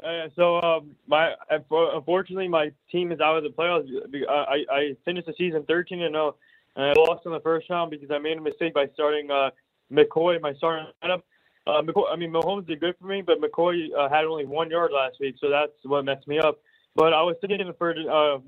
Uh, 0.00 0.28
so, 0.36 0.60
um, 0.62 0.94
my 1.08 1.32
unfortunately, 1.50 2.46
my 2.46 2.70
team 2.92 3.10
is 3.10 3.18
out 3.18 3.36
of 3.36 3.42
the 3.42 3.48
playoffs. 3.48 3.88
Uh, 3.92 4.30
I, 4.30 4.64
I 4.70 4.96
finished 5.04 5.26
the 5.26 5.34
season 5.36 5.64
13 5.66 6.02
and 6.02 6.14
0, 6.14 6.36
and 6.76 6.84
I 6.84 6.92
lost 6.92 7.26
in 7.26 7.32
the 7.32 7.40
first 7.40 7.68
round 7.68 7.90
because 7.90 8.08
I 8.12 8.18
made 8.18 8.38
a 8.38 8.40
mistake 8.40 8.72
by 8.72 8.86
starting 8.94 9.32
uh, 9.32 9.50
McCoy 9.92 10.36
in 10.36 10.42
my 10.42 10.54
starting 10.54 10.86
lineup. 11.02 11.22
Uh, 11.66 11.82
McCoy, 11.82 12.04
I 12.08 12.14
mean, 12.14 12.32
Mahomes 12.32 12.68
did 12.68 12.78
good 12.78 12.94
for 13.00 13.08
me, 13.08 13.20
but 13.20 13.40
McCoy 13.40 13.88
uh, 13.98 14.08
had 14.08 14.26
only 14.26 14.46
one 14.46 14.70
yard 14.70 14.92
last 14.94 15.16
week, 15.18 15.34
so 15.40 15.50
that's 15.50 15.72
what 15.82 16.04
messed 16.04 16.28
me 16.28 16.38
up. 16.38 16.60
But 16.94 17.12
I 17.12 17.22
was 17.22 17.34
sitting 17.40 17.58
thinking 17.58 17.74
for, 17.76 17.90
uh, 17.90 18.38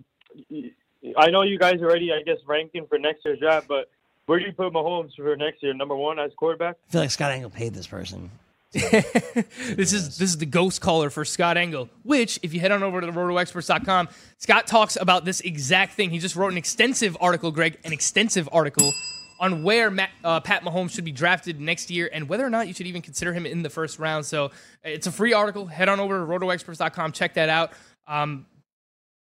I 1.19 1.31
know 1.31 1.43
you 1.43 1.59
guys 1.59 1.81
already, 1.81 2.13
I 2.13 2.23
guess, 2.23 2.39
ranking 2.47 2.87
for 2.87 3.01
next 3.01 3.25
year's 3.25 3.41
draft, 3.41 3.67
but 3.67 3.91
where 4.27 4.39
do 4.39 4.45
you 4.45 4.53
put 4.53 4.73
Mahomes 4.73 5.17
for 5.17 5.35
next 5.35 5.61
year? 5.65 5.75
Number 5.75 5.97
one 5.97 6.21
as 6.21 6.31
quarterback? 6.37 6.77
I 6.89 6.93
feel 6.93 7.01
like 7.01 7.11
Scott 7.11 7.33
Engel 7.33 7.51
paid 7.51 7.75
this 7.75 7.89
person. 7.89 8.31
This 8.77 9.93
is 9.93 10.19
this 10.19 10.31
is 10.31 10.39
the 10.39 10.47
ghost 10.47 10.81
caller 10.81 11.11
for 11.11 11.25
Scott 11.25 11.57
Engel, 11.57 11.89
which 12.03 12.39
if 12.43 12.53
you 12.53 12.61
head 12.61 12.73
on 12.73 12.83
over 12.83 13.01
to 13.01 13.07
the 13.07 13.13
rotoexperts.com, 13.13 14.09
Scott 14.39 14.67
talks 14.67 14.97
about 14.97 15.25
this 15.25 15.41
exact 15.41 15.95
thing. 15.95 16.11
He 16.11 16.19
just 16.19 16.37
wrote 16.37 16.53
an 16.53 16.59
extensive 16.59 17.17
article, 17.21 17.51
Greg, 17.51 17.79
an 17.85 17.93
extensive 17.93 18.49
article 18.53 18.93
on 19.41 19.63
where 19.63 19.91
Matt, 19.91 20.11
uh, 20.25 20.41
Pat 20.41 20.63
Mahomes 20.63 20.91
should 20.91 21.05
be 21.05 21.13
drafted 21.13 21.61
next 21.61 21.91
year 21.91 22.09
and 22.13 22.29
whether 22.29 22.45
or 22.45 22.51
not 22.51 22.69
you 22.69 22.75
should 22.75 22.87
even 22.87 23.03
consider 23.03 23.33
him 23.33 23.47
in 23.47 23.63
the 23.63 23.71
first 23.71 23.99
round. 23.99 24.25
So 24.27 24.51
it's 24.83 25.07
a 25.07 25.13
free 25.13 25.33
article. 25.33 25.67
Head 25.67 25.89
on 25.89 26.01
over 26.01 26.19
to 26.19 26.25
rotoexperts.com. 26.27 27.13
Check 27.13 27.35
that 27.35 27.49
out. 27.49 27.73
Um, 28.07 28.47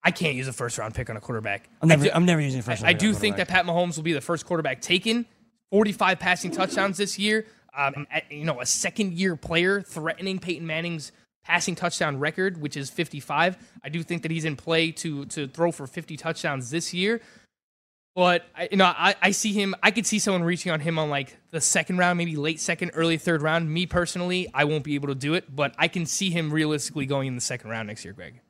I 0.04 0.12
can't 0.12 0.36
use 0.36 0.48
a 0.48 0.54
first 0.54 0.78
round 0.78 0.94
pick 0.94 1.10
on 1.10 1.18
a 1.18 1.22
quarterback. 1.22 1.70
I'm 1.82 1.90
never, 1.90 2.06
do, 2.06 2.12
I'm 2.14 2.26
never 2.26 2.42
using 2.42 2.60
a 2.60 2.64
first 2.64 2.84
I, 2.84 2.88
round 2.88 2.96
I 2.96 3.00
do 3.00 3.14
think 3.14 3.38
that. 3.38 3.48
Pat 3.48 3.66
Mahomes 3.66 3.98
will 3.98 4.04
be 4.04 4.14
the 4.14 4.22
first 4.22 4.46
quarterback 4.46 4.82
taken. 4.82 5.26
45 5.72 6.20
passing 6.20 6.52
touchdowns 6.52 6.98
this 6.98 7.20
year. 7.20 7.46
Um, 7.78 8.08
at- 8.12 8.32
you 8.32 8.44
know, 8.44 8.60
a 8.60 8.66
second 8.66 9.14
year 9.14 9.36
player 9.36 9.82
threatening 9.82 10.40
Peyton 10.40 10.66
Manning's 10.66 11.12
passing 11.46 11.76
touchdown 11.76 12.20
record, 12.20 12.60
which 12.60 12.76
is 12.76 12.90
55. 12.90 13.58
I 13.84 13.90
do 13.90 14.04
think 14.04 14.24
that 14.24 14.32
he's 14.32 14.46
in 14.46 14.56
play 14.56 14.92
to 14.94 15.26
to 15.28 15.48
throw 15.48 15.72
for 15.72 15.88
50 15.88 16.18
touchdowns 16.18 16.72
this 16.72 16.94
year. 16.94 17.22
But 18.16 18.46
I, 18.56 18.68
you 18.72 18.78
know, 18.78 18.86
I, 18.86 19.14
I 19.22 19.30
see 19.30 19.54
him. 19.54 19.76
I 19.84 19.92
could 19.92 20.08
see 20.08 20.18
someone 20.18 20.44
reaching 20.44 20.72
on 20.72 20.80
him 20.80 20.98
on 20.98 21.12
like 21.12 21.38
the 21.52 21.62
second 21.62 22.00
round, 22.00 22.18
maybe 22.18 22.36
late 22.36 22.60
second, 22.60 22.92
early 22.96 23.18
third 23.18 23.44
round. 23.44 23.72
Me 23.72 23.86
personally, 23.86 24.50
I 24.56 24.64
won't 24.64 24.84
be 24.84 24.96
able 24.96 25.10
to 25.10 25.16
do 25.16 25.36
it, 25.36 25.56
but 25.56 25.76
I 25.78 25.88
can 25.88 26.08
see 26.08 26.32
him 26.32 26.52
realistically 26.52 27.06
going 27.06 27.28
in 27.28 27.36
the 27.36 27.42
second 27.42 27.70
round 27.70 27.88
next 27.88 28.04
year, 28.04 28.16
Greg. 28.16 28.42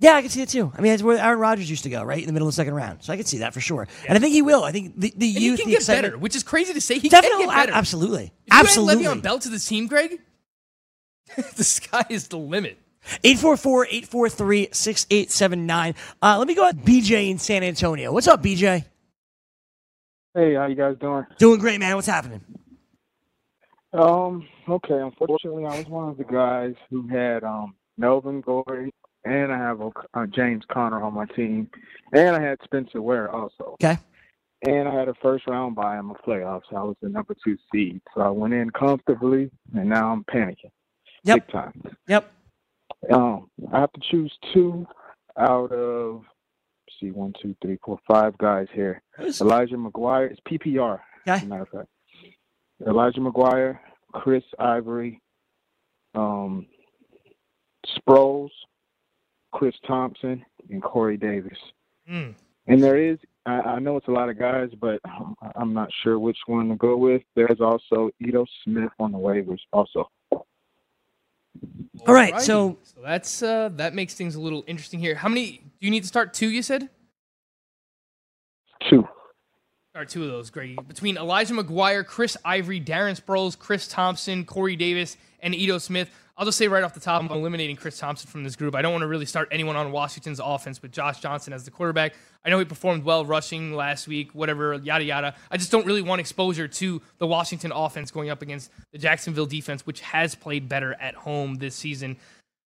Yeah, 0.00 0.12
I 0.14 0.20
can 0.22 0.30
see 0.30 0.42
it 0.42 0.48
too. 0.48 0.72
I 0.76 0.80
mean, 0.80 0.92
it's 0.92 1.02
where 1.02 1.18
Aaron 1.18 1.40
Rodgers 1.40 1.68
used 1.68 1.82
to 1.82 1.90
go, 1.90 2.04
right 2.04 2.20
in 2.20 2.26
the 2.26 2.32
middle 2.32 2.46
of 2.46 2.54
the 2.54 2.56
second 2.56 2.74
round. 2.74 3.02
So 3.02 3.12
I 3.12 3.16
can 3.16 3.26
see 3.26 3.38
that 3.38 3.52
for 3.52 3.60
sure. 3.60 3.88
And 4.06 4.16
I 4.16 4.20
think 4.20 4.32
he 4.32 4.42
will. 4.42 4.62
I 4.62 4.70
think 4.70 4.94
the, 4.96 5.12
the 5.16 5.26
And 5.26 5.34
youth, 5.40 5.58
he 5.58 5.62
can 5.64 5.70
the 5.70 5.72
get 5.72 5.80
excitement, 5.80 6.04
better, 6.12 6.18
which 6.18 6.36
is 6.36 6.44
crazy 6.44 6.72
to 6.72 6.80
say. 6.80 7.00
He 7.00 7.08
Definitely, 7.08 7.46
can 7.46 7.48
get 7.48 7.56
better. 7.56 7.72
a- 7.72 7.76
absolutely, 7.76 8.32
If 8.46 8.54
you 8.54 8.60
absolutely. 8.60 9.06
add 9.06 9.16
Le'Veon 9.18 9.22
Bell 9.22 9.38
to 9.40 9.48
this 9.48 9.66
team, 9.66 9.88
Greg, 9.88 10.20
the 11.56 11.64
sky 11.64 12.04
is 12.10 12.28
the 12.28 12.38
limit. 12.38 12.78
844-843-6879. 13.24 15.94
Uh, 16.22 16.38
let 16.38 16.46
me 16.46 16.54
go 16.54 16.68
at 16.68 16.76
BJ 16.76 17.28
in 17.30 17.38
San 17.38 17.64
Antonio. 17.64 18.12
What's 18.12 18.28
up, 18.28 18.40
BJ? 18.42 18.84
Hey, 20.34 20.54
how 20.54 20.66
you 20.66 20.74
guys 20.76 20.94
doing? 21.00 21.24
Doing 21.38 21.58
great, 21.58 21.80
man. 21.80 21.96
What's 21.96 22.06
happening? 22.06 22.42
Um, 23.92 24.46
okay. 24.68 25.00
Unfortunately, 25.00 25.64
I 25.64 25.78
was 25.78 25.86
one 25.86 26.08
of 26.10 26.18
the 26.18 26.24
guys 26.24 26.74
who 26.90 27.08
had 27.08 27.42
um 27.44 27.74
Melvin 27.96 28.40
Gordon, 28.42 28.92
and 29.24 29.52
I 29.52 29.58
have 29.58 29.80
uh, 29.80 30.26
James 30.26 30.64
Conner 30.70 31.02
on 31.02 31.14
my 31.14 31.26
team, 31.26 31.68
and 32.12 32.36
I 32.36 32.42
had 32.42 32.58
Spencer 32.64 33.02
Ware 33.02 33.30
also. 33.30 33.76
Okay. 33.82 33.98
And 34.66 34.88
I 34.88 34.94
had 34.94 35.08
a 35.08 35.14
first 35.22 35.46
round 35.46 35.76
bye 35.76 35.98
in 35.98 36.08
the 36.08 36.14
playoffs. 36.14 36.62
I 36.72 36.82
was 36.82 36.96
the 37.00 37.08
number 37.08 37.36
two 37.44 37.56
seed, 37.72 38.00
so 38.14 38.22
I 38.22 38.30
went 38.30 38.54
in 38.54 38.70
comfortably, 38.70 39.50
and 39.74 39.88
now 39.88 40.12
I'm 40.12 40.24
panicking. 40.24 40.72
Yep. 41.24 41.46
Big 41.46 41.52
time. 41.52 41.82
Yep. 42.08 42.32
Um, 43.12 43.48
I 43.72 43.80
have 43.80 43.92
to 43.92 44.00
choose 44.10 44.32
two 44.52 44.86
out 45.38 45.70
of 45.70 46.22
let's 46.22 47.00
see 47.00 47.10
one, 47.10 47.32
two, 47.40 47.54
three, 47.62 47.78
four, 47.84 47.98
five 48.08 48.36
guys 48.38 48.66
here. 48.72 49.02
Elijah 49.40 49.76
McGuire. 49.76 50.30
It's 50.30 50.40
PPR. 50.48 50.98
As 51.26 51.42
a 51.42 51.46
matter 51.46 51.62
of 51.62 51.68
fact. 51.68 51.88
Elijah 52.86 53.20
McGuire, 53.20 53.78
Chris 54.12 54.44
Ivory, 54.58 55.20
um, 56.14 56.66
Sproles, 57.86 58.50
Chris 59.52 59.74
Thompson, 59.86 60.44
and 60.70 60.82
Corey 60.82 61.16
Davis. 61.16 61.58
Mm. 62.10 62.34
And 62.66 62.82
there 62.82 62.98
is, 62.98 63.18
I, 63.46 63.60
I 63.60 63.78
know 63.78 63.96
it's 63.96 64.08
a 64.08 64.12
lot 64.12 64.28
of 64.28 64.38
guys, 64.38 64.68
but 64.80 65.00
I'm 65.56 65.72
not 65.72 65.88
sure 66.02 66.18
which 66.18 66.36
one 66.46 66.68
to 66.68 66.76
go 66.76 66.96
with. 66.96 67.22
There's 67.34 67.60
also 67.60 68.10
Ito 68.20 68.44
Smith 68.64 68.90
on 68.98 69.12
the 69.12 69.18
waivers, 69.18 69.60
also. 69.72 70.10
All 70.32 72.14
right, 72.14 72.34
Alrighty. 72.34 72.40
so 72.40 72.78
so 72.82 73.00
that's 73.02 73.42
uh, 73.42 73.70
that 73.72 73.94
makes 73.94 74.14
things 74.14 74.36
a 74.36 74.40
little 74.40 74.62
interesting 74.66 75.00
here. 75.00 75.16
How 75.16 75.28
many 75.28 75.62
do 75.80 75.86
you 75.86 75.90
need 75.90 76.02
to 76.02 76.06
start? 76.06 76.32
Two, 76.32 76.48
you 76.48 76.62
said. 76.62 76.88
Two. 78.88 79.08
Start 79.90 80.10
two 80.10 80.22
of 80.22 80.28
those, 80.28 80.50
Grady. 80.50 80.76
Between 80.86 81.16
Elijah 81.16 81.54
McGuire, 81.54 82.06
Chris 82.06 82.36
Ivory, 82.44 82.80
Darren 82.80 83.20
Sproles, 83.20 83.58
Chris 83.58 83.88
Thompson, 83.88 84.44
Corey 84.44 84.76
Davis, 84.76 85.16
and 85.40 85.54
Ito 85.54 85.78
Smith. 85.78 86.10
I'll 86.38 86.44
just 86.44 86.56
say 86.56 86.68
right 86.68 86.84
off 86.84 86.94
the 86.94 87.00
top, 87.00 87.20
I'm 87.20 87.28
eliminating 87.32 87.74
Chris 87.74 87.98
Thompson 87.98 88.30
from 88.30 88.44
this 88.44 88.54
group. 88.54 88.76
I 88.76 88.80
don't 88.82 88.92
want 88.92 89.02
to 89.02 89.08
really 89.08 89.26
start 89.26 89.48
anyone 89.50 89.74
on 89.74 89.90
Washington's 89.90 90.38
offense 90.42 90.80
with 90.80 90.92
Josh 90.92 91.18
Johnson 91.18 91.52
as 91.52 91.64
the 91.64 91.72
quarterback. 91.72 92.14
I 92.44 92.50
know 92.50 92.60
he 92.60 92.64
performed 92.64 93.02
well 93.02 93.24
rushing 93.24 93.74
last 93.74 94.06
week, 94.06 94.32
whatever, 94.36 94.74
yada 94.74 95.02
yada. 95.02 95.34
I 95.50 95.56
just 95.56 95.72
don't 95.72 95.84
really 95.84 96.00
want 96.00 96.20
exposure 96.20 96.68
to 96.68 97.02
the 97.18 97.26
Washington 97.26 97.72
offense 97.72 98.12
going 98.12 98.30
up 98.30 98.40
against 98.40 98.70
the 98.92 98.98
Jacksonville 98.98 99.46
defense, 99.46 99.84
which 99.84 100.00
has 100.00 100.36
played 100.36 100.68
better 100.68 100.94
at 101.00 101.16
home 101.16 101.56
this 101.56 101.74
season. 101.74 102.14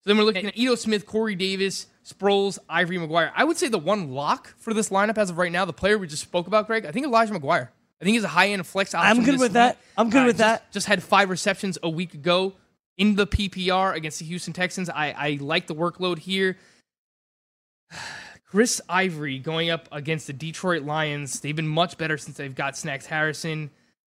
So 0.03 0.11
then 0.11 0.17
we're 0.17 0.25
looking 0.25 0.47
at 0.47 0.57
Ito 0.57 0.75
Smith, 0.77 1.05
Corey 1.05 1.35
Davis, 1.35 1.89
Sproles, 2.07 2.59
Ivory 2.71 2.97
McGuire. 2.97 3.33
I 3.37 3.45
would 3.45 3.59
say 3.59 3.69
the 3.69 3.79
one 3.79 4.13
lock 4.13 4.55
for 4.57 4.73
this 4.73 4.89
lineup 4.89 5.19
as 5.19 5.29
of 5.29 5.37
right 5.37 5.53
now, 5.53 5.67
the 5.67 5.75
player 5.75 5.99
we 5.99 6.07
just 6.07 6.23
spoke 6.23 6.47
about, 6.47 6.67
Greg, 6.69 6.87
I 6.87 6.91
think 6.93 7.05
Elijah 7.05 7.35
McGuire. 7.35 7.69
I 8.01 8.05
think 8.05 8.15
he's 8.15 8.25
a 8.25 8.29
high 8.29 8.49
end 8.49 8.67
flex 8.67 8.95
option. 8.95 9.19
I'm 9.19 9.25
good 9.27 9.39
with 9.39 9.53
that. 9.53 9.77
I'm 9.99 10.09
good 10.09 10.23
Uh, 10.23 10.27
with 10.27 10.39
just- 10.39 10.63
that. 10.63 10.73
Just 10.73 10.87
had 10.87 11.03
five 11.03 11.29
receptions 11.29 11.77
a 11.83 11.91
week 11.91 12.15
ago 12.15 12.55
in 12.99 13.15
the 13.15 13.27
PPR 13.27 13.95
against 13.95 14.19
the 14.19 14.25
Houston 14.27 14.53
Texans. 14.53 14.91
I, 14.91 15.15
I 15.17 15.39
like 15.41 15.67
the 15.69 15.75
workload 15.75 16.19
here. 16.19 16.59
Chris 18.45 18.81
Ivory 18.89 19.39
going 19.39 19.71
up 19.71 19.89
against 19.93 20.27
the 20.27 20.33
Detroit 20.33 20.83
Lions. 20.83 21.41
They've 21.41 21.55
been 21.55 21.69
much 21.69 21.99
better 21.99 22.17
since 22.17 22.37
they've 22.37 22.55
got 22.55 22.77
Snacks 22.77 23.07
Harrison. 23.07 23.71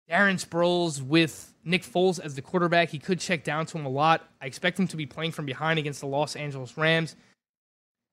Darren 0.10 0.44
Sproles 0.44 1.02
with 1.02 1.54
Nick 1.64 1.84
Foles 1.84 2.20
as 2.20 2.36
the 2.36 2.42
quarterback. 2.42 2.90
He 2.90 3.00
could 3.00 3.20
check 3.20 3.44
down 3.44 3.66
to 3.68 3.78
him 3.78 3.86
a 3.86 3.90
lot. 3.90 4.28
I 4.42 4.46
expect 4.46 4.80
him 4.80 4.88
to 4.88 4.98
be 4.98 5.06
playing 5.06 5.32
from 5.32 5.46
behind 5.46 5.80
against 5.80 6.00
the 6.00 6.08
Los 6.08 6.36
Angeles 6.36 6.78
Rams. 6.78 7.14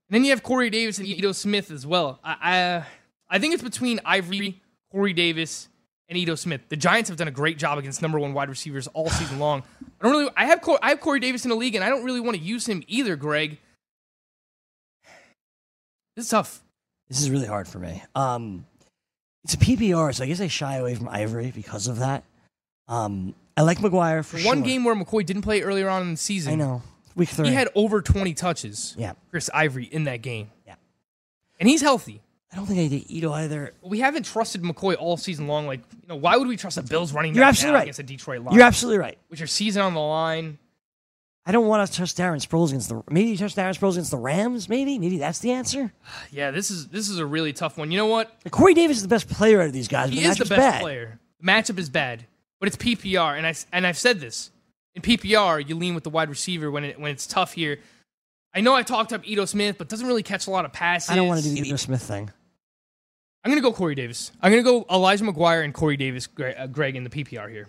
And 0.08 0.14
then 0.14 0.24
you 0.24 0.30
have 0.30 0.42
Corey 0.42 0.70
Davis 0.70 0.98
and 0.98 1.06
Ito 1.06 1.32
Smith 1.32 1.70
as 1.70 1.86
well. 1.86 2.18
I, 2.24 2.36
I, 2.40 2.86
I 3.30 3.38
think 3.38 3.54
it's 3.54 3.62
between 3.62 4.00
Ivory, 4.04 4.60
Corey 4.90 5.12
Davis, 5.12 5.68
and 6.08 6.16
Ito 6.18 6.34
Smith. 6.34 6.62
The 6.68 6.76
Giants 6.76 7.08
have 7.08 7.18
done 7.18 7.28
a 7.28 7.32
great 7.32 7.58
job 7.58 7.78
against 7.78 8.00
number 8.02 8.18
one 8.18 8.32
wide 8.34 8.48
receivers 8.48 8.86
all 8.88 9.10
season 9.10 9.38
long. 9.40 9.62
I 10.00 10.04
don't 10.04 10.12
really. 10.12 10.30
I 10.36 10.46
have 10.46 10.60
Cor- 10.60 10.78
I 10.82 10.90
have 10.90 11.00
Corey 11.00 11.20
Davis 11.20 11.44
in 11.44 11.50
the 11.50 11.56
league, 11.56 11.74
and 11.74 11.84
I 11.84 11.88
don't 11.88 12.04
really 12.04 12.20
want 12.20 12.36
to 12.36 12.42
use 12.42 12.66
him 12.66 12.82
either. 12.86 13.16
Greg, 13.16 13.58
this 16.16 16.24
is 16.26 16.30
tough. 16.30 16.60
This 17.08 17.20
is 17.22 17.30
really 17.30 17.46
hard 17.46 17.66
for 17.68 17.78
me. 17.78 18.02
Um, 18.14 18.66
it's 19.44 19.54
a 19.54 19.58
PPR, 19.58 20.14
so 20.14 20.24
I 20.24 20.26
guess 20.26 20.40
I 20.40 20.48
shy 20.48 20.76
away 20.76 20.94
from 20.94 21.08
Ivory 21.08 21.52
because 21.54 21.86
of 21.88 22.00
that. 22.00 22.24
Um, 22.86 23.34
I 23.56 23.62
like 23.62 23.78
McGuire 23.78 24.24
for 24.24 24.38
One 24.40 24.58
sure. 24.58 24.66
game 24.66 24.84
where 24.84 24.94
McCoy 24.94 25.24
didn't 25.24 25.42
play 25.42 25.62
earlier 25.62 25.88
on 25.88 26.02
in 26.02 26.10
the 26.12 26.16
season. 26.16 26.52
I 26.52 26.56
know. 26.56 26.82
Week 27.16 27.28
three. 27.28 27.48
He 27.48 27.54
had 27.54 27.68
over 27.74 28.00
20 28.02 28.34
touches. 28.34 28.94
Yeah. 28.98 29.14
Chris 29.30 29.50
Ivory 29.52 29.84
in 29.84 30.04
that 30.04 30.22
game. 30.22 30.50
Yeah. 30.66 30.74
And 31.58 31.68
he's 31.68 31.80
healthy. 31.80 32.20
I 32.52 32.56
don't 32.56 32.66
think 32.66 32.80
I 32.80 32.88
did 32.88 33.10
Ito 33.10 33.32
either. 33.32 33.74
We 33.82 34.00
haven't 34.00 34.24
trusted 34.24 34.62
McCoy 34.62 34.96
all 34.98 35.16
season 35.16 35.48
long. 35.48 35.66
Like, 35.66 35.80
you 36.02 36.08
know, 36.08 36.16
why 36.16 36.36
would 36.36 36.48
we 36.48 36.56
trust 36.56 36.76
the 36.76 36.82
Bills 36.82 37.12
running 37.12 37.34
You're 37.34 37.42
back 37.42 37.50
absolutely 37.50 37.72
now 37.72 37.78
right. 37.78 37.82
against 37.82 37.96
the 37.98 38.02
Detroit 38.04 38.42
line? 38.42 38.54
You're 38.54 38.64
absolutely 38.64 38.98
right. 38.98 39.18
With 39.28 39.38
your 39.38 39.46
season 39.46 39.82
on 39.82 39.94
the 39.94 40.00
line. 40.00 40.58
I 41.44 41.52
don't 41.52 41.66
want 41.66 41.88
to 41.88 41.96
trust 41.96 42.18
Darren 42.18 42.46
Sproles 42.46 42.68
against 42.68 42.88
the. 42.90 43.02
Maybe 43.10 43.30
you 43.30 43.36
trust 43.36 43.56
Darren 43.56 43.76
Sproles 43.78 43.92
against 43.92 44.10
the 44.10 44.18
Rams. 44.18 44.68
Maybe, 44.68 44.98
maybe 44.98 45.18
that's 45.18 45.38
the 45.38 45.52
answer. 45.52 45.92
Yeah, 46.30 46.50
this 46.50 46.70
is 46.70 46.88
this 46.88 47.08
is 47.08 47.18
a 47.18 47.24
really 47.26 47.52
tough 47.54 47.78
one. 47.78 47.90
You 47.90 47.96
know 47.98 48.06
what? 48.06 48.34
Corey 48.50 48.74
Davis 48.74 48.98
is 48.98 49.02
the 49.02 49.08
best 49.08 49.28
player 49.28 49.60
out 49.60 49.66
of 49.66 49.72
these 49.72 49.88
guys. 49.88 50.10
He 50.10 50.16
but 50.16 50.24
is 50.26 50.36
the 50.36 50.44
best 50.44 50.60
bad. 50.60 50.80
player. 50.82 51.18
The 51.40 51.46
matchup 51.46 51.78
is 51.78 51.88
bad, 51.88 52.26
but 52.60 52.66
it's 52.66 52.76
PPR, 52.76 53.36
and 53.36 53.46
I 53.46 53.54
and 53.72 53.86
I've 53.86 53.96
said 53.96 54.20
this 54.20 54.50
in 54.94 55.00
PPR. 55.00 55.66
You 55.66 55.74
lean 55.76 55.94
with 55.94 56.04
the 56.04 56.10
wide 56.10 56.28
receiver 56.28 56.70
when 56.70 56.84
it 56.84 57.00
when 57.00 57.10
it's 57.10 57.26
tough 57.26 57.54
here. 57.54 57.78
I 58.54 58.60
know 58.60 58.74
I 58.74 58.82
talked 58.82 59.12
up 59.12 59.26
Ito 59.26 59.46
Smith, 59.46 59.76
but 59.78 59.88
doesn't 59.88 60.06
really 60.06 60.22
catch 60.22 60.46
a 60.48 60.50
lot 60.50 60.64
of 60.64 60.72
passes. 60.72 61.10
I 61.10 61.16
don't 61.16 61.28
want 61.28 61.42
to 61.42 61.48
do 61.48 61.54
the 61.54 61.66
Ito 61.68 61.76
Smith 61.76 62.02
thing. 62.02 62.30
I'm 63.48 63.52
gonna 63.52 63.62
go 63.62 63.72
Corey 63.72 63.94
Davis. 63.94 64.30
I'm 64.42 64.52
gonna 64.52 64.62
go 64.62 64.84
Elijah 64.90 65.24
McGuire 65.24 65.64
and 65.64 65.72
Corey 65.72 65.96
Davis, 65.96 66.26
Greg, 66.26 66.54
uh, 66.58 66.66
Greg 66.66 66.96
in 66.96 67.04
the 67.04 67.08
PPR 67.08 67.50
here. 67.50 67.66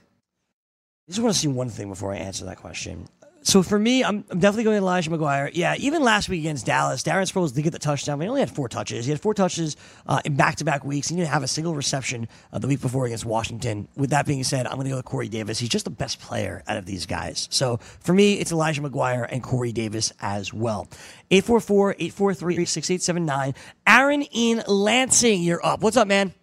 I 1.07 1.11
just 1.11 1.21
want 1.21 1.33
to 1.33 1.39
see 1.39 1.47
one 1.47 1.69
thing 1.69 1.87
before 1.87 2.11
I 2.11 2.17
answer 2.17 2.43
that 2.47 2.57
question. 2.57 3.07
So 3.41 3.63
for 3.63 3.79
me, 3.79 4.03
I'm, 4.03 4.25
I'm 4.29 4.39
definitely 4.39 4.65
going 4.65 4.77
Elijah 4.77 5.09
McGuire. 5.09 5.49
Yeah, 5.53 5.75
even 5.79 6.03
last 6.03 6.27
week 6.29 6.41
against 6.41 6.65
Dallas, 6.65 7.03
Darren 7.03 7.31
Sproles 7.31 7.53
did 7.53 7.63
get 7.63 7.71
the 7.71 7.79
touchdown, 7.79 8.19
but 8.19 8.23
he 8.23 8.29
only 8.29 8.41
had 8.41 8.51
four 8.51 8.67
touches. 8.67 9.05
He 9.05 9.11
had 9.11 9.21
four 9.21 9.33
touches 9.33 9.77
uh, 10.07 10.19
in 10.25 10.35
back-to-back 10.35 10.83
weeks. 10.83 11.07
He 11.07 11.15
didn't 11.15 11.29
have 11.29 11.43
a 11.43 11.47
single 11.47 11.73
reception 11.73 12.27
uh, 12.51 12.59
the 12.59 12.67
week 12.67 12.81
before 12.81 13.05
against 13.05 13.23
Washington. 13.25 13.87
With 13.95 14.09
that 14.09 14.25
being 14.25 14.43
said, 14.43 14.67
I'm 14.67 14.73
going 14.75 14.85
to 14.85 14.91
go 14.91 14.97
with 14.97 15.05
Corey 15.05 15.29
Davis. 15.29 15.57
He's 15.57 15.69
just 15.69 15.85
the 15.85 15.91
best 15.91 16.19
player 16.19 16.63
out 16.67 16.75
of 16.77 16.85
these 16.85 17.05
guys. 17.05 17.47
So 17.49 17.77
for 17.77 18.13
me, 18.13 18.33
it's 18.33 18.51
Elijah 18.51 18.81
McGuire 18.81 19.25
and 19.29 19.41
Corey 19.41 19.71
Davis 19.71 20.11
as 20.21 20.53
well. 20.53 20.89
844-843-6879. 21.31 23.55
Aaron 23.87 24.21
in 24.23 24.63
Lansing, 24.67 25.43
you're 25.43 25.65
up. 25.65 25.81
What's 25.81 25.95
up, 25.97 26.07
man? 26.07 26.33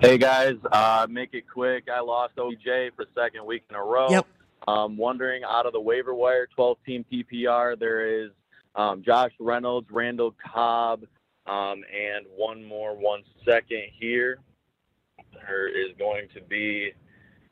Hey 0.00 0.16
guys, 0.16 0.54
uh, 0.70 1.08
make 1.10 1.34
it 1.34 1.42
quick. 1.52 1.88
I 1.92 1.98
lost 2.00 2.36
OJ 2.36 2.94
for 2.94 3.04
second 3.16 3.44
week 3.44 3.64
in 3.68 3.74
a 3.74 3.82
row. 3.82 4.08
Yep. 4.08 4.26
Um, 4.68 4.98
wondering 4.98 5.44
out 5.48 5.64
of 5.64 5.72
the 5.72 5.80
waiver 5.80 6.14
wire 6.14 6.46
12 6.54 6.76
team 6.84 7.04
PPR, 7.10 7.78
there 7.78 8.22
is 8.22 8.30
um, 8.74 9.02
Josh 9.02 9.32
Reynolds, 9.40 9.88
Randall 9.90 10.34
Cobb, 10.52 11.04
um, 11.46 11.82
and 11.90 12.26
one 12.36 12.62
more 12.62 12.94
one 12.94 13.22
second 13.46 13.84
here. 13.98 14.40
There 15.32 15.68
is 15.68 15.96
going 15.98 16.28
to 16.34 16.42
be, 16.42 16.90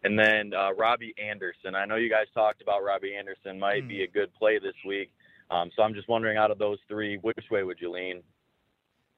and 0.04 0.18
then 0.18 0.52
uh, 0.52 0.74
Robbie 0.74 1.14
Anderson. 1.18 1.74
I 1.74 1.86
know 1.86 1.96
you 1.96 2.10
guys 2.10 2.26
talked 2.34 2.60
about 2.60 2.84
Robbie 2.84 3.14
Anderson 3.16 3.58
might 3.58 3.88
be 3.88 4.02
a 4.02 4.06
good 4.06 4.30
play 4.34 4.58
this 4.58 4.74
week. 4.86 5.10
Um, 5.50 5.70
so 5.74 5.82
I'm 5.82 5.94
just 5.94 6.08
wondering 6.08 6.36
out 6.36 6.50
of 6.50 6.58
those 6.58 6.78
three, 6.86 7.16
which 7.22 7.46
way 7.50 7.62
would 7.62 7.78
you 7.80 7.90
lean? 7.92 8.22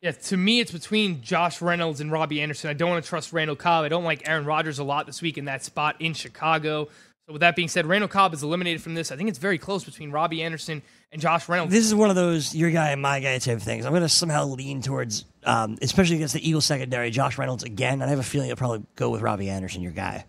Yeah, 0.00 0.12
to 0.12 0.36
me, 0.36 0.60
it's 0.60 0.70
between 0.70 1.22
Josh 1.22 1.60
Reynolds 1.60 2.00
and 2.00 2.12
Robbie 2.12 2.40
Anderson. 2.40 2.70
I 2.70 2.74
don't 2.74 2.90
want 2.90 3.02
to 3.02 3.08
trust 3.08 3.32
Randall 3.32 3.56
Cobb. 3.56 3.84
I 3.84 3.88
don't 3.88 4.04
like 4.04 4.28
Aaron 4.28 4.44
Rodgers 4.44 4.78
a 4.78 4.84
lot 4.84 5.06
this 5.06 5.20
week 5.20 5.36
in 5.36 5.46
that 5.46 5.64
spot 5.64 5.96
in 5.98 6.14
Chicago. 6.14 6.88
So, 7.28 7.34
with 7.34 7.40
that 7.40 7.56
being 7.56 7.68
said, 7.68 7.84
Randall 7.84 8.08
Cobb 8.08 8.32
is 8.32 8.42
eliminated 8.42 8.80
from 8.80 8.94
this. 8.94 9.12
I 9.12 9.16
think 9.16 9.28
it's 9.28 9.36
very 9.36 9.58
close 9.58 9.84
between 9.84 10.10
Robbie 10.10 10.42
Anderson 10.42 10.80
and 11.12 11.20
Josh 11.20 11.46
Reynolds. 11.46 11.70
This 11.70 11.84
is 11.84 11.94
one 11.94 12.08
of 12.08 12.16
those 12.16 12.54
your 12.54 12.70
guy 12.70 12.92
and 12.92 13.02
my 13.02 13.20
guy 13.20 13.36
type 13.36 13.60
things. 13.60 13.84
I'm 13.84 13.92
going 13.92 14.00
to 14.00 14.08
somehow 14.08 14.46
lean 14.46 14.80
towards, 14.80 15.26
um, 15.44 15.76
especially 15.82 16.16
against 16.16 16.32
the 16.32 16.48
Eagles 16.48 16.64
secondary, 16.64 17.10
Josh 17.10 17.36
Reynolds 17.36 17.64
again. 17.64 18.00
And 18.00 18.04
I 18.04 18.08
have 18.08 18.18
a 18.18 18.22
feeling 18.22 18.48
it'll 18.48 18.56
probably 18.56 18.82
go 18.96 19.10
with 19.10 19.20
Robbie 19.20 19.50
Anderson, 19.50 19.82
your 19.82 19.92
guy. 19.92 20.24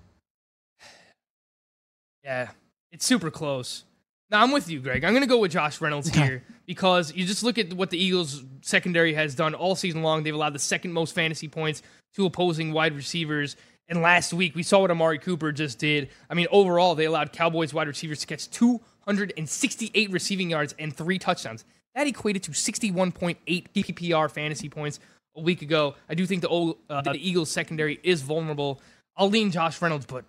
Yeah, 2.26 2.50
it's 2.91 3.06
super 3.06 3.32
close. 3.32 3.86
Now 4.30 4.43
I'm 4.43 4.52
with 4.52 4.70
you, 4.70 4.82
Greg. 4.82 5.06
I'm 5.06 5.14
going 5.14 5.24
to 5.24 5.28
go 5.28 5.38
with 5.38 5.52
Josh 5.52 5.80
Reynolds 5.80 6.10
here 6.14 6.43
because 6.66 7.14
you 7.16 7.24
just 7.24 7.43
look 7.43 7.58
at 7.58 7.72
what 7.72 7.91
the 7.91 7.97
Eagles 7.97 8.43
secondary 8.60 9.14
has 9.14 9.36
done 9.36 9.56
all 9.56 9.78
season 9.78 10.04
long. 10.04 10.24
They've 10.24 10.36
allowed 10.36 10.54
the 10.54 10.60
second 10.60 10.91
most 10.91 11.16
fantasy 11.16 11.47
points 11.47 11.82
to 12.16 12.26
opposing 12.26 12.74
wide 12.74 12.93
receivers. 12.93 13.56
And 13.90 14.02
last 14.02 14.32
week 14.34 14.56
we 14.56 14.64
saw 14.64 14.80
what 14.82 14.92
Amari 14.92 15.18
Cooper 15.18 15.52
just 15.52 15.80
did. 15.80 16.10
I 16.30 16.36
mean, 16.36 16.48
overall 16.52 16.96
they 16.96 17.06
allowed 17.06 17.34
Cowboys 17.34 17.74
wide 17.74 17.88
receivers 17.88 18.20
to 18.20 18.28
catch 18.28 18.50
268 18.52 20.12
receiving 20.12 20.52
yards 20.52 20.76
and 20.78 20.96
three 20.96 21.18
touchdowns. 21.18 21.66
That 21.96 22.08
equated 22.08 22.44
to 22.44 22.52
61.8 22.52 23.38
PPR 23.74 24.32
fantasy 24.32 24.70
points 24.70 25.00
a 25.36 25.42
week 25.42 25.64
ago. 25.64 25.96
I 26.08 26.14
do 26.14 26.26
think 26.26 26.44
the, 26.44 26.48
old, 26.48 26.78
uh, 26.90 27.02
the 27.02 27.16
Eagles 27.16 27.50
secondary 27.50 28.00
is 28.04 28.22
vulnerable. 28.22 28.80
I'll 29.18 29.30
lean 29.30 29.52
Josh 29.52 29.82
Reynolds, 29.82 30.06
but 30.06 30.24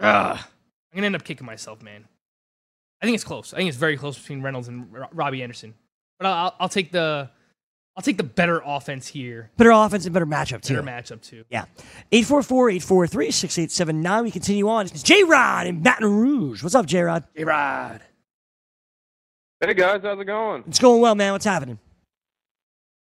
uh, 0.00 0.38
I'm 0.38 0.96
gonna 0.96 1.06
end 1.06 1.16
up 1.16 1.24
kicking 1.24 1.46
myself, 1.46 1.82
man. 1.82 2.06
I 3.00 3.06
think 3.06 3.14
it's 3.14 3.24
close. 3.24 3.52
I 3.52 3.58
think 3.58 3.68
it's 3.68 3.76
very 3.76 3.96
close 3.98 4.18
between 4.18 4.42
Reynolds 4.42 4.68
and 4.68 4.90
Ro- 4.90 5.08
Robbie 5.12 5.42
Anderson. 5.42 5.74
But 6.18 6.26
I'll, 6.28 6.54
I'll 6.58 6.68
take 6.68 6.92
the 6.92 7.28
I'll 7.96 8.02
take 8.02 8.18
the 8.18 8.24
better 8.24 8.60
offense 8.64 9.06
here. 9.08 9.50
Better 9.56 9.70
offense 9.70 10.04
and 10.04 10.12
better 10.12 10.26
matchup, 10.26 10.60
too. 10.60 10.74
Better 10.82 10.86
matchup 10.86 11.22
too. 11.22 11.44
Yeah. 11.48 11.64
844-843-6879. 12.12 14.22
We 14.24 14.30
continue 14.30 14.68
on. 14.68 14.84
It's 14.86 15.02
J-Rod 15.02 15.66
in 15.66 15.80
Baton 15.80 16.06
Rouge. 16.06 16.62
What's 16.62 16.74
up, 16.74 16.84
J-Rod? 16.86 17.24
J-Rod. 17.36 18.02
Hey 19.64 19.72
guys, 19.72 20.00
how's 20.02 20.20
it 20.20 20.26
going? 20.26 20.64
It's 20.68 20.78
going 20.78 21.00
well, 21.00 21.14
man. 21.14 21.32
What's 21.32 21.46
happening? 21.46 21.78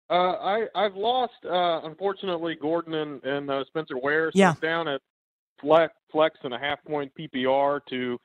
Uh, 0.09 0.33
I 0.33 0.65
I've 0.75 0.95
lost 0.97 1.31
uh, 1.45 1.79
unfortunately 1.87 2.55
Gordon 2.61 2.93
and, 2.95 3.23
and 3.23 3.49
uh, 3.49 3.63
Spencer 3.67 3.97
Ware. 3.97 4.29
So 4.33 4.39
Yeah. 4.39 4.53
down 4.61 4.89
at 4.89 4.99
flex 5.61 5.93
flex 6.11 6.37
and 6.43 6.53
a 6.53 6.59
half 6.59 6.83
point 6.83 7.13
PPR 7.17 7.79
to 7.89 8.19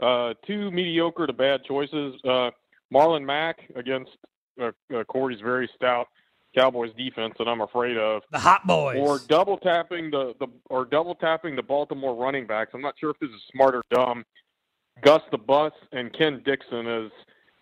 uh, 0.00 0.34
two 0.46 0.70
mediocre 0.70 1.26
to 1.26 1.32
bad 1.32 1.64
choices. 1.64 2.14
Uh, 2.24 2.52
Marlon 2.92 3.24
Mack 3.24 3.56
against 3.74 4.12
uh, 4.60 4.70
uh, 4.94 5.04
Corey's 5.04 5.40
very 5.40 5.68
stout 5.74 6.08
Cowboys 6.56 6.90
defense 6.96 7.34
that 7.38 7.48
I'm 7.48 7.60
afraid 7.60 7.96
of. 7.96 8.22
The 8.30 8.38
Hot 8.38 8.66
Boys. 8.66 8.98
Or 8.98 9.18
double 9.28 9.56
tapping 9.58 10.10
the, 10.10 10.34
the 10.38 10.46
or 10.70 10.84
double 10.84 11.14
tapping 11.16 11.56
the 11.56 11.62
Baltimore 11.62 12.14
running 12.14 12.46
backs. 12.46 12.70
I'm 12.74 12.80
not 12.80 12.94
sure 12.98 13.10
if 13.10 13.18
this 13.18 13.30
is 13.30 13.42
smart 13.52 13.74
or 13.74 13.82
dumb. 13.90 14.24
Gus 15.02 15.22
the 15.32 15.38
Bus 15.38 15.72
and 15.92 16.12
Ken 16.16 16.40
Dixon 16.44 16.86
as 16.86 17.10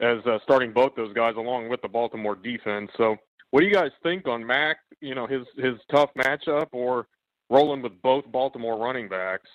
as 0.01 0.19
uh, 0.27 0.39
starting 0.43 0.73
both 0.73 0.95
those 0.95 1.13
guys 1.15 1.35
along 1.37 1.69
with 1.69 1.81
the 1.81 1.89
Baltimore 1.89 2.37
defense. 2.37 2.91
So, 2.97 3.17
what 3.51 3.61
do 3.61 3.67
you 3.67 3.73
guys 3.73 3.91
think 4.03 4.29
on 4.29 4.47
Mack? 4.47 4.79
You 5.01 5.15
know 5.15 5.27
his 5.27 5.47
his 5.57 5.75
tough 5.91 6.11
matchup 6.19 6.69
or 6.73 7.07
rolling 7.49 7.83
with 7.83 8.01
both 8.03 8.31
Baltimore 8.31 8.79
running 8.79 9.09
backs? 9.09 9.49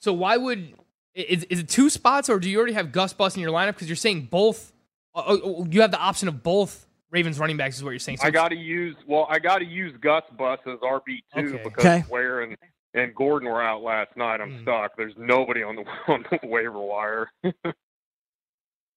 So 0.00 0.12
why 0.12 0.36
would 0.36 0.74
is, 1.14 1.44
is 1.44 1.60
it 1.60 1.68
two 1.68 1.90
spots 1.90 2.28
or 2.28 2.38
do 2.38 2.50
you 2.50 2.58
already 2.58 2.74
have 2.74 2.92
Gus 2.92 3.12
Bus 3.12 3.36
in 3.36 3.42
your 3.42 3.50
lineup? 3.50 3.74
Because 3.74 3.88
you're 3.88 3.96
saying 3.96 4.28
both. 4.30 4.72
Uh, 5.16 5.20
uh, 5.20 5.64
you 5.70 5.80
have 5.80 5.90
the 5.90 5.98
option 5.98 6.28
of 6.28 6.42
both 6.42 6.86
Ravens 7.10 7.38
running 7.38 7.56
backs, 7.56 7.76
is 7.76 7.82
what 7.84 7.90
you're 7.90 7.98
saying. 7.98 8.18
So 8.18 8.26
I 8.26 8.30
got 8.30 8.48
to 8.48 8.56
use 8.56 8.94
well, 9.06 9.26
I 9.30 9.38
got 9.38 9.58
to 9.58 9.64
use 9.64 9.96
Gus 10.00 10.22
Bus 10.38 10.58
as 10.66 10.78
RB 10.80 11.22
two 11.34 11.40
Okay. 11.54 11.60
because 11.64 11.84
Okay. 11.84 12.04
Ware 12.10 12.42
and 12.42 12.56
and 12.94 13.14
Gordon 13.14 13.48
were 13.48 13.62
out 13.62 13.82
last 13.82 14.16
night. 14.16 14.40
I'm 14.40 14.60
stuck. 14.62 14.96
There's 14.96 15.14
nobody 15.16 15.62
on 15.62 15.76
the 15.76 15.84
on 16.12 16.24
the 16.30 16.46
waiver 16.46 16.78
wire. 16.80 17.30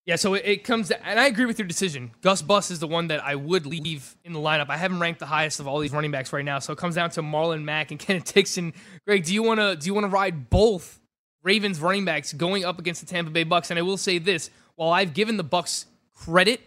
Yeah, 0.05 0.15
so 0.15 0.33
it, 0.33 0.41
it 0.43 0.63
comes, 0.63 0.89
and 0.89 1.19
I 1.19 1.27
agree 1.27 1.45
with 1.45 1.59
your 1.59 1.67
decision. 1.67 2.09
Gus 2.21 2.41
Bus 2.41 2.71
is 2.71 2.79
the 2.79 2.87
one 2.87 3.09
that 3.09 3.23
I 3.23 3.35
would 3.35 3.67
leave 3.67 4.15
in 4.23 4.33
the 4.33 4.39
lineup. 4.39 4.67
I 4.69 4.77
haven't 4.77 4.99
ranked 4.99 5.19
the 5.19 5.27
highest 5.27 5.59
of 5.59 5.67
all 5.67 5.77
these 5.77 5.91
running 5.91 6.09
backs 6.09 6.33
right 6.33 6.43
now, 6.43 6.57
so 6.57 6.73
it 6.73 6.79
comes 6.79 6.95
down 6.95 7.11
to 7.11 7.21
Marlon 7.21 7.63
Mack 7.63 7.91
and 7.91 7.99
Kenneth 7.99 8.33
Dixon. 8.33 8.73
Greg, 9.05 9.23
do 9.23 9.33
you 9.35 9.43
want 9.43 9.59
to 9.59 9.75
do 9.75 9.85
you 9.85 9.93
want 9.93 10.05
to 10.05 10.09
ride 10.09 10.49
both 10.49 10.99
Ravens 11.43 11.79
running 11.79 12.05
backs 12.05 12.33
going 12.33 12.65
up 12.65 12.79
against 12.79 13.01
the 13.01 13.07
Tampa 13.07 13.29
Bay 13.29 13.43
Bucks? 13.43 13.69
And 13.69 13.77
I 13.77 13.83
will 13.83 13.97
say 13.97 14.17
this: 14.17 14.49
while 14.77 14.89
I've 14.89 15.13
given 15.13 15.37
the 15.37 15.43
Bucks 15.43 15.85
credit, 16.19 16.61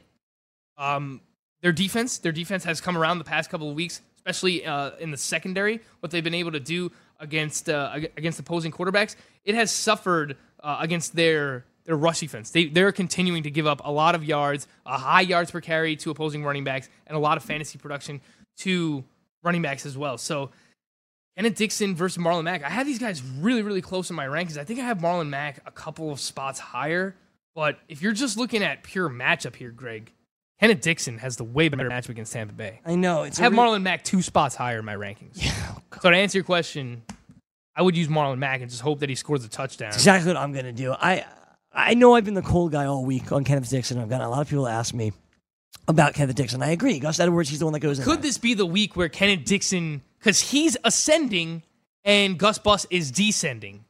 um, 0.79 1.21
their 1.61 1.73
defense, 1.73 2.19
their 2.19 2.33
defense 2.33 2.65
has 2.65 2.81
come 2.81 2.97
around 2.97 3.19
the 3.19 3.25
past 3.25 3.51
couple 3.51 3.69
of 3.69 3.77
weeks, 3.77 4.01
especially 4.17 4.67
uh, 4.67 4.93
in 4.99 5.11
the 5.11 5.17
secondary. 5.17 5.81
What 6.01 6.11
they've 6.11 6.25
been 6.25 6.35
able 6.35 6.53
to 6.53 6.61
do 6.61 6.91
against 7.21 7.69
uh, 7.69 8.01
against 8.17 8.41
opposing 8.41 8.73
quarterbacks, 8.73 9.15
it 9.45 9.55
has 9.55 9.71
suffered 9.71 10.37
uh, 10.61 10.79
against 10.81 11.15
their 11.15 11.65
their 11.85 11.97
rush 11.97 12.21
defense. 12.21 12.51
They 12.51 12.67
they're 12.67 12.93
continuing 12.93 13.45
to 13.45 13.51
give 13.51 13.67
up 13.67 13.81
a 13.85 13.93
lot 13.93 14.15
of 14.15 14.25
yards, 14.25 14.67
a 14.87 14.99
high 14.99 15.21
yards 15.21 15.51
per 15.51 15.61
carry 15.61 15.97
to 15.97 16.11
opposing 16.11 16.43
running 16.45 16.65
backs, 16.65 16.89
and 17.07 17.17
a 17.17 17.21
lot 17.21 17.37
of 17.37 17.45
fantasy 17.45 17.79
production 17.79 18.21
to 18.59 19.05
running 19.43 19.63
backs 19.63 19.87
as 19.87 19.97
well. 19.97 20.19
So. 20.19 20.51
Kenneth 21.35 21.57
Dixon 21.57 21.97
versus 21.97 22.23
Marlon 22.23 22.45
Mack. 22.45 22.63
I 22.63 22.69
have 22.69 22.87
these 22.87 22.99
guys 22.99 23.23
really, 23.23 23.63
really 23.63 23.81
close 23.81 24.11
in 24.11 24.17
my 24.17 24.27
rankings. 24.27 24.59
I 24.59 24.65
think 24.65 24.79
I 24.81 24.83
have 24.83 24.99
Marlon 24.99 25.31
Mack 25.31 25.63
a 25.65 25.71
couple 25.71 26.13
of 26.13 26.21
spots 26.21 26.61
higher. 26.61 27.17
But 27.55 27.79
if 27.89 28.03
you're 28.03 28.13
just 28.13 28.39
looking 28.39 28.63
at 28.63 28.83
pure 28.83 29.09
matchup 29.09 29.57
here, 29.57 29.71
Greg, 29.71 30.13
Kenneth 30.61 30.81
Dixon 30.81 31.19
has 31.19 31.37
the 31.37 31.45
way 31.45 31.69
better 31.69 31.89
matchup 31.89 32.11
against 32.11 32.33
Tampa 32.33 32.55
Bay. 32.55 32.81
I 32.87 32.95
know. 32.95 33.25
It's 33.25 33.39
I 33.39 33.45
have 33.45 33.53
re- 33.53 33.59
Marlon 33.59 33.83
Mack 33.83 34.05
two 34.05 34.23
spots 34.23 34.55
higher 34.55 34.79
in 34.79 34.85
my 34.85 34.95
rankings. 34.97 35.43
Yeah. 35.43 35.53
Oh 35.71 36.01
so 36.01 36.11
to 36.11 36.17
answer 36.17 36.39
your 36.39 36.45
question, 36.45 37.03
I 37.77 37.83
would 37.83 37.97
use 37.97 38.09
Marlon 38.09 38.39
Mack 38.39 38.61
and 38.61 38.71
just 38.71 38.83
hope 38.83 39.01
that 39.01 39.09
he 39.09 39.15
scores 39.15 39.45
a 39.45 39.49
touchdown. 39.49 39.91
That's 39.91 39.99
exactly 40.03 40.33
what 40.33 40.41
I'm 40.41 40.53
going 40.53 40.65
to 40.65 40.73
do. 40.73 40.93
I 40.93 41.25
I 41.73 41.95
know 41.95 42.15
I've 42.15 42.25
been 42.25 42.35
the 42.35 42.43
cold 42.43 42.73
guy 42.73 42.87
all 42.87 43.05
week 43.05 43.33
on 43.33 43.45
Kenneth 43.45 43.71
Dixon. 43.71 43.99
I've 43.99 44.09
gotten 44.09 44.27
a 44.27 44.31
lot 44.31 44.41
of 44.43 44.49
people 44.49 44.69
ask 44.69 44.95
me 44.95 45.13
about 45.89 46.15
Kenneth 46.15 46.37
Dixon. 46.37 46.63
I 46.63 46.71
agree. 46.71 46.99
Gus 46.99 47.19
Edwards, 47.19 47.49
he's 47.49 47.59
the 47.59 47.65
one 47.67 47.73
that 47.73 47.81
goes 47.81 47.99
in. 47.99 48.05
Could 48.05 48.23
this 48.23 48.39
be 48.39 48.55
the 48.55 48.67
week 48.67 48.95
where 48.97 49.09
Kenneth 49.09 49.45
Dixon, 49.45 50.03
because 50.19 50.41
he's 50.41 50.77
ascending 50.85 51.63
and 52.05 52.39
Gus 52.39 52.59
Bus 52.59 52.87
is 52.91 53.11
descending? 53.11 53.85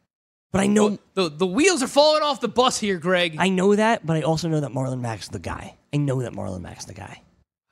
But 0.53 0.61
I 0.61 0.67
know 0.67 0.99
the 1.15 1.31
the 1.31 1.47
wheels 1.47 1.83
are 1.83 1.89
falling 1.89 2.23
off 2.23 2.41
the 2.41 2.49
bus 2.49 2.79
here, 2.79 2.99
Greg. 2.99 3.37
I 3.39 3.49
know 3.49 3.75
that, 3.75 4.05
but 4.07 4.17
I 4.17 4.23
also 4.23 4.49
know 4.49 4.61
that 4.61 4.71
Marlon 4.71 5.01
Mack's 5.01 5.29
the 5.29 5.39
guy. 5.39 5.77
I 5.93 5.97
know 5.97 6.23
that 6.23 6.33
Marlon 6.33 6.61
Mack's 6.61 6.85
the 6.85 6.95
guy. 6.95 7.23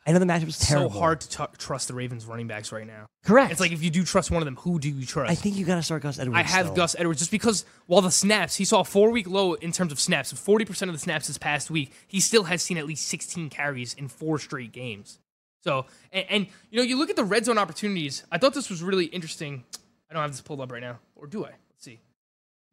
I 0.06 0.12
know 0.12 0.18
the 0.18 0.24
matchup 0.24 0.48
is 0.48 0.58
terrible. 0.58 0.90
so 0.90 0.98
hard 0.98 1.20
to 1.20 1.28
t- 1.28 1.44
trust 1.58 1.88
the 1.88 1.94
Ravens 1.94 2.24
running 2.24 2.46
backs 2.46 2.72
right 2.72 2.86
now. 2.86 3.06
Correct. 3.22 3.52
It's 3.52 3.60
like 3.60 3.70
if 3.70 3.82
you 3.82 3.90
do 3.90 4.02
trust 4.02 4.30
one 4.30 4.40
of 4.40 4.46
them, 4.46 4.56
who 4.56 4.78
do 4.80 4.88
you 4.88 5.04
trust? 5.04 5.30
I 5.30 5.34
think 5.34 5.56
you 5.56 5.66
got 5.66 5.76
to 5.76 5.82
start 5.82 6.02
Gus 6.02 6.18
Edwards. 6.18 6.38
I 6.38 6.42
have 6.42 6.66
still. 6.66 6.76
Gus 6.76 6.96
Edwards 6.98 7.18
just 7.18 7.30
because 7.30 7.66
while 7.86 8.00
the 8.00 8.10
snaps, 8.10 8.56
he 8.56 8.64
saw 8.64 8.80
a 8.80 8.84
four 8.84 9.10
week 9.10 9.28
low 9.28 9.54
in 9.54 9.72
terms 9.72 9.92
of 9.92 10.00
snaps, 10.00 10.32
40% 10.32 10.82
of 10.88 10.92
the 10.94 10.98
snaps 10.98 11.26
this 11.26 11.36
past 11.36 11.70
week, 11.70 11.92
he 12.08 12.18
still 12.18 12.44
has 12.44 12.62
seen 12.62 12.78
at 12.78 12.86
least 12.86 13.06
16 13.08 13.50
carries 13.50 13.92
in 13.92 14.08
four 14.08 14.38
straight 14.38 14.72
games. 14.72 15.18
So, 15.62 15.84
and, 16.12 16.24
and 16.30 16.46
you 16.70 16.78
know, 16.78 16.82
you 16.82 16.96
look 16.96 17.10
at 17.10 17.16
the 17.16 17.24
red 17.24 17.44
zone 17.44 17.58
opportunities. 17.58 18.24
I 18.32 18.38
thought 18.38 18.54
this 18.54 18.70
was 18.70 18.82
really 18.82 19.04
interesting. 19.04 19.64
I 20.10 20.14
don't 20.14 20.22
have 20.22 20.30
this 20.32 20.40
pulled 20.40 20.62
up 20.62 20.72
right 20.72 20.82
now, 20.82 20.98
or 21.14 21.26
do 21.26 21.44
I? 21.44 21.50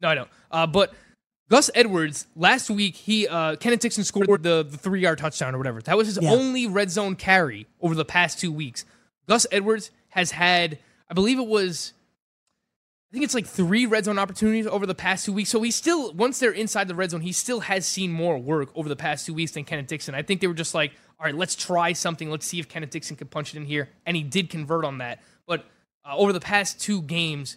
No, 0.00 0.08
I 0.08 0.14
don't. 0.14 0.28
Uh, 0.50 0.66
but 0.66 0.94
Gus 1.50 1.70
Edwards 1.74 2.26
last 2.36 2.70
week, 2.70 2.94
he 2.94 3.26
uh, 3.26 3.56
Kenneth 3.56 3.80
Dixon 3.80 4.04
scored 4.04 4.42
the, 4.42 4.64
the 4.68 4.76
three 4.76 5.00
yard 5.00 5.18
touchdown 5.18 5.54
or 5.54 5.58
whatever. 5.58 5.80
That 5.82 5.96
was 5.96 6.06
his 6.08 6.18
Yeah. 6.20 6.30
only 6.30 6.66
red 6.66 6.90
zone 6.90 7.16
carry 7.16 7.66
over 7.80 7.94
the 7.94 8.04
past 8.04 8.38
two 8.38 8.52
weeks. 8.52 8.84
Gus 9.26 9.46
Edwards 9.50 9.90
has 10.10 10.30
had, 10.32 10.78
I 11.10 11.14
believe 11.14 11.38
it 11.38 11.46
was 11.46 11.92
I 13.10 13.14
think 13.14 13.24
it's 13.24 13.32
like 13.34 13.46
three 13.46 13.86
red 13.86 14.04
zone 14.04 14.18
opportunities 14.18 14.66
over 14.66 14.84
the 14.84 14.94
past 14.94 15.24
two 15.24 15.32
weeks. 15.32 15.48
So 15.48 15.62
he 15.62 15.70
still, 15.70 16.12
once 16.12 16.38
they're 16.38 16.50
inside 16.52 16.88
the 16.88 16.94
red 16.94 17.10
zone, 17.10 17.22
he 17.22 17.32
still 17.32 17.60
has 17.60 17.86
seen 17.86 18.12
more 18.12 18.38
work 18.38 18.68
over 18.74 18.86
the 18.86 18.96
past 18.96 19.24
two 19.24 19.32
weeks 19.32 19.52
than 19.52 19.64
Kenneth 19.64 19.86
Dixon. 19.86 20.14
I 20.14 20.20
think 20.20 20.42
they 20.42 20.46
were 20.46 20.52
just 20.52 20.74
like, 20.74 20.92
all 21.18 21.24
right, 21.24 21.34
let's 21.34 21.56
try 21.56 21.94
something. 21.94 22.30
Let's 22.30 22.44
see 22.46 22.60
if 22.60 22.68
Kenneth 22.68 22.90
Dixon 22.90 23.16
can 23.16 23.28
punch 23.28 23.54
it 23.54 23.56
in 23.56 23.64
here. 23.64 23.88
And 24.04 24.14
he 24.14 24.22
did 24.22 24.50
convert 24.50 24.84
on 24.84 24.98
that. 24.98 25.22
But 25.46 25.64
uh, 26.04 26.18
over 26.18 26.34
the 26.34 26.40
past 26.40 26.80
two 26.82 27.00
games, 27.00 27.56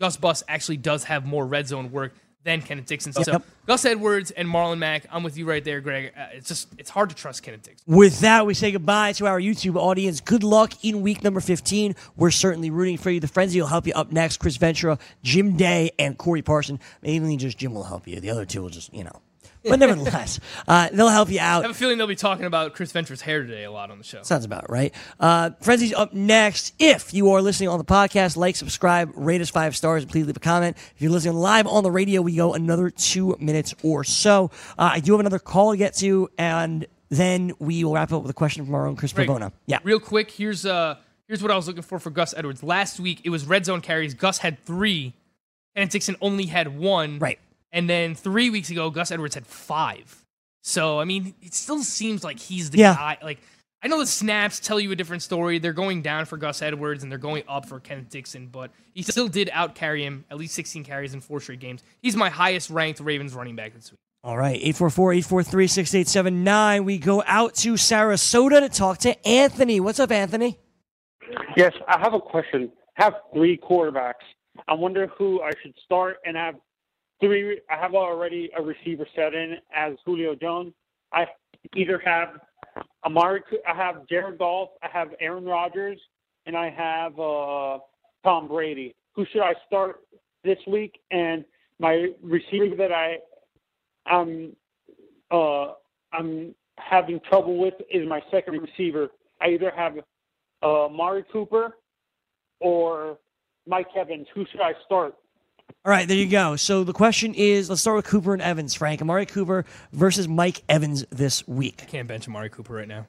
Gus 0.00 0.16
Bus 0.16 0.42
actually 0.48 0.78
does 0.78 1.04
have 1.04 1.24
more 1.26 1.46
red 1.46 1.68
zone 1.68 1.92
work 1.92 2.14
than 2.42 2.62
Kenneth 2.62 2.86
Dixon. 2.86 3.12
So 3.12 3.22
Yep. 3.32 3.42
Gus 3.66 3.84
Edwards 3.84 4.30
and 4.30 4.48
Marlon 4.48 4.78
Mack, 4.78 5.04
I'm 5.12 5.22
with 5.22 5.36
you 5.36 5.44
right 5.44 5.62
there, 5.62 5.82
Greg. 5.82 6.12
Uh, 6.16 6.28
it's 6.32 6.48
just, 6.48 6.68
it's 6.78 6.88
hard 6.88 7.10
to 7.10 7.14
trust 7.14 7.42
Kenneth 7.42 7.62
Dixon. 7.62 7.84
With 7.94 8.20
that, 8.20 8.46
we 8.46 8.54
say 8.54 8.72
goodbye 8.72 9.12
to 9.12 9.26
our 9.26 9.38
YouTube 9.38 9.76
audience. 9.76 10.20
Good 10.20 10.42
luck 10.42 10.72
in 10.82 11.02
week 11.02 11.22
number 11.22 11.40
15. 11.40 11.94
We're 12.16 12.30
certainly 12.30 12.70
rooting 12.70 12.96
for 12.96 13.10
you. 13.10 13.20
The 13.20 13.28
Frenzy 13.28 13.60
will 13.60 13.68
help 13.68 13.86
you 13.86 13.92
up 13.92 14.10
next. 14.10 14.38
Chris 14.38 14.56
Ventura, 14.56 14.98
Jim 15.22 15.56
Day, 15.56 15.90
and 15.98 16.16
Corey 16.16 16.42
Parson. 16.42 16.80
Mainly 17.02 17.36
just 17.36 17.58
Jim 17.58 17.74
will 17.74 17.84
help 17.84 18.08
you. 18.08 18.20
The 18.20 18.30
other 18.30 18.46
two 18.46 18.62
will 18.62 18.70
just, 18.70 18.92
you 18.94 19.04
know. 19.04 19.20
But 19.62 19.78
nevertheless, 19.78 20.40
uh, 20.66 20.88
they'll 20.92 21.08
help 21.08 21.30
you 21.30 21.40
out. 21.40 21.60
I 21.60 21.68
have 21.68 21.70
a 21.72 21.74
feeling 21.74 21.98
they'll 21.98 22.06
be 22.06 22.16
talking 22.16 22.46
about 22.46 22.74
Chris 22.74 22.92
Ventura's 22.92 23.20
hair 23.20 23.42
today 23.42 23.64
a 23.64 23.70
lot 23.70 23.90
on 23.90 23.98
the 23.98 24.04
show. 24.04 24.22
Sounds 24.22 24.44
about 24.44 24.70
right. 24.70 24.94
Uh, 25.18 25.50
Frenzy's 25.62 25.92
up 25.92 26.14
next. 26.14 26.74
If 26.78 27.12
you 27.12 27.30
are 27.32 27.42
listening 27.42 27.68
on 27.68 27.78
the 27.78 27.84
podcast, 27.84 28.36
like, 28.36 28.56
subscribe, 28.56 29.12
rate 29.14 29.40
us 29.40 29.50
five 29.50 29.76
stars, 29.76 30.02
and 30.02 30.10
please 30.10 30.26
leave 30.26 30.36
a 30.36 30.40
comment. 30.40 30.76
If 30.96 31.02
you're 31.02 31.10
listening 31.10 31.34
live 31.34 31.66
on 31.66 31.82
the 31.82 31.90
radio, 31.90 32.22
we 32.22 32.36
go 32.36 32.54
another 32.54 32.90
two 32.90 33.36
minutes 33.38 33.74
or 33.82 34.04
so. 34.04 34.50
Uh, 34.78 34.90
I 34.94 35.00
do 35.00 35.12
have 35.12 35.20
another 35.20 35.38
call 35.38 35.72
to 35.72 35.76
get 35.76 35.94
to, 35.96 36.30
and 36.38 36.86
then 37.10 37.52
we 37.58 37.84
will 37.84 37.92
wrap 37.94 38.12
up 38.12 38.22
with 38.22 38.30
a 38.30 38.34
question 38.34 38.64
from 38.64 38.74
our 38.74 38.86
own 38.86 38.96
Chris 38.96 39.12
Greg, 39.12 39.28
Pavona. 39.28 39.52
Yeah. 39.66 39.78
Real 39.82 40.00
quick, 40.00 40.30
here's 40.30 40.64
uh 40.64 40.96
here's 41.28 41.42
what 41.42 41.50
I 41.50 41.56
was 41.56 41.66
looking 41.66 41.82
for 41.82 41.98
for 41.98 42.10
Gus 42.10 42.32
Edwards. 42.36 42.62
Last 42.62 42.98
week 43.00 43.20
it 43.24 43.30
was 43.30 43.44
red 43.44 43.66
zone 43.66 43.80
carries. 43.80 44.14
Gus 44.14 44.38
had 44.38 44.64
three, 44.64 45.14
and 45.74 45.90
Dixon 45.90 46.16
only 46.20 46.46
had 46.46 46.78
one. 46.78 47.18
Right. 47.18 47.38
And 47.72 47.88
then 47.88 48.14
three 48.14 48.50
weeks 48.50 48.70
ago, 48.70 48.90
Gus 48.90 49.10
Edwards 49.10 49.34
had 49.34 49.46
five. 49.46 50.24
So 50.62 51.00
I 51.00 51.04
mean, 51.04 51.34
it 51.42 51.54
still 51.54 51.82
seems 51.82 52.24
like 52.24 52.38
he's 52.38 52.70
the 52.70 52.78
Yeah. 52.78 52.94
guy. 52.94 53.18
Like 53.22 53.38
I 53.82 53.88
know 53.88 53.98
the 53.98 54.06
snaps 54.06 54.60
tell 54.60 54.78
you 54.78 54.90
a 54.92 54.96
different 54.96 55.22
story. 55.22 55.58
They're 55.58 55.72
going 55.72 56.02
down 56.02 56.26
for 56.26 56.36
Gus 56.36 56.60
Edwards 56.60 57.02
and 57.02 57.10
they're 57.10 57.18
going 57.18 57.44
up 57.48 57.66
for 57.66 57.80
Kenneth 57.80 58.10
Dixon, 58.10 58.48
but 58.48 58.70
he 58.92 59.02
still 59.02 59.26
did 59.28 59.48
out 59.54 59.74
carry 59.74 60.04
him 60.04 60.24
at 60.30 60.36
least 60.36 60.54
16 60.54 60.84
carries 60.84 61.14
in 61.14 61.20
four 61.22 61.40
straight 61.40 61.60
games. 61.60 61.82
He's 62.02 62.14
my 62.14 62.28
highest 62.28 62.68
ranked 62.68 63.00
Ravens 63.00 63.32
running 63.34 63.56
back 63.56 63.72
this 63.74 63.90
week. 63.90 63.98
All 64.22 64.36
right, 64.36 64.56
844 64.56 65.12
843 65.14 65.66
6879. 65.66 66.84
We 66.84 66.98
go 66.98 67.22
out 67.26 67.54
to 67.54 67.72
Sarasota 67.74 68.60
to 68.60 68.68
talk 68.68 68.98
to 68.98 69.26
Anthony. 69.26 69.80
What's 69.80 69.98
up, 69.98 70.10
Anthony? 70.10 70.58
Yes, 71.56 71.72
I 71.88 71.98
have 72.00 72.12
a 72.12 72.20
question. 72.20 72.70
I 72.98 73.04
have 73.04 73.14
three 73.32 73.56
quarterbacks. 73.56 74.24
I 74.68 74.74
wonder 74.74 75.06
who 75.16 75.40
I 75.40 75.52
should 75.62 75.74
start 75.84 76.18
and 76.26 76.36
have 76.36 76.56
three. 77.20 77.60
I 77.70 77.76
have 77.76 77.94
already 77.94 78.50
a 78.56 78.62
receiver 78.62 79.06
set 79.14 79.34
in 79.34 79.56
as 79.74 79.94
Julio 80.04 80.34
Jones. 80.34 80.72
I 81.12 81.26
either 81.74 82.00
have 82.04 82.40
Amari, 83.04 83.42
I 83.68 83.74
have 83.74 84.06
Jared 84.08 84.38
Goff, 84.38 84.70
I 84.82 84.88
have 84.92 85.08
Aaron 85.20 85.44
Rodgers, 85.44 85.98
and 86.46 86.56
I 86.56 86.70
have 86.70 87.18
uh, 87.18 87.78
Tom 88.24 88.48
Brady. 88.48 88.94
Who 89.14 89.26
should 89.32 89.42
I 89.42 89.54
start 89.66 90.00
this 90.44 90.58
week? 90.66 91.00
And 91.10 91.44
my 91.78 92.08
receiver 92.22 92.76
that 92.76 92.92
I 92.92 93.16
I'm 94.06 94.54
uh, 95.30 95.72
I'm 96.12 96.54
having 96.78 97.20
trouble 97.28 97.58
with 97.58 97.74
is 97.90 98.08
my 98.08 98.20
second 98.30 98.60
receiver. 98.60 99.08
I 99.40 99.48
either 99.48 99.72
have 99.74 99.98
uh, 100.62 100.88
Mari 100.90 101.24
Cooper 101.32 101.76
or 102.60 103.18
Mike 103.66 103.88
Evans. 103.96 104.26
Who 104.34 104.44
should 104.50 104.60
I 104.60 104.72
start? 104.86 105.14
All 105.84 105.90
right, 105.90 106.06
there 106.06 106.16
you 106.16 106.28
go. 106.28 106.56
So 106.56 106.84
the 106.84 106.92
question 106.92 107.34
is 107.34 107.68
let's 107.68 107.80
start 107.80 107.96
with 107.96 108.06
Cooper 108.06 108.32
and 108.32 108.42
Evans, 108.42 108.74
Frank. 108.74 109.00
Amari 109.00 109.26
Cooper 109.26 109.64
versus 109.92 110.28
Mike 110.28 110.62
Evans 110.68 111.04
this 111.10 111.46
week. 111.48 111.80
I 111.82 111.86
can't 111.86 112.08
bench 112.08 112.28
Amari 112.28 112.50
Cooper 112.50 112.74
right 112.74 112.88
now. 112.88 113.06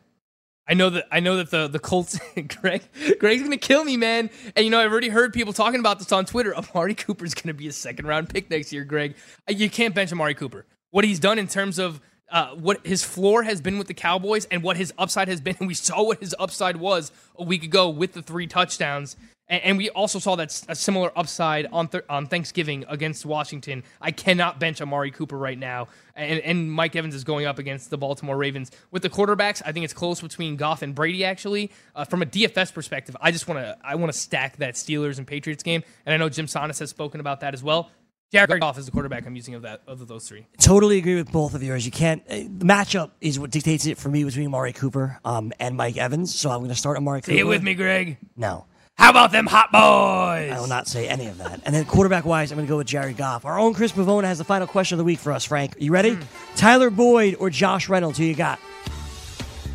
I 0.67 0.73
know 0.73 0.89
that 0.91 1.05
I 1.11 1.19
know 1.19 1.37
that 1.37 1.51
the 1.51 1.67
the 1.67 1.79
Colts 1.79 2.19
Greg 2.61 2.83
Greg's 3.19 3.43
gonna 3.43 3.57
kill 3.57 3.83
me, 3.83 3.97
man. 3.97 4.29
And 4.55 4.63
you 4.63 4.71
know 4.71 4.79
I've 4.79 4.91
already 4.91 5.09
heard 5.09 5.33
people 5.33 5.53
talking 5.53 5.79
about 5.79 5.99
this 5.99 6.11
on 6.11 6.25
Twitter. 6.25 6.55
Amari 6.55 6.95
Cooper's 6.95 7.33
gonna 7.33 7.53
be 7.53 7.67
a 7.67 7.73
second 7.73 8.05
round 8.07 8.29
pick 8.29 8.49
next 8.49 8.71
year, 8.71 8.85
Greg. 8.85 9.15
You 9.49 9.69
can't 9.69 9.93
bench 9.93 10.11
Amari 10.11 10.33
Cooper. 10.33 10.65
What 10.91 11.03
he's 11.03 11.19
done 11.19 11.39
in 11.39 11.47
terms 11.47 11.79
of 11.79 11.99
uh, 12.31 12.51
what 12.55 12.85
his 12.85 13.03
floor 13.03 13.43
has 13.43 13.59
been 13.59 13.77
with 13.77 13.87
the 13.87 13.93
Cowboys 13.93 14.45
and 14.45 14.63
what 14.63 14.77
his 14.77 14.93
upside 14.97 15.27
has 15.27 15.41
been, 15.41 15.55
and 15.59 15.67
we 15.67 15.73
saw 15.73 16.03
what 16.03 16.19
his 16.19 16.33
upside 16.39 16.77
was 16.77 17.11
a 17.35 17.43
week 17.43 17.63
ago 17.63 17.89
with 17.89 18.13
the 18.13 18.21
three 18.21 18.47
touchdowns. 18.47 19.17
And, 19.51 19.63
and 19.63 19.77
we 19.77 19.89
also 19.89 20.17
saw 20.17 20.35
that 20.37 20.63
a 20.69 20.75
similar 20.75 21.11
upside 21.15 21.67
on 21.71 21.89
th- 21.89 22.05
on 22.09 22.25
Thanksgiving 22.25 22.85
against 22.87 23.25
Washington. 23.25 23.83
I 23.99 24.11
cannot 24.11 24.59
bench 24.59 24.81
Amari 24.81 25.11
Cooper 25.11 25.37
right 25.37 25.59
now, 25.59 25.89
and, 26.15 26.39
and 26.39 26.71
Mike 26.71 26.95
Evans 26.95 27.13
is 27.13 27.25
going 27.25 27.45
up 27.45 27.59
against 27.59 27.89
the 27.89 27.97
Baltimore 27.97 28.37
Ravens 28.37 28.71
with 28.89 29.03
the 29.03 29.09
quarterbacks. 29.09 29.61
I 29.63 29.73
think 29.73 29.83
it's 29.83 29.93
close 29.93 30.21
between 30.21 30.55
Goff 30.55 30.81
and 30.81 30.95
Brady. 30.95 31.25
Actually, 31.25 31.69
uh, 31.95 32.05
from 32.05 32.21
a 32.21 32.25
DFS 32.25 32.73
perspective, 32.73 33.15
I 33.21 33.31
just 33.31 33.47
want 33.47 33.59
to 33.59 33.77
I 33.83 33.95
want 33.95 34.11
to 34.11 34.17
stack 34.17 34.57
that 34.57 34.75
Steelers 34.75 35.17
and 35.17 35.27
Patriots 35.27 35.61
game, 35.61 35.83
and 36.05 36.13
I 36.13 36.17
know 36.17 36.29
Jim 36.29 36.45
Sonis 36.45 36.79
has 36.79 36.89
spoken 36.89 37.19
about 37.19 37.41
that 37.41 37.53
as 37.53 37.61
well. 37.61 37.91
Jared 38.31 38.61
Goff 38.61 38.77
is 38.77 38.85
the 38.85 38.93
quarterback 38.93 39.25
I'm 39.27 39.35
using 39.35 39.55
of 39.55 39.63
that 39.63 39.81
of 39.87 40.07
those 40.07 40.25
three. 40.29 40.47
Totally 40.57 40.97
agree 40.97 41.15
with 41.15 41.29
both 41.29 41.53
of 41.53 41.61
yours. 41.61 41.85
You 41.85 41.91
can't. 41.91 42.23
Uh, 42.29 42.35
the 42.35 42.65
matchup 42.65 43.11
is 43.19 43.37
what 43.37 43.51
dictates 43.51 43.85
it 43.85 43.97
for 43.97 44.07
me 44.07 44.23
between 44.23 44.45
Amari 44.45 44.71
Cooper 44.71 45.19
um, 45.25 45.51
and 45.59 45.75
Mike 45.75 45.97
Evans. 45.97 46.33
So 46.33 46.49
I'm 46.49 46.59
going 46.59 46.69
to 46.69 46.75
start 46.75 46.95
Amari 46.95 47.19
Cooper. 47.19 47.37
It 47.37 47.45
with 47.45 47.61
me, 47.61 47.73
Greg. 47.73 48.17
No. 48.37 48.67
How 49.01 49.09
about 49.09 49.31
them 49.31 49.47
hot 49.47 49.71
boys? 49.71 50.51
I 50.51 50.59
will 50.59 50.67
not 50.67 50.87
say 50.87 51.07
any 51.07 51.25
of 51.25 51.39
that. 51.39 51.59
And 51.65 51.73
then 51.73 51.85
quarterback 51.85 52.23
wise, 52.23 52.51
I'm 52.51 52.57
going 52.57 52.67
to 52.67 52.69
go 52.69 52.77
with 52.77 52.85
Jared 52.85 53.17
Goff. 53.17 53.45
Our 53.45 53.57
own 53.57 53.73
Chris 53.73 53.91
Pavona 53.91 54.25
has 54.25 54.37
the 54.37 54.43
final 54.43 54.67
question 54.67 54.93
of 54.93 54.97
the 54.99 55.03
week 55.03 55.17
for 55.17 55.31
us, 55.31 55.43
Frank. 55.43 55.75
Are 55.75 55.79
you 55.79 55.91
ready? 55.91 56.13
Hmm. 56.13 56.55
Tyler 56.55 56.91
Boyd 56.91 57.35
or 57.39 57.49
Josh 57.49 57.89
Reynolds? 57.89 58.19
Who 58.19 58.25
you 58.25 58.35
got? 58.35 58.59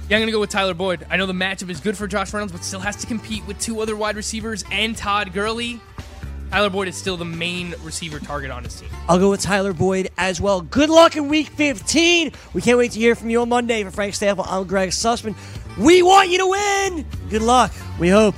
Yeah, 0.09 0.18
I'm 0.18 0.20
going 0.20 0.27
to 0.27 0.33
go 0.33 0.39
with 0.39 0.51
Tyler 0.51 0.74
Boyd. 0.74 1.09
I 1.11 1.16
know 1.16 1.27
the 1.27 1.33
matchup 1.33 1.70
is 1.70 1.81
good 1.81 1.97
for 1.97 2.07
Josh 2.07 2.33
Reynolds, 2.33 2.53
but 2.53 2.62
still 2.62 2.79
has 2.79 2.95
to 2.99 3.07
compete 3.09 3.45
with 3.49 3.59
two 3.59 3.81
other 3.81 3.97
wide 3.97 4.14
receivers 4.14 4.62
and 4.70 4.97
Todd 4.97 5.33
Gurley. 5.33 5.81
Tyler 6.53 6.70
Boyd 6.70 6.87
is 6.87 6.97
still 6.97 7.16
the 7.16 7.24
main 7.24 7.74
receiver 7.83 8.20
target 8.20 8.53
on 8.53 8.62
his 8.62 8.79
team. 8.79 8.89
I'll 9.09 9.18
go 9.18 9.31
with 9.31 9.41
Tyler 9.41 9.72
Boyd 9.72 10.09
as 10.18 10.41
well. 10.41 10.61
Good 10.61 10.89
luck 10.89 11.16
in 11.16 11.29
week 11.29 11.49
15. 11.49 12.31
We 12.55 12.62
can't 12.62 12.79
wait 12.79 12.93
to 12.93 13.01
hear 13.01 13.16
from 13.16 13.31
you 13.31 13.41
on 13.41 13.49
Monday. 13.49 13.83
For 13.83 13.91
Frank 13.91 14.14
Stampfl, 14.14 14.47
I'm 14.49 14.68
Greg 14.68 14.91
Sussman. 14.91 15.35
We 15.77 16.03
want 16.03 16.31
you 16.31 16.39
to 16.39 16.47
win. 16.47 17.07
Good 17.29 17.43
luck. 17.43 17.72
We 17.99 18.09
hope. 18.09 18.37